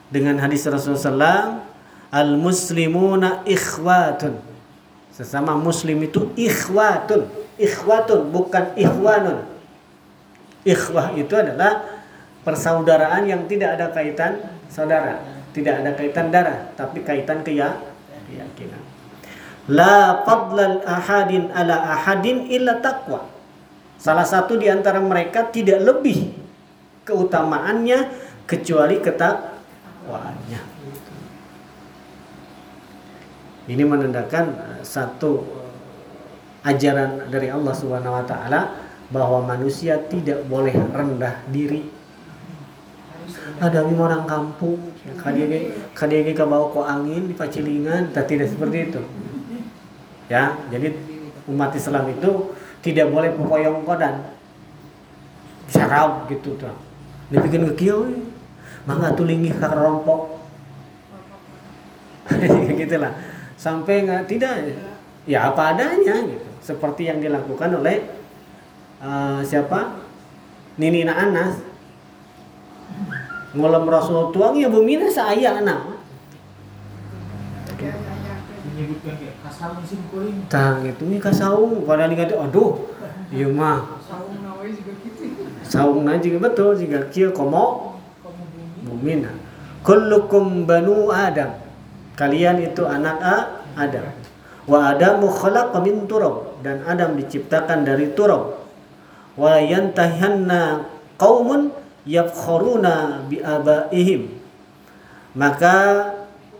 dengan 0.07 0.39
hadis 0.39 0.63
Rasulullah 0.63 1.59
SAW 1.59 1.67
al-muslimuna 2.09 3.43
ikhwatun 3.45 4.39
sesama 5.13 5.59
muslim 5.59 5.99
itu 6.01 6.31
ikhwatun 6.39 7.27
ikhwatun 7.59 8.31
bukan 8.31 8.71
ikhwanun 8.79 9.45
ikhwah 10.63 11.11
itu 11.19 11.35
adalah 11.35 11.98
persaudaraan 12.43 13.27
yang 13.27 13.45
tidak 13.45 13.75
ada 13.77 13.91
kaitan 13.91 14.39
saudara 14.71 15.21
tidak 15.51 15.81
ada 15.83 15.91
kaitan 15.97 16.27
darah 16.29 16.57
tapi 16.77 17.01
kaitan 17.03 17.41
keya 17.41 17.79
keyakinan. 18.29 18.83
La 19.69 20.25
fadlal 20.25 20.81
ahadin 20.81 21.53
ala 21.53 21.93
ahadin 21.93 22.49
illa 22.49 22.81
taqwa. 22.81 23.29
Salah 23.99 24.25
satu 24.25 24.55
di 24.57 24.65
antara 24.71 24.97
mereka 25.03 25.51
tidak 25.51 25.83
lebih 25.83 26.33
keutamaannya 27.05 28.09
kecuali 28.49 28.97
ketakwaannya 29.03 30.61
ini 33.69 33.83
menandakan 33.85 34.45
eh, 34.57 34.81
satu 34.81 35.31
eh, 35.45 36.69
ajaran 36.73 37.29
dari 37.29 37.53
Allah 37.53 37.73
Subhanahu 37.77 38.17
wa 38.17 38.25
taala 38.25 38.61
bahwa 39.13 39.45
manusia 39.45 40.01
tidak 40.09 40.45
boleh 40.49 40.73
rendah 40.73 41.45
diri 41.49 41.98
ada 43.57 43.81
orang 43.81 44.23
kampung. 44.29 44.93
Kadege 45.17 45.73
kadege 45.97 46.31
ke 46.37 46.45
angin 46.85 47.25
di 47.25 47.33
pacilingan. 47.33 48.13
Tidak 48.13 48.45
seperti 48.45 48.93
itu. 48.93 49.01
Ya 50.29 50.53
jadi 50.69 50.93
umat 51.49 51.73
Islam 51.73 52.05
itu 52.13 52.53
tidak 52.85 53.09
boleh 53.09 53.33
pepoyong 53.33 53.81
kodan. 53.81 54.37
Sarau 55.65 56.29
gitu 56.29 56.53
tuh. 56.53 56.75
Dibikin 57.33 57.65
ke 57.73 57.85
kieu 57.85 58.29
mangga 58.87 59.13
tulingi 59.13 59.53
ka 59.53 59.73
rompok 59.73 60.41
gitulah. 62.79 63.13
Sampai 63.57 64.05
nggak 64.05 64.29
tidak. 64.29 64.77
Ya 65.25 65.49
apa 65.49 65.73
adanya 65.73 66.25
gitu. 66.25 66.49
Seperti 66.61 67.09
yang 67.09 67.17
dilakukan 67.17 67.73
oleh 67.73 68.05
uh, 69.01 69.41
siapa? 69.41 70.05
Nini 70.79 71.03
Anas 71.03 71.59
ngolam 73.55 73.85
Rasul 73.89 74.29
tuang 74.29 74.57
ya 74.57 74.69
bumina 74.69 75.09
saya 75.09 75.57
anak. 75.57 75.97
Tang 80.47 80.87
itu 80.87 81.03
nih 81.03 81.19
kasaung 81.19 81.83
padahal 81.83 82.15
dikata 82.15 82.39
aduh 82.39 82.79
iya 83.27 83.47
mah. 83.51 83.99
Saung 84.01 84.39
juga 86.07 86.23
gitu. 86.23 86.25
Juga 86.25 86.37
betul 86.49 86.69
jika 86.79 86.99
kia 87.11 87.29
komo. 87.35 87.99
Bumi 88.85 89.19
bumina 89.19 89.31
kullukum 89.83 90.63
banu 90.63 91.11
adam. 91.11 91.59
Kalian 92.15 92.59
itu 92.63 92.83
anak 92.83 93.17
A 93.23 93.35
Adam. 93.79 94.11
Wa 94.67 94.95
adamu 94.95 95.31
khalaqa 95.31 95.79
min 95.79 96.03
turab. 96.07 96.59
Dan 96.59 96.83
Adam 96.83 97.15
diciptakan 97.15 97.87
dari 97.87 98.11
turab. 98.11 98.59
Wa 99.39 99.55
yantahanna 99.59 100.83
qaumun 101.15 101.71
yafkhuruna 102.09 103.29
bi 103.29 103.37
abaihim. 103.37 104.33
Maka 105.37 105.77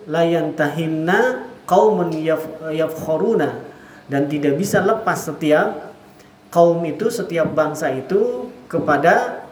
la 0.05 0.21
yantahinna 0.21 1.49
qaumun 1.65 2.13
yaf- 2.13 2.69
yafkhuruna 2.69 3.65
dan 4.05 4.29
tidak 4.29 4.61
bisa 4.61 4.85
lepas 4.85 5.17
setiap 5.25 5.89
kaum 6.53 6.85
itu 6.85 7.09
setiap 7.09 7.49
bangsa 7.53 7.89
itu 7.93 8.53
kepada 8.69 9.45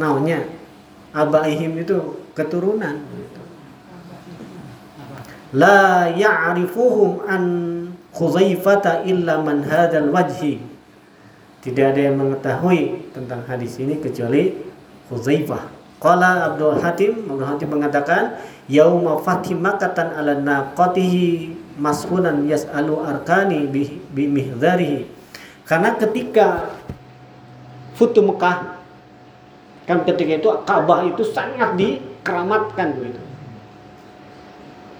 naunya 0.00 0.48
abaihim 1.12 1.76
itu 1.76 2.24
keturunan. 2.32 3.04
La 5.56 6.08
ya'rifuhum 6.12 7.24
an 7.24 7.44
Khuzaifata 8.16 9.04
illa 9.04 9.44
man 9.44 9.60
hadzal 9.60 10.08
wajhi 10.08 10.75
tidak 11.66 11.98
ada 11.98 12.00
yang 12.06 12.16
mengetahui 12.22 13.10
tentang 13.10 13.42
hadis 13.50 13.74
ini 13.82 13.98
kecuali 13.98 14.54
Khuzaifah 15.10 15.76
Qala 15.98 16.54
Abdul 16.54 16.78
Hatim 16.78 17.26
Abdul 17.26 17.48
Hatim 17.50 17.68
mengatakan 17.74 18.38
yauma 18.70 19.18
fathi 19.18 19.58
makatan 19.58 20.14
ala 20.14 20.38
naqatihi 20.38 21.56
mashunan 21.80 22.46
yas'alu 22.46 23.00
arkani 23.02 23.66
bi 23.66 24.24
mihdharihi. 24.28 25.08
Karena 25.66 25.98
ketika 25.98 26.78
Futu 27.98 28.22
Mekah 28.22 28.78
kan 29.88 30.04
ketika 30.06 30.32
itu 30.38 30.48
Ka'bah 30.62 31.02
itu 31.08 31.26
sangat 31.26 31.74
dikeramatkan 31.74 32.94
begitu. 33.00 33.22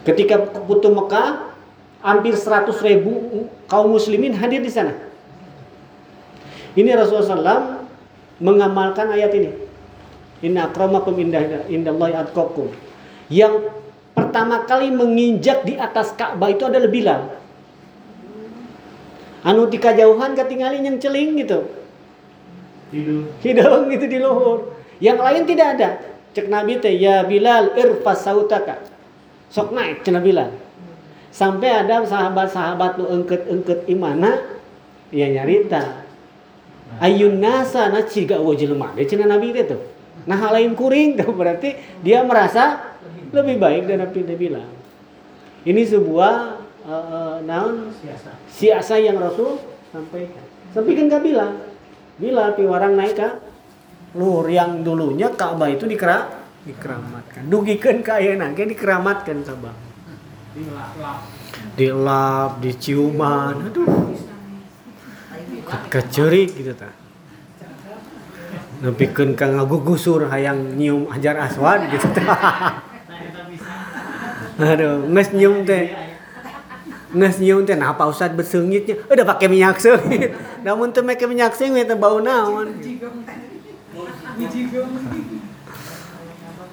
Ketika 0.07 0.49
Futu 0.65 0.91
Mekah, 0.91 1.55
hampir 2.03 2.35
100 2.35 2.71
ribu 2.87 3.47
kaum 3.67 3.95
muslimin 3.95 4.35
hadir 4.35 4.63
di 4.63 4.71
sana. 4.71 5.06
Ini 6.77 6.93
Rasulullah 6.93 7.41
SAW 7.41 7.63
mengamalkan 8.45 9.09
ayat 9.09 9.33
ini. 9.33 9.51
Inna 10.45 10.69
akramakum 10.69 11.17
indah 11.17 11.65
indallahi 11.73 12.13
atqakum. 12.13 12.69
Yang 13.33 13.73
pertama 14.13 14.69
kali 14.69 14.93
menginjak 14.93 15.65
di 15.65 15.81
atas 15.81 16.13
Ka'bah 16.13 16.53
itu 16.53 16.69
adalah 16.69 16.93
Bilal. 16.93 17.23
Anu 19.47 19.71
tika 19.73 19.97
jauhan 19.97 20.37
ketinggalin 20.37 20.85
yang 20.85 20.99
celing 21.01 21.39
gitu. 21.41 21.65
tidur 22.93 23.25
Hidung 23.41 23.89
gitu 23.91 24.07
di 24.13 24.19
luhur. 24.21 24.77
Yang 25.01 25.19
lain 25.23 25.43
tidak 25.49 25.69
ada. 25.79 25.89
Cek 26.37 26.53
Nabi 26.53 26.77
teh 26.77 26.93
ya 26.93 27.25
Bilal 27.25 27.73
irfas 27.81 28.29
sautaka. 28.29 28.85
Sok 29.49 29.73
naik 29.73 30.05
cenah 30.05 30.21
Bilal. 30.21 30.51
Sampai 31.33 31.69
ada 31.69 32.05
sahabat-sahabat 32.05 33.01
lu 33.01 33.09
engket-engket 33.09 33.89
imana 33.89 34.45
ya 35.09 35.29
nyarita. 35.33 36.06
Ayun 36.97 37.43
nasa 37.43 37.93
na 37.93 38.01
ciga 38.09 38.41
wa 38.41 38.57
jelema 38.57 38.95
dia 38.97 39.05
cenah 39.05 39.29
Nabi 39.29 39.53
tuh. 39.67 39.81
Nah 40.25 40.37
hal 40.41 40.57
lain 40.57 40.73
kuring 40.73 41.21
tuh 41.21 41.31
berarti 41.35 41.77
dia 42.01 42.25
merasa 42.25 42.97
lebih 43.31 43.61
baik 43.61 43.85
dari 43.85 43.99
Nabi 44.01 44.21
Bilal. 44.35 44.69
Ini 45.67 45.83
sebuah 45.83 46.35
uh, 46.87 47.37
naon 47.45 47.93
siasa 48.01 48.33
siasa 48.49 48.95
yang 48.97 49.21
Rasul 49.21 49.61
sampaikan. 49.93 50.45
Sampaikan 50.73 51.07
ke 51.13 51.19
Bilal. 51.21 51.53
Bilal 52.17 52.57
piwarang 52.57 52.97
naik 52.97 53.15
ke 53.19 53.29
luhur 54.17 54.49
yang 54.49 54.81
dulunya 54.81 55.29
Ka'bah 55.29 55.69
itu 55.69 55.85
dikera 55.85 56.33
dikeramatkan. 56.65 57.47
Dugikeun 57.53 58.01
ka 58.01 58.19
ayeuna 58.19 58.57
dikeramatkan 58.57 59.45
sabang. 59.45 59.77
dilap-lap 60.57 61.21
Dilap, 61.77 62.65
diciuman, 62.65 63.69
aduh. 63.69 64.17
Kecuri 65.67 66.47
gitu 66.47 66.73
ta. 66.79 66.91
Nepikeun 68.77 69.35
ka 69.35 69.51
ngagugusur 69.51 70.31
hayang 70.31 70.79
nyium 70.79 71.11
Hajar 71.11 71.35
Aswad 71.43 71.91
gitu 71.91 72.07
ta. 72.15 72.23
Aduh, 74.57 75.05
geus 75.11 75.29
nyium 75.37 75.69
teh. 75.69 75.93
Nges 77.13 77.37
nyium 77.41 77.69
teh 77.69 77.77
Pak 77.77 78.07
Ustad 78.09 78.33
bersengitnya 78.33 78.97
udah 79.09 79.25
pakai 79.27 79.53
minyak 79.53 79.77
sengit. 79.77 80.33
Namun 80.67 80.97
teu 80.97 81.05
make 81.05 81.25
minyak 81.29 81.53
sengit 81.53 81.85
teh 81.91 81.99
bau 81.99 82.23
naon. 82.25 82.73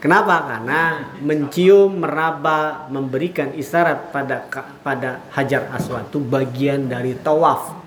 Kenapa? 0.04 0.36
Karena 0.44 1.12
mencium, 1.24 2.04
meraba, 2.04 2.92
memberikan 2.92 3.56
isyarat 3.56 4.12
pada 4.12 4.44
pada 4.84 5.24
Hajar 5.32 5.72
Aswad 5.72 6.12
itu 6.12 6.20
bagian 6.20 6.92
dari 6.92 7.16
tawaf. 7.16 7.83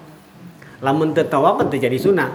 Lamun 0.86 1.10
teu 1.10 1.26
tawaf 1.26 1.66
teu 1.66 1.82
jadi 1.82 1.98
sunah. 1.98 2.30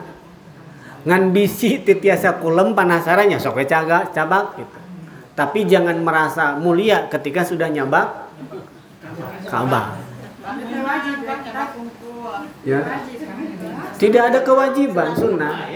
Ngan 1.07 1.31
bisi 1.31 1.79
titiasa 1.79 2.43
kulem 2.43 2.75
panasarannya 2.75 3.39
sok 3.39 3.63
caga 3.63 4.11
cabak 4.11 4.59
gitu. 4.59 4.77
Tapi 5.31 5.63
jangan 5.63 5.95
merasa 6.03 6.59
mulia 6.59 7.07
ketika 7.07 7.47
sudah 7.47 7.71
nyabak 7.71 8.27
Ka'bah. 9.47 9.95
Ya. 12.67 12.79
Tidak 13.95 14.23
ada 14.33 14.39
kewajiban 14.43 15.15
sunnah. 15.15 15.71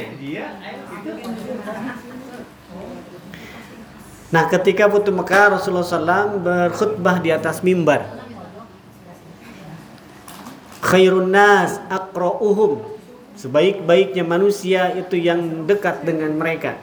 Nah, 4.33 4.43
ketika 4.51 4.91
Putu 4.91 5.15
Mekah 5.15 5.55
Rasulullah 5.55 5.87
SAW 5.87 6.43
berkhutbah 6.43 7.23
di 7.23 7.31
atas 7.31 7.63
mimbar. 7.63 8.24
Khairun 10.85 11.33
nas 11.33 11.81
aqra'uhum. 11.89 12.93
Sebaik-baiknya 13.35 14.21
manusia 14.21 14.93
itu 14.93 15.17
yang 15.17 15.65
dekat 15.65 16.05
dengan 16.05 16.37
mereka. 16.37 16.77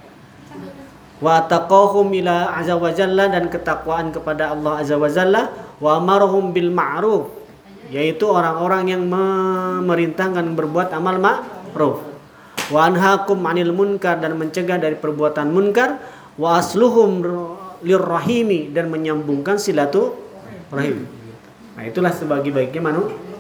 Wa 1.23 1.47
taqahum 1.47 2.11
ila 2.19 2.51
azza 2.59 2.75
wa 2.75 2.91
jalla 2.91 3.31
dan 3.31 3.47
ketakwaan 3.47 4.11
kepada 4.11 4.51
Allah 4.51 4.83
azza 4.83 4.99
wa 4.99 5.07
jalla 5.07 5.55
wa 5.79 6.03
amarahum 6.03 6.51
bil 6.51 6.75
ma'ruf 6.75 7.31
yaitu 7.95 8.27
orang-orang 8.27 8.91
yang 8.91 9.03
memerintahkan 9.07 10.43
berbuat 10.59 10.91
amal 10.97 11.23
ma'ruf 11.23 12.03
wa 12.75 12.81
anhaakum 12.91 13.39
'anil 13.47 13.71
munkar 13.71 14.19
dan 14.19 14.35
mencegah 14.35 14.83
dari 14.83 14.99
perbuatan 14.99 15.55
munkar 15.55 16.03
wa 16.35 16.59
asluhum 16.59 17.23
lirrahimi 17.87 18.75
dan 18.75 18.91
menyambungkan 18.91 19.63
silaturahim. 19.63 21.07
Nah, 21.79 21.83
itulah 21.87 22.11
sebagai 22.11 22.51
baiknya 22.51 22.83
manusia. 22.83 23.32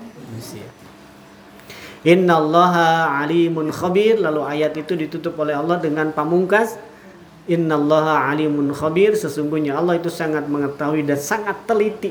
Innallaha 2.03 3.23
alimun 3.23 3.71
khabir. 3.71 4.19
Lalu 4.19 4.43
ayat 4.43 4.75
itu 4.75 4.99
ditutup 4.99 5.39
oleh 5.39 5.55
Allah 5.55 5.79
dengan 5.79 6.11
pamungkas. 6.11 6.75
Innallaha 7.47 8.27
alimun 8.33 8.75
khabir. 8.75 9.15
Sesungguhnya 9.15 9.79
Allah 9.79 10.03
itu 10.03 10.11
sangat 10.11 10.51
mengetahui 10.51 11.07
dan 11.07 11.19
sangat 11.19 11.63
teliti. 11.67 12.11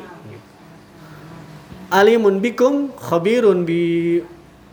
Alimun 1.91 2.39
bikum 2.39 2.95
khabirun 2.95 3.67
bi 3.67 4.23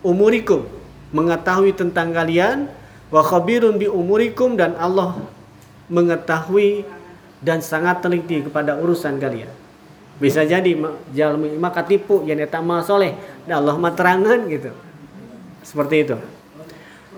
umurikum. 0.07 0.63
Mengetahui 1.11 1.75
tentang 1.75 2.15
kalian. 2.15 2.71
Wa 3.11 3.27
khabirun 3.27 3.75
bi 3.75 3.91
umurikum 3.91 4.55
dan 4.55 4.79
Allah 4.79 5.19
mengetahui 5.89 6.85
dan 7.41 7.65
sangat 7.65 8.05
teliti 8.05 8.45
kepada 8.45 8.79
urusan 8.79 9.19
kalian. 9.19 9.51
Bisa 10.19 10.43
jadi 10.43 10.75
jalmi 11.15 11.55
maka 11.55 11.87
tipu 11.87 12.27
yang 12.27 12.43
eta 12.43 12.59
mal 12.59 12.83
soleh 12.83 13.15
dan 13.47 13.63
Allah 13.63 13.79
mah 13.79 13.95
terangan 13.95 14.51
gitu. 14.51 14.75
Seperti 15.63 15.97
itu. 16.03 16.17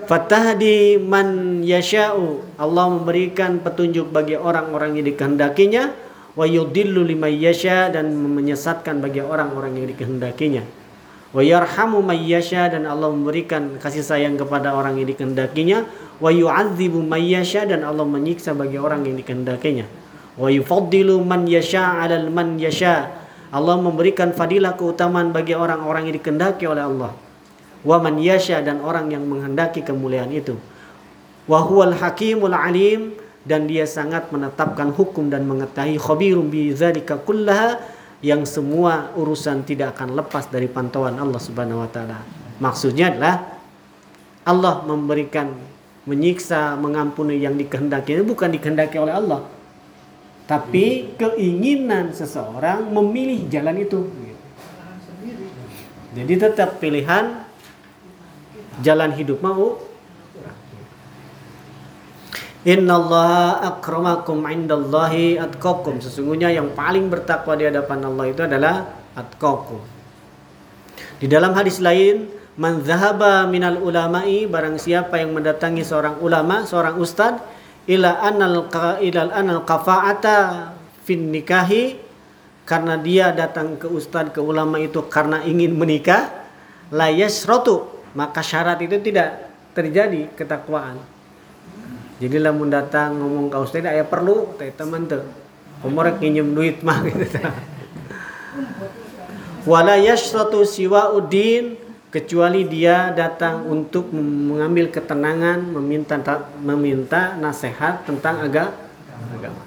Fatahdi 0.05 1.01
man 1.01 1.61
yasha'u. 1.65 2.45
Allah 2.61 2.85
memberikan 2.93 3.61
petunjuk 3.61 4.13
bagi 4.13 4.37
orang-orang 4.37 5.01
yang 5.01 5.07
dikehendakinya 5.13 5.93
wa 6.37 6.47
yudillu 6.47 7.05
liman 7.05 7.33
yasha 7.33 7.91
dan 7.93 8.13
menyesatkan 8.15 9.01
bagi 9.01 9.25
orang-orang 9.25 9.81
yang 9.81 9.87
dikehendakinya. 9.93 10.63
Wa 11.31 11.47
yarhamu 11.47 12.03
may 12.03 12.27
yasha 12.27 12.67
dan 12.69 12.91
Allah 12.91 13.07
memberikan 13.13 13.79
kasih 13.79 14.03
sayang 14.03 14.35
kepada 14.35 14.75
orang 14.75 14.99
yang 14.99 15.07
dikehendakinya 15.15 15.87
wa 16.19 16.29
yu'adzibu 16.29 17.01
may 17.07 17.31
yasha 17.31 17.65
dan 17.65 17.87
Allah 17.87 18.03
menyiksa 18.03 18.51
bagi 18.53 18.77
orang 18.77 19.07
yang 19.07 19.15
dikehendakinya. 19.15 20.00
Wa 20.41 20.49
yufaddilu 20.49 21.21
man 21.21 21.45
yasha 21.45 22.01
'alal 22.01 22.33
man 22.33 22.57
yasha. 22.57 23.13
Allah 23.53 23.77
memberikan 23.77 24.33
fadilah 24.33 24.73
keutamaan 24.79 25.37
bagi 25.37 25.53
orang-orang 25.53 26.09
yang 26.09 26.17
dikehendaki 26.17 26.65
oleh 26.65 26.87
Allah 26.87 27.13
wa 27.85 27.97
man 28.01 28.21
yasha 28.21 28.61
dan 28.61 28.85
orang 28.85 29.09
yang 29.09 29.25
menghendaki 29.25 29.81
kemuliaan 29.81 30.29
itu 30.33 30.57
wa 31.49 31.65
huwal 31.65 31.97
hakimul 31.97 32.53
alim 32.53 33.17
dan 33.41 33.65
dia 33.65 33.89
sangat 33.89 34.29
menetapkan 34.29 34.93
hukum 34.93 35.33
dan 35.33 35.49
mengetahui 35.49 35.97
khabirum 35.97 36.53
bi 36.53 36.77
dzalika 36.77 37.17
kullaha 37.25 37.81
yang 38.21 38.45
semua 38.45 39.17
urusan 39.17 39.65
tidak 39.65 39.97
akan 39.97 40.13
lepas 40.13 40.53
dari 40.53 40.69
pantauan 40.69 41.17
Allah 41.17 41.41
Subhanahu 41.41 41.81
wa 41.81 41.89
taala. 41.89 42.21
Maksudnya 42.61 43.17
adalah 43.17 43.57
Allah 44.45 44.85
memberikan 44.85 45.49
menyiksa, 46.05 46.77
mengampuni 46.77 47.41
yang 47.41 47.57
dikehendaki 47.57 48.21
bukan 48.21 48.53
dikehendaki 48.53 49.01
oleh 49.01 49.17
Allah. 49.17 49.41
Tapi 50.51 51.15
keinginan 51.15 52.11
seseorang 52.11 52.91
memilih 52.91 53.47
jalan 53.47 53.87
itu. 53.87 54.11
Jadi 56.11 56.35
tetap 56.43 56.83
pilihan 56.83 57.47
jalan 58.83 59.15
hidup 59.15 59.39
mau 59.39 59.79
Innallaha 62.61 63.73
akramakum 63.73 64.45
indallahi 64.45 65.41
atqakum. 65.41 65.97
Sesungguhnya 66.03 66.53
yang 66.53 66.77
paling 66.77 67.09
bertakwa 67.09 67.57
di 67.57 67.65
hadapan 67.65 68.05
Allah 68.05 68.27
itu 68.29 68.43
adalah 68.45 68.75
atqakum. 69.17 69.81
Di 71.17 71.25
dalam 71.25 71.57
hadis 71.57 71.81
lain, 71.81 72.29
man 72.61 72.85
zahaba 72.85 73.49
minal 73.49 73.81
ulama'i 73.81 74.45
barang 74.45 74.77
siapa 74.77 75.17
yang 75.17 75.33
mendatangi 75.33 75.89
seorang 75.89 76.21
ulama, 76.21 76.69
seorang 76.69 77.01
ustad 77.01 77.41
ila 77.91 78.23
anal 78.23 78.71
ila 79.03 79.21
anal 79.35 79.67
qafa'ata 79.67 80.71
fin 81.03 81.35
nikahi 81.35 81.99
karena 82.63 82.95
dia 82.95 83.35
datang 83.35 83.75
ke 83.75 83.91
ustad 83.91 84.31
ke 84.31 84.39
ulama 84.39 84.79
itu 84.79 85.03
karena 85.11 85.43
ingin 85.43 85.75
menikah 85.75 86.31
la 86.95 87.11
yasratu 87.11 87.91
maka 88.15 88.47
syarat 88.47 88.79
itu 88.79 88.99
tidak 89.03 89.51
terjadi 89.75 90.31
ketakwaan. 90.39 90.99
Jadi 92.21 92.37
lamun 92.37 92.71
datang 92.71 93.17
ngomong 93.17 93.51
ke 93.51 93.59
ustaz 93.59 93.87
aya 93.87 94.07
perlu? 94.07 94.55
Teh 94.55 94.71
teman 94.71 95.11
tuh. 95.11 95.25
Umur 95.81 96.15
nginjem 96.21 96.53
duit 96.53 96.79
mah 96.85 97.01
gitu. 97.09 97.41
Wala 99.65 99.97
yashratu 99.97 100.63
siwa 100.63 101.11
udin 101.17 101.90
kecuali 102.11 102.67
dia 102.67 103.15
datang 103.15 103.65
untuk 103.71 104.11
mengambil 104.11 104.91
ketenangan 104.91 105.63
meminta 105.63 106.19
meminta 106.59 107.39
nasihat 107.39 108.03
tentang 108.03 108.43
agama. 108.43 109.63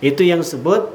Itu 0.00 0.24
yang 0.24 0.40
sebut 0.40 0.88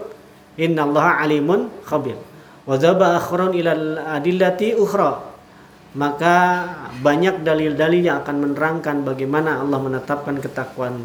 innallaha 0.58 1.22
alimun 1.22 1.70
khabir. 1.86 2.18
Wa 2.66 2.82
akhron 2.82 3.54
ilal 3.54 4.02
adillati 4.02 4.74
ukhra. 4.74 5.38
Maka 5.96 6.36
banyak 7.00 7.46
dalil-dalil 7.46 8.04
yang 8.04 8.20
akan 8.20 8.52
menerangkan 8.52 9.08
bagaimana 9.08 9.64
Allah 9.64 9.80
menetapkan 9.80 10.36
ketakwaan 10.44 11.00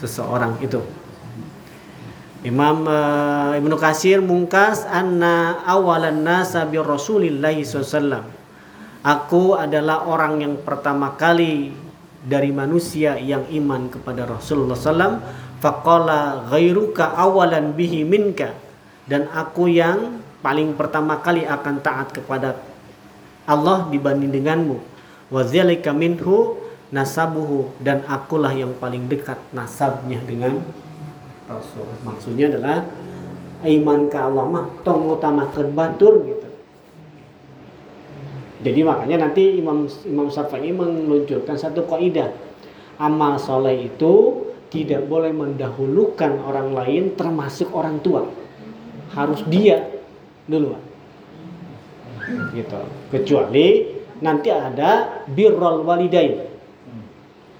seseorang 0.00 0.56
itu. 0.64 0.80
Imam 2.44 2.84
uh, 2.84 3.56
Ibnu 3.56 3.72
Kasir 3.80 4.20
mungkas 4.20 4.84
anna 4.84 5.64
awalan 5.64 6.20
nasa 6.20 6.68
bi 6.68 6.76
Rasulillahi 6.76 7.64
SAW. 7.64 8.20
Aku 9.00 9.56
adalah 9.56 10.04
orang 10.04 10.44
yang 10.44 10.54
pertama 10.60 11.16
kali 11.16 11.72
dari 12.20 12.52
manusia 12.52 13.16
yang 13.16 13.48
iman 13.48 13.88
kepada 13.88 14.28
Rasulullah 14.28 14.76
SAW. 14.76 15.24
Faqala 15.64 16.44
ghairuka 16.52 17.16
awalan 17.16 17.72
bihi 17.72 18.04
minka. 18.04 18.52
Dan 19.08 19.32
aku 19.32 19.72
yang 19.72 20.20
paling 20.44 20.76
pertama 20.76 21.24
kali 21.24 21.48
akan 21.48 21.80
taat 21.80 22.12
kepada 22.12 22.60
Allah 23.48 23.88
dibanding 23.88 24.28
denganmu 24.28 24.76
wa 25.32 25.42
minhu 25.96 26.60
nasabuhu 26.92 27.72
dan 27.80 28.04
akulah 28.04 28.52
yang 28.52 28.76
paling 28.76 29.08
dekat 29.08 29.40
nasabnya 29.56 30.20
dengan 30.24 30.60
Rasul. 31.48 31.86
Maksudnya 32.04 32.48
adalah 32.52 32.88
iman 33.64 34.00
ke 34.08 34.18
Allah 34.18 34.44
mah 34.48 34.66
tong 34.84 35.08
utamakan 35.08 35.72
batur 35.72 36.24
gitu. 36.24 36.48
Jadi 38.64 38.80
makanya 38.80 39.28
nanti 39.28 39.60
Imam 39.60 39.84
Imam 40.08 40.32
Syafi'i 40.32 40.72
meluncurkan 40.72 41.56
satu 41.56 41.84
kaidah. 41.84 42.32
Amal 42.96 43.36
soleh 43.36 43.92
itu 43.92 44.46
tidak 44.72 45.04
boleh 45.04 45.34
mendahulukan 45.34 46.40
orang 46.40 46.72
lain 46.72 47.12
termasuk 47.12 47.68
orang 47.76 48.00
tua. 48.00 48.24
Harus 49.12 49.44
dia 49.52 49.84
duluan. 50.48 50.80
Gitu. 52.56 52.80
Kecuali 53.12 53.68
nanti 54.24 54.48
ada 54.48 55.22
birrul 55.28 55.84
walidain. 55.84 56.48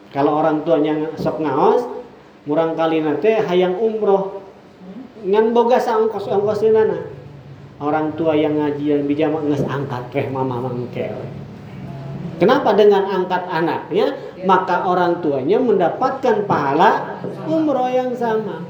Kalau 0.08 0.40
orang 0.40 0.64
tuanya 0.64 1.12
sok 1.18 1.42
ngaos 1.42 1.93
murang 2.44 2.76
kali 2.76 3.00
nanti 3.00 3.32
hayang 3.32 3.80
umroh 3.80 4.44
ngan 5.24 5.56
boga 5.56 5.80
saongkos 5.80 6.28
ongkos 6.28 6.60
nana 6.68 7.08
orang 7.80 8.12
tua 8.12 8.36
yang 8.36 8.60
ngaji 8.60 8.84
yang 8.84 9.02
bijak 9.08 9.32
nges 9.32 9.64
angkat 9.64 10.04
teh 10.12 10.26
mama 10.28 10.60
mangkel. 10.60 11.16
Kenapa 12.36 12.76
dengan 12.76 13.08
angkat 13.08 13.48
anaknya 13.48 14.12
maka 14.44 14.84
orang 14.84 15.24
tuanya 15.24 15.56
mendapatkan 15.56 16.44
pahala 16.44 17.20
umroh 17.48 17.88
yang 17.88 18.12
sama. 18.12 18.60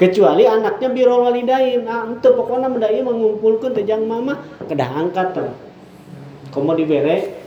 Kecuali 0.00 0.48
anaknya 0.48 0.90
birol 0.90 1.30
walidain, 1.30 1.86
ah, 1.86 2.10
itu 2.10 2.28
pokoknya 2.34 2.66
mendai 2.66 2.98
mengumpulkan 3.06 3.70
tejang 3.70 4.02
mama 4.08 4.40
kedah 4.66 4.90
angkat 4.98 5.36
tuh. 5.36 5.52
Kamu 6.50 6.74
dibere 6.74 7.44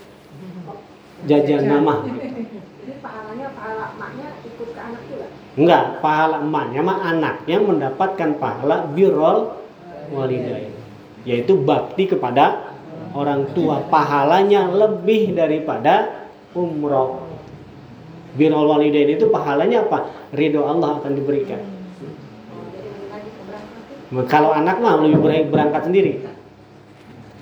jajan 1.28 1.68
mama 1.68 2.06
ikut 4.56 4.70
ke 4.72 4.80
anak 4.80 5.02
juga. 5.12 5.28
Enggak, 5.56 6.04
pahala 6.04 6.44
emaknya 6.44 6.82
mah 6.84 7.00
anaknya 7.00 7.58
mendapatkan 7.64 8.36
pahala 8.36 8.92
birrol 8.92 9.56
walidain. 10.12 10.76
Yaitu 11.24 11.56
bakti 11.64 12.12
kepada 12.12 12.76
orang 13.16 13.48
tua. 13.56 13.88
Pahalanya 13.88 14.68
lebih 14.68 15.32
daripada 15.32 16.28
umroh. 16.52 17.24
Birrol 18.36 18.68
walidain 18.68 19.16
itu 19.16 19.32
pahalanya 19.32 19.88
apa? 19.88 20.12
Ridho 20.36 20.68
Allah 20.68 21.00
akan 21.00 21.12
diberikan. 21.16 21.64
Kalau 24.28 24.52
anak 24.52 24.84
mah 24.84 25.02
lebih 25.02 25.24
baik 25.24 25.48
berangkat 25.50 25.88
sendiri. 25.88 26.14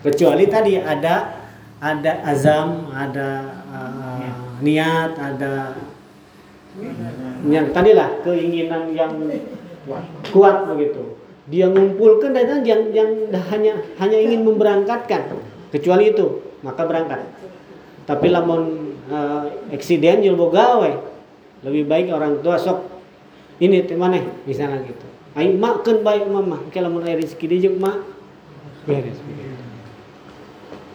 Kecuali 0.06 0.46
tadi 0.48 0.78
ada 0.78 1.44
ada 1.84 2.12
azam, 2.24 2.94
ada 2.96 3.30
uh, 3.68 4.58
niat, 4.64 5.12
ada 5.20 5.76
yang 7.48 7.70
tadi 7.70 7.92
lah 7.94 8.10
keinginan 8.26 8.94
yang 8.96 9.14
kuat 10.34 10.66
begitu. 10.70 11.20
Dia 11.52 11.68
ngumpulkan 11.68 12.32
dan 12.32 12.64
yang 12.64 12.96
yang 12.96 13.12
hanya 13.52 13.74
hanya 14.00 14.18
ingin 14.18 14.48
memberangkatkan. 14.48 15.36
Kecuali 15.70 16.14
itu, 16.14 16.40
maka 16.64 16.88
berangkat. 16.88 17.20
Tapi 18.08 18.32
lamun 18.32 18.96
uh, 19.12 19.50
eksiden 19.74 20.24
jual 20.24 20.38
gawe, 20.38 20.92
lebih 21.68 21.84
baik 21.90 22.14
orang 22.14 22.40
tua 22.40 22.56
sok 22.56 22.88
ini 23.60 23.84
teh 23.84 23.98
mana 23.98 24.24
misalnya 24.48 24.84
gitu. 24.88 25.08
Ayo 25.34 25.58
mak 25.58 25.82
kan 25.82 26.06
baik 26.06 26.30
mama, 26.30 26.62
kalau 26.70 26.94
mun 26.94 27.04
aya 27.10 27.18
rezeki 27.18 27.46
di 27.50 27.58
jeung 27.66 27.82
mak 27.82 28.06
beres. 28.86 29.18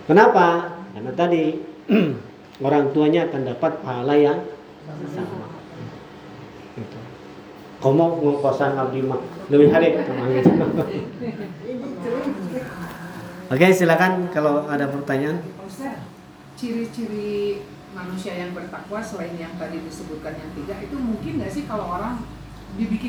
Kenapa? 0.07 0.79
Karena 0.95 1.13
tadi 1.13 1.59
orang 2.67 2.95
tuanya 2.95 3.29
akan 3.29 3.43
dapat 3.45 3.73
pahala 3.83 4.15
yang 4.15 4.41
sama. 5.13 5.48
Komo 7.79 8.19
ngongkosan 8.19 8.75
abdi 8.75 9.07
mah 9.07 9.23
lebih 9.55 9.71
hari 9.71 9.95
gitu. 9.95 10.11
Oke, 13.49 13.67
silakan 13.71 14.27
kalau 14.35 14.67
ada 14.67 14.91
pertanyaan. 14.91 15.39
Ciri-ciri 16.59 17.63
manusia 17.95 18.35
yang 18.35 18.51
bertakwa 18.51 18.99
selain 18.99 19.39
yang 19.39 19.55
tadi 19.55 19.79
disebutkan 19.79 20.35
yang 20.35 20.51
tiga 20.59 20.75
itu 20.83 20.99
mungkin 20.99 21.39
nggak 21.39 21.55
sih 21.55 21.65
kalau 21.71 21.87
orang 21.87 22.19
dibikin 22.75 23.07